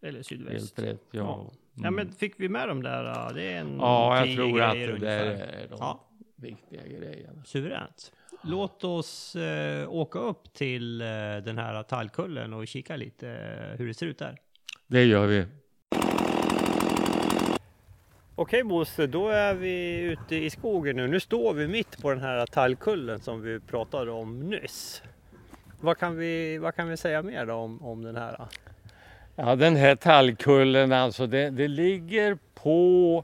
Eller 0.01 0.23
sydväst. 0.23 0.77
Helt 0.79 0.93
rätt, 0.93 1.03
ja. 1.11 1.19
Ja. 1.19 1.51
Ja 1.83 1.91
men 1.91 2.11
fick 2.11 2.33
vi 2.37 2.49
med 2.49 2.67
de 2.67 2.83
där? 2.83 3.27
äh, 3.29 3.33
Det 3.33 3.43
är 3.43 3.59
en 3.59 3.77
Ja, 3.79 4.25
jag 4.25 4.35
tror 4.35 4.61
att 4.61 4.73
det 4.73 4.97
där 4.97 5.25
är 5.25 5.67
de 5.69 5.75
Ja. 5.79 6.09
viktiga 6.35 6.87
grejerna. 6.87 7.43
Suveränt. 7.45 8.11
Låt 8.43 8.83
oss 8.83 9.35
eh, 9.35 9.89
åka 9.93 10.19
upp 10.19 10.53
till 10.53 11.01
eh, 11.01 11.07
den 11.45 11.57
här 11.57 11.83
tallkullen 11.83 12.53
och 12.53 12.67
kika 12.67 12.95
lite 12.95 13.29
eh, 13.29 13.77
hur 13.77 13.87
det 13.87 13.93
ser 13.93 14.05
ut 14.05 14.17
där. 14.19 14.37
Det 14.87 15.03
gör 15.03 15.27
vi. 15.27 15.45
Okej 18.37 18.63
Bosse, 18.63 19.07
då 19.07 19.29
är 19.29 19.53
vi 19.53 19.99
ute 19.99 20.35
i 20.35 20.49
skogen 20.49 20.95
nu. 20.95 21.07
Nu 21.07 21.19
står 21.19 21.53
vi 21.53 21.67
mitt 21.67 22.01
på 22.01 22.09
den 22.09 22.21
här 22.21 22.45
tallkullen 22.45 23.19
som 23.19 23.41
vi 23.41 23.59
pratade 23.59 24.11
om 24.11 24.39
nyss. 24.39 25.03
Vad 25.81 25.97
kan 25.97 26.17
vi, 26.17 26.57
vad 26.57 26.75
kan 26.75 26.89
vi 26.89 26.97
säga 26.97 27.21
mer 27.21 27.49
om, 27.49 27.85
om 27.85 28.03
den 28.03 28.15
här? 28.15 28.47
Ja, 29.35 29.55
den 29.55 29.75
här 29.75 29.95
tallkullen 29.95 30.91
alltså, 30.91 31.27
det, 31.27 31.49
det 31.49 31.67
ligger 31.67 32.37
på 32.53 33.23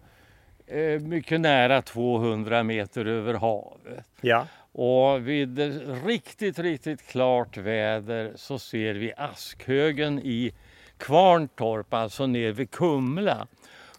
eh, 0.68 1.02
mycket 1.02 1.42
nära 1.42 1.82
200 1.82 2.64
meter 2.64 3.06
över 3.06 3.34
havet. 3.34 4.06
Ja. 4.22 4.48
Och 4.72 5.28
vid 5.28 5.60
riktigt, 6.06 6.60
riktigt 6.60 7.08
klart 7.08 7.58
väder 7.58 8.32
så 8.36 8.60
ser 8.60 8.94
vi 8.94 9.14
Askhögen 9.18 10.20
i 10.20 10.54
Kvarntorp, 10.98 11.94
alltså 11.94 12.28
ner 12.28 12.52
vid 12.52 12.72
Kumla. 12.72 13.48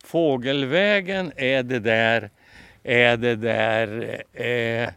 Fågelvägen 0.02 1.32
är 1.36 1.62
det 1.62 1.78
där, 1.78 2.30
är 2.82 3.16
det 3.16 3.36
där, 3.36 4.18
eh, 4.32 4.44
eh, 4.44 4.88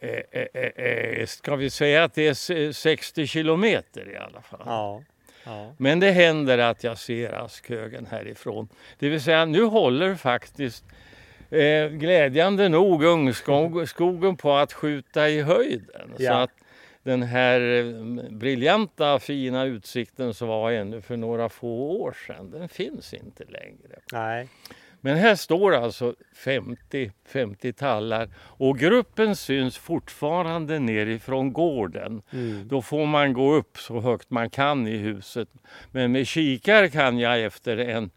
eh, 0.00 0.46
eh, 0.54 0.84
eh, 0.84 1.26
ska 1.26 1.56
vi 1.56 1.70
säga 1.70 2.04
att 2.04 2.14
det 2.14 2.28
är 2.28 2.34
se- 2.34 2.72
60 2.72 3.26
kilometer 3.26 4.10
i 4.12 4.16
alla 4.16 4.42
fall. 4.42 4.62
Ja. 4.66 5.02
ja. 5.44 5.74
Men 5.78 6.00
det 6.00 6.10
händer 6.10 6.58
att 6.58 6.84
jag 6.84 6.98
ser 6.98 7.32
Askhögen 7.32 8.06
härifrån. 8.10 8.68
Det 8.98 9.08
vill 9.08 9.20
säga 9.20 9.44
nu 9.44 9.62
håller 9.64 10.14
faktiskt 10.14 10.84
eh, 11.50 11.86
glädjande 11.88 12.68
nog 12.68 13.04
ungskogen 13.04 14.36
på 14.36 14.52
att 14.56 14.72
skjuta 14.72 15.28
i 15.28 15.42
höjden. 15.42 16.10
Så 16.16 16.22
Ja. 16.22 16.42
att 16.42 16.50
den 17.02 17.22
här 17.22 17.60
eh, 17.60 18.30
briljanta 18.30 19.18
fina 19.18 19.64
utsikten 19.64 20.34
som 20.34 20.48
var 20.48 20.72
ännu 20.72 21.00
för 21.00 21.16
några 21.16 21.48
få 21.48 21.90
år 21.90 22.16
sedan, 22.26 22.50
den 22.50 22.68
finns 22.68 23.14
inte 23.14 23.44
längre. 23.44 24.00
Nej. 24.12 24.48
Men 25.00 25.16
här 25.16 25.34
står 25.34 25.74
alltså 25.74 26.14
50, 26.34 27.12
50 27.26 27.72
tallar 27.72 28.28
och 28.38 28.78
gruppen 28.78 29.36
syns 29.36 29.78
fortfarande 29.78 30.78
nerifrån 30.78 31.52
gården. 31.52 32.22
Mm. 32.32 32.68
Då 32.68 32.82
får 32.82 33.06
man 33.06 33.32
gå 33.32 33.54
upp 33.54 33.78
så 33.78 34.00
högt 34.00 34.30
man 34.30 34.50
kan 34.50 34.86
i 34.86 34.96
huset. 34.96 35.48
Men 35.90 36.12
med 36.12 36.26
kikare 36.26 36.88
kan 36.88 37.18
jag 37.18 37.42
efter 37.44 37.76
en, 37.76 38.10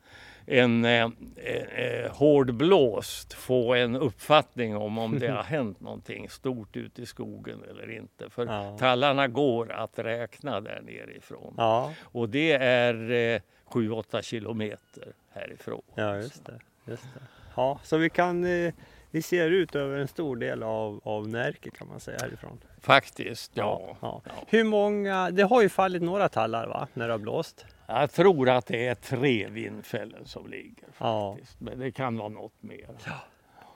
en 0.46 0.86
eh, 0.86 1.10
eh, 1.36 2.12
hård 2.12 2.54
blåst 2.54 3.34
få 3.34 3.74
en 3.74 3.96
uppfattning 3.96 4.76
om 4.78 4.98
om 4.98 5.20
det 5.20 5.28
har 5.28 5.44
hänt 5.58 5.80
någonting 5.82 6.30
stort 6.30 6.78
ute 6.78 7.02
i 7.02 7.06
skogen 7.06 7.64
eller 7.70 7.92
inte. 7.92 8.30
För 8.30 8.46
Ja. 8.46 8.78
tallarna 8.80 9.28
går 9.28 9.72
att 9.72 10.00
räkna 10.00 10.62
där 10.62 10.82
nerifrån. 10.86 11.54
Ja. 11.58 11.94
Och 12.04 12.30
det 12.30 12.52
är 12.54 13.12
eh, 13.36 13.42
7-8 13.70 14.22
kilometer 14.22 15.08
härifrån. 15.34 15.82
Ja, 15.96 16.16
just 16.16 16.46
det. 16.46 16.60
Just 16.86 17.04
det. 17.14 17.22
Ja, 17.56 17.80
så 17.84 17.98
vi 17.98 18.10
kan, 18.10 18.44
eh, 18.66 18.74
vi 19.12 19.22
ser 19.22 19.50
ut 19.52 19.76
över 19.76 19.98
en 19.98 20.08
stor 20.08 20.36
del 20.36 20.64
av, 20.64 21.02
av 21.04 21.28
Närke 21.28 21.70
kan 21.70 21.88
man 21.88 22.00
säga 22.00 22.18
härifrån. 22.22 22.60
Faktiskt, 22.82 23.52
ja. 23.58 23.98
ja. 24.02 24.22
Ja. 24.26 24.32
Hur 24.48 24.64
många, 24.64 25.32
det 25.32 25.44
har 25.44 25.62
ju 25.62 25.70
fallit 25.70 26.02
några 26.02 26.30
tallar 26.30 26.68
va, 26.68 26.88
när 26.94 27.08
det 27.08 27.14
har 27.14 27.18
blåst? 27.20 27.66
Jag 27.94 28.12
tror 28.12 28.50
att 28.50 28.66
det 28.66 28.88
är 28.88 28.96
tre 28.96 29.48
vindfällen 29.50 30.26
som 30.26 30.48
ligger. 30.48 30.88
Ja. 30.98 31.34
Faktiskt. 31.34 31.62
Men 31.62 31.80
det 31.80 31.92
kan 31.92 32.18
vara 32.18 32.30
något 32.30 32.64
mer. 32.64 32.90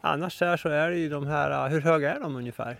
Annars 0.01 0.41
här 0.41 0.57
så 0.57 0.69
är 0.69 0.89
det 0.89 0.97
ju 0.97 1.09
de 1.09 1.27
här, 1.27 1.69
hur 1.69 1.81
höga 1.81 2.15
är 2.15 2.19
de 2.19 2.35
ungefär? 2.35 2.77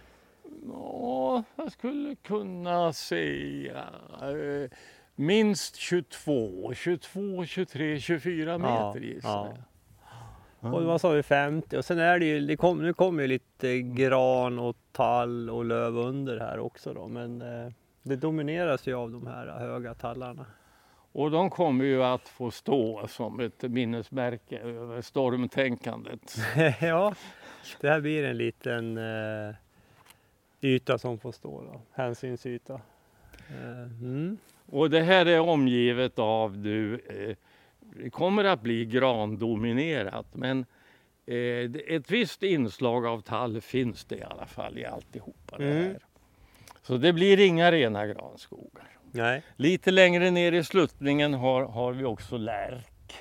Ja, 0.68 1.44
jag 1.56 1.72
skulle 1.72 2.16
kunna 2.16 2.94
säga 2.94 3.84
eh, 4.22 4.70
minst 5.16 5.76
22, 5.76 6.74
22, 6.76 7.46
23, 7.46 8.00
24 8.00 8.58
meter 8.58 9.00
gissar 9.00 9.30
ja. 9.30 9.54
jag. 10.60 10.74
Och 10.74 10.84
vad 10.84 11.02
sa 11.02 11.10
vi 11.10 11.24
50 11.24 11.78
och 11.78 11.86
sen 11.86 12.00
är 12.00 12.20
det 12.20 12.26
ju, 12.26 12.40
det 12.40 12.58
kom, 12.58 12.82
nu 12.84 12.94
kommer 12.94 13.22
ju 13.22 13.28
lite 13.28 13.82
gran 13.82 14.60
och 14.60 14.78
tall 14.92 15.50
och 15.50 15.66
löv 15.66 15.98
under 15.98 16.40
här 16.40 16.60
också 16.60 16.94
då 16.94 17.08
men 17.08 17.42
eh, 17.42 17.72
det 18.04 18.16
domineras 18.16 18.88
ju 18.88 18.94
av 18.94 19.12
de 19.12 19.28
här 19.28 19.48
höga 19.48 19.94
tallarna. 19.94 20.46
Och 21.18 21.32
de 21.32 21.50
kommer 21.50 21.86
ju 21.86 22.04
att 22.04 22.30
få 22.30 22.52
stå 22.52 23.08
som 23.08 23.40
ett 23.40 23.62
minnesmärke 23.62 24.60
över 24.60 25.02
stormtänkandet. 25.02 26.36
ja, 26.82 27.16
det 27.82 27.90
här 27.90 28.02
blir 28.02 28.24
en 28.24 28.38
liten 28.38 28.98
eh, 28.98 29.56
yta 30.62 30.98
som 30.98 31.20
får 31.20 31.32
stå 31.32 31.62
då, 31.62 31.82
hänsynsyta. 31.92 32.74
Eh, 33.50 34.02
mm. 34.02 34.38
Och 34.72 34.90
det 34.90 35.02
här 35.02 35.26
är 35.26 35.40
omgivet 35.40 36.20
av 36.20 36.58
du, 36.58 36.94
eh, 37.00 37.36
det 37.80 38.10
kommer 38.10 38.44
att 38.44 38.62
bli 38.62 38.86
grandominerat 38.86 40.36
men 40.36 40.66
eh, 41.26 41.72
ett 41.96 42.12
visst 42.12 42.44
inslag 42.44 43.06
av 43.06 43.22
tall 43.22 43.62
finns 43.62 44.06
det 44.06 44.16
i 44.16 44.24
alla 44.24 44.46
fall 44.46 44.78
i 44.78 44.86
alltihopa 44.86 45.58
det 45.58 45.72
Mm. 45.72 45.84
här. 45.84 46.00
Så 46.82 46.98
det 46.98 47.14
blir 47.14 47.40
inga 47.40 47.72
rena 47.72 48.08
granskogar. 48.08 48.95
Nej. 49.16 49.42
Lite 49.56 49.92
längre 49.92 50.32
ner 50.32 50.52
i 50.52 50.64
sluttningen 50.64 51.34
har, 51.34 51.64
har 51.66 51.94
vi 51.94 52.04
också 52.04 52.38
lärk. 52.38 53.14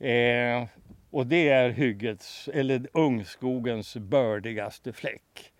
Eh, 0.00 0.68
och 1.10 1.26
det 1.26 1.48
är 1.48 1.70
hyggets, 1.70 2.48
eller 2.54 2.86
ungskogens 2.92 3.96
bördigaste 3.96 4.92
fläck. 4.92 5.52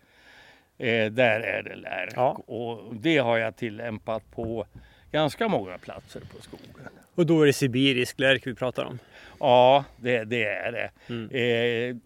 Eh, 0.79 1.07
där 1.13 1.41
är 1.41 1.63
det 1.63 1.77
lärk 1.77 2.13
Ja. 2.17 2.31
och 2.47 2.95
det 2.95 3.19
har 3.19 3.39
jag 3.39 3.57
tillämpat 3.57 4.31
på 4.31 4.67
ganska 5.13 5.49
många 5.49 5.79
platser 5.79 6.21
på 6.21 6.43
skogen. 6.43 6.69
Och 7.15 7.27
då 7.27 7.43
är 7.43 7.47
det 7.47 7.53
sibirisk 7.53 8.19
lärk 8.19 8.47
vi 8.47 8.55
pratar 8.55 8.85
om. 8.85 8.99
Ja, 9.41 9.85
det, 9.97 10.25
det 10.25 10.45
är 10.45 10.73
det. 10.73 10.91
Mm. 11.09 11.31
Eh, 11.31 11.97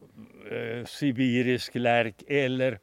eh, 0.59 0.85
sibirisk 0.85 1.75
lärk 1.75 2.23
eller 2.29 2.79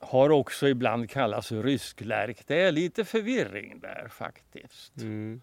har 0.00 0.30
också 0.30 0.68
ibland 0.68 1.10
kallats 1.10 1.52
rysk 1.52 2.00
lärk. 2.00 2.46
Det 2.46 2.62
är 2.62 2.72
lite 2.72 3.04
förvirring 3.04 3.80
där 3.80 4.08
faktiskt. 4.10 4.96
Mm. 4.96 5.40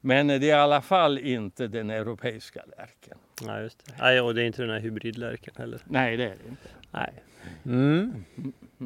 Men 0.00 0.26
det 0.26 0.34
är 0.34 0.42
i 0.42 0.52
alla 0.52 0.82
fall 0.82 1.18
inte 1.18 1.66
den 1.66 1.90
europeiska 1.90 2.62
lärken. 2.78 3.18
Nej, 3.42 3.62
just 3.62 3.86
det. 3.86 3.92
Nej, 3.98 4.20
och 4.20 4.34
det 4.34 4.42
är 4.42 4.46
inte 4.46 4.62
den 4.62 4.70
här 4.70 4.80
hybridlärken 4.80 5.54
heller. 5.56 5.80
Nej, 5.84 6.16
det 6.16 6.24
är 6.24 6.28
det 6.44 6.48
inte. 6.48 6.68
Nej. 6.90 7.12
Mm. 7.64 8.24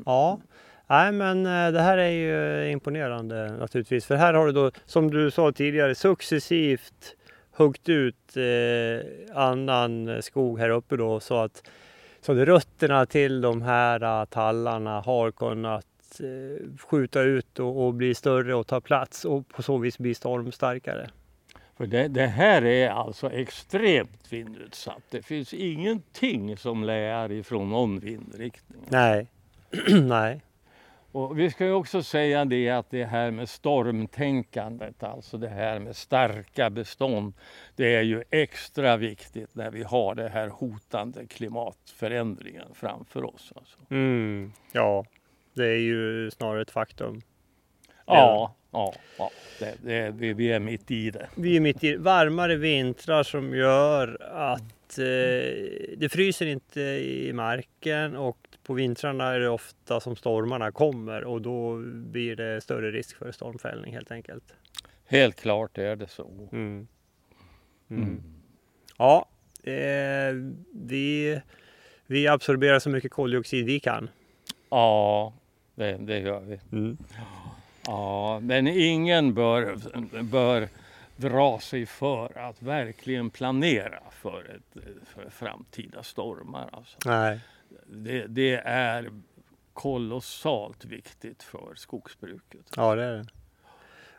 Ja. 0.07 0.41
Nej, 0.87 1.13
men 1.13 1.47
eh, 1.47 1.73
det 1.73 1.81
här 1.81 1.99
är 1.99 2.11
ju 2.11 2.71
imponerande 2.71 3.53
naturligtvis. 3.53 4.07
För 4.07 4.17
här 4.17 4.35
har 4.35 4.47
du 4.47 4.53
då, 4.53 4.71
som 4.85 5.11
du 5.11 5.31
sa 5.31 5.53
tidigare, 5.53 5.95
successivt 5.95 7.17
huggt 7.51 7.89
ut 7.89 8.37
eh, 8.37 9.37
annan 9.37 10.23
skog 10.23 10.59
här 10.59 10.71
uppe 10.71 10.97
då 10.97 11.21
så 11.21 11.37
att, 11.39 11.71
så 12.29 12.33
att 12.33 12.49
rötterna 12.49 13.07
till 13.07 13.41
de 13.41 13.63
här 13.63 14.21
eh, 14.21 14.25
tallarna 14.25 15.01
har 15.01 15.31
kunnat 15.31 16.21
eh, 16.21 16.67
skjuta 16.79 17.23
ut 17.23 17.59
och, 17.59 17.87
och 17.87 17.95
bli 17.95 18.15
större 18.15 18.55
och 18.55 18.67
ta 18.67 18.81
plats 18.81 19.25
och 19.25 19.49
på 19.49 19.63
så 19.63 19.79
vis 19.79 19.99
bli 19.99 20.15
stormstarkare. 20.15 21.11
För 21.77 21.87
det, 21.87 22.09
det 22.09 22.27
här 22.27 22.65
är 22.65 22.91
alltså 22.91 23.31
extremt 23.31 24.33
vindutsatt. 24.33 25.03
Det 25.11 25.23
finns 25.23 25.55
ingenting 25.55 26.57
som 26.57 26.85
lär 26.85 27.33
ifrån 27.33 27.71
någon 27.71 27.99
vindriktning. 27.99 28.81
Nej. 28.89 29.27
Nej. 30.03 30.43
Och 31.13 31.39
vi 31.39 31.51
ska 31.51 31.65
ju 31.65 31.73
också 31.73 32.03
säga 32.03 32.45
det 32.45 32.71
att 32.71 32.91
det 32.91 33.05
här 33.05 33.31
med 33.31 33.49
stormtänkandet, 33.49 35.03
alltså 35.03 35.39
det 35.39 35.49
här 35.49 35.79
med 35.79 35.97
starka 35.97 36.71
bestånd, 36.71 37.35
det 37.77 37.95
är 37.95 38.03
ju 38.03 38.23
extra 38.31 38.97
viktigt 38.97 39.55
när 39.55 39.71
vi 39.71 39.83
har 39.83 40.15
det 40.15 40.29
här 40.29 40.49
hotande 40.49 41.27
klimatförändringen 41.27 42.75
framför 42.75 43.25
oss. 43.25 43.53
Alltså. 43.57 43.79
Mm. 43.91 44.53
Ja, 44.73 45.05
det 45.55 45.67
är 45.67 45.81
ju 45.81 46.31
snarare 46.31 46.63
ett 46.63 46.71
faktum. 46.71 47.21
Ja, 48.07 48.55
ja, 48.71 48.95
ja 49.19 49.31
det, 49.59 49.75
det, 49.83 50.11
vi, 50.11 50.33
vi 50.33 50.53
är 50.53 50.61
mitt 50.61 50.91
i 50.91 51.11
det. 51.11 51.29
Vi 51.35 51.57
är 51.57 51.61
mitt 51.61 51.85
i 51.85 51.97
varmare 51.97 52.57
vintrar 52.57 53.23
som 53.23 53.55
gör 53.55 54.23
att 54.23 54.78
eh, 54.99 55.05
det 55.97 56.09
fryser 56.13 56.47
inte 56.47 56.81
i 56.81 57.33
marken 57.33 58.17
och 58.17 58.39
på 58.63 58.75
vintrarna 58.75 59.25
är 59.25 59.41
det 59.41 59.49
ofta 59.49 60.01
som 60.01 60.17
stormarna 60.17 60.73
kommer 60.73 61.25
och 61.25 61.43
då 61.43 61.77
blir 61.87 62.37
det 62.37 62.61
större 62.61 62.91
risk 62.91 63.17
för 63.17 63.33
stormfällning 63.33 63.95
helt 63.95 64.11
enkelt. 64.11 64.55
Helt 65.07 65.37
klart 65.37 65.79
är 65.79 65.97
det 65.97 66.09
så. 66.09 66.49
Mm. 66.53 66.89
Mm. 67.91 68.23
Ja, 68.99 69.29
eh, 69.63 70.35
vi, 70.73 71.41
vi 72.07 72.29
absorberar 72.29 72.79
så 72.79 72.91
mycket 72.91 73.11
koldioxid 73.11 73.67
vi 73.67 73.81
kan. 73.81 74.11
Ja, 74.71 75.33
det, 75.75 75.97
det 76.01 76.19
gör 76.19 76.41
vi. 76.41 76.59
Ja, 77.87 78.41
men 78.41 78.67
ingen 78.67 79.35
bör, 79.35 79.77
bör 80.23 80.69
dra 81.19 81.61
sig 81.61 81.87
för 81.87 82.39
att 82.39 82.63
verkligen 82.63 83.31
planera 83.31 84.03
för, 84.11 84.57
ett, 84.57 84.83
för 85.15 85.31
framtida 85.31 86.03
stormar. 86.03 86.69
Alltså. 86.73 86.99
Nej. 87.07 87.41
Det, 87.87 88.27
det 88.27 88.55
är 88.65 89.11
kolossalt 89.73 90.85
viktigt 90.85 91.43
för 91.43 91.75
skogsbruket. 91.75 92.67
Ja, 92.77 92.95
det 92.95 93.05
är 93.05 93.13
det. 93.13 93.27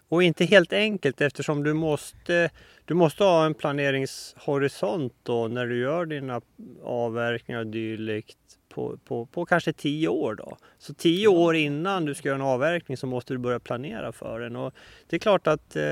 Och 0.10 0.24
inte 0.24 0.46
helt 0.46 0.74
enkelt 0.74 1.22
eftersom 1.22 1.64
du 1.64 1.74
måste, 1.74 2.50
du 2.86 2.94
måste 2.94 3.24
ha 3.24 3.46
en 3.46 3.54
planeringshorisont 3.54 5.14
då 5.24 5.48
när 5.48 5.66
du 5.66 5.80
gör 5.80 6.06
dina 6.06 6.42
avverkningar 6.84 7.60
och 7.60 7.68
dylikt 7.68 8.38
på, 8.70 8.98
på, 8.98 9.26
på 9.26 9.46
kanske 9.46 9.74
tio 9.74 10.08
år 10.08 10.36
då. 10.36 10.58
Så 10.78 10.94
tio 10.94 11.28
år 11.28 11.56
innan 11.56 12.06
du 12.06 12.16
ska 12.16 12.28
göra 12.28 12.36
en 12.36 12.42
avverkning 12.42 12.98
så 12.98 13.08
måste 13.08 13.34
du 13.34 13.38
börja 13.38 13.60
planera 13.60 14.12
för 14.12 14.40
den. 14.40 14.56
Och 14.56 14.74
det 15.08 15.16
är 15.16 15.20
klart 15.20 15.48
att 15.48 15.76
eh, 15.76 15.84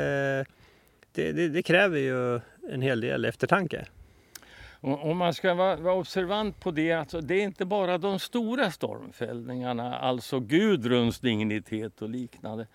det, 1.17 1.31
det, 1.31 1.49
det 1.49 1.63
kräver 1.63 1.97
ju 1.97 2.39
en 2.69 2.81
hel 2.81 3.01
del 3.01 3.25
eftertanke. 3.25 3.85
Och 4.81 5.15
man 5.15 5.33
ska 5.33 5.53
vara, 5.53 5.75
vara 5.75 5.93
observant 5.93 6.59
på 6.59 6.71
det, 6.71 6.93
alltså, 6.93 7.21
det 7.21 7.35
är 7.35 7.43
inte 7.43 7.65
bara 7.65 7.97
de 7.97 8.19
stora 8.19 8.71
stormfällningarna, 8.71 9.97
alltså 9.97 10.39
Gudruns 10.39 11.19
dignitet 11.19 12.01
och 12.01 12.09
liknande, 12.09 12.67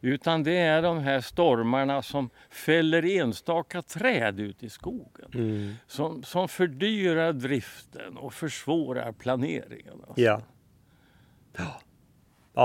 utan 0.00 0.42
det 0.42 0.56
är 0.56 0.82
de 0.82 0.98
här 0.98 1.20
stormarna 1.20 2.02
som 2.02 2.30
fäller 2.50 3.04
enstaka 3.04 3.82
träd 3.82 4.40
ut 4.40 4.62
i 4.62 4.70
skogen. 4.70 5.76
Som, 5.86 6.22
som 6.22 6.48
fördyrar 6.48 7.32
driften 7.32 8.16
och 8.16 8.34
försvårar 8.34 9.12
planeringen. 9.12 9.94
Alltså. 10.08 10.20
Ja. 10.20 10.42
Ja, 11.56 11.80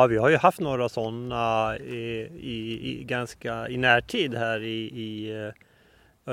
vi 0.09 0.17
har 0.17 0.29
ju 0.29 0.37
haft 0.37 0.59
några 0.59 0.89
sådana 0.89 1.77
i, 1.77 2.29
i, 2.39 2.89
i 2.99 3.03
ganska 3.03 3.69
i 3.69 3.77
närtid 3.77 4.35
här 4.35 4.59
i, 4.63 4.83
i 5.01 5.31
eh, 5.45 5.53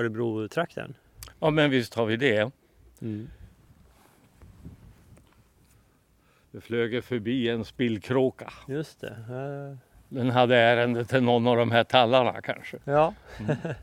Örebro-trakten. 0.00 0.94
ja, 1.40 1.50
men 1.50 1.70
visst 1.70 1.94
har 1.94 2.06
vi 2.06 2.16
det. 2.16 2.50
Det 6.52 6.60
flög 6.60 7.04
förbi 7.04 7.48
en 7.48 7.64
spillkråka. 7.64 8.52
Just 8.68 9.00
det. 9.00 9.08
Eh, 9.30 9.76
Den 10.08 10.30
hade 10.30 10.56
ärende 10.56 11.04
till 11.04 11.22
någon 11.22 11.46
av 11.46 11.56
de 11.56 11.70
här 11.70 11.84
tallarna 11.84 12.40
kanske. 12.42 12.76
Ja. 12.84 13.14
All 13.38 13.56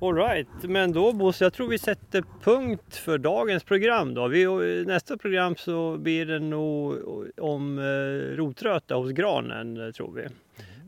Alright, 0.00 0.48
men 0.62 0.92
då 0.92 1.12
Bosse, 1.12 1.44
jag 1.44 1.52
tror 1.52 1.68
vi 1.68 1.78
sätter 1.78 2.24
punkt 2.42 2.96
för 2.96 3.18
dagens 3.18 3.64
program 3.64 4.14
då. 4.14 4.28
Vi, 4.28 4.42
eh, 4.42 4.86
nästa 4.86 5.16
program 5.16 5.56
så 5.56 5.96
blir 5.98 6.26
det 6.26 6.38
nog 6.38 6.94
eh, 6.94 7.44
om 7.44 7.78
eh, 7.78 8.36
rotröta 8.36 8.94
hos 8.94 9.10
granen, 9.12 9.92
tror 9.92 10.12
vi. 10.12 10.26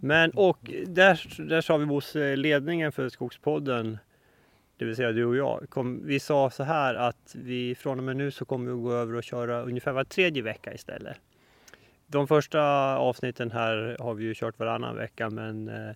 Men 0.01 0.31
och 0.31 0.59
där, 0.87 1.43
där 1.49 1.61
sa 1.61 1.77
vi 1.77 1.87
Bosse, 1.87 2.37
ledningen 2.37 2.93
för 2.93 3.09
Skogspodden, 3.09 3.99
det 4.77 4.85
vill 4.85 4.97
säga 4.97 5.13
du 5.13 5.25
och 5.25 5.37
jag, 5.37 5.67
kom, 5.69 6.07
vi 6.07 6.21
sa 6.21 6.51
så 6.51 6.63
här 6.63 6.95
att 6.95 7.37
vi 7.39 7.75
från 7.75 7.99
och 7.99 8.05
med 8.05 8.17
nu 8.17 8.31
så 8.31 8.45
kommer 8.45 8.73
vi 8.73 8.83
gå 8.83 8.93
över 8.93 9.15
och 9.15 9.25
köra 9.25 9.63
ungefär 9.63 9.93
var 9.93 10.05
tredje 10.05 10.43
vecka 10.43 10.75
istället. 10.75 11.17
De 12.07 12.29
första 12.29 12.63
avsnitten 12.97 13.51
här 13.51 13.97
har 14.01 14.15
vi 14.15 14.25
ju 14.25 14.35
kört 14.35 14.59
varannan 14.59 14.97
vecka 14.97 15.31
men 15.31 15.69
eh, 15.69 15.95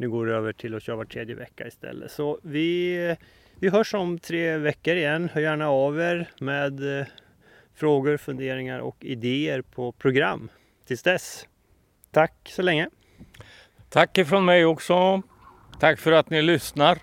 nu 0.00 0.10
går 0.10 0.26
det 0.26 0.34
över 0.34 0.52
till 0.52 0.74
att 0.74 0.82
köra 0.82 0.96
var 0.96 1.04
tredje 1.04 1.34
vecka 1.34 1.66
istället. 1.66 2.12
Så 2.12 2.38
vi, 2.42 3.16
vi 3.54 3.68
hörs 3.68 3.94
om 3.94 4.18
tre 4.18 4.56
veckor 4.56 4.96
igen. 4.96 5.28
Hör 5.32 5.40
gärna 5.40 5.68
av 5.68 6.00
er 6.00 6.30
med 6.38 7.00
eh, 7.00 7.06
frågor, 7.74 8.16
funderingar 8.16 8.78
och 8.78 8.96
idéer 9.00 9.62
på 9.62 9.92
program. 9.92 10.50
Tills 10.86 11.02
dess. 11.02 11.46
Tack 12.10 12.32
så 12.48 12.62
länge. 12.62 12.88
Tack 13.88 14.18
ifrån 14.18 14.44
mig 14.44 14.64
också. 14.64 15.22
Tack 15.80 15.98
för 15.98 16.12
att 16.12 16.30
ni 16.30 16.42
lyssnar. 16.42 16.98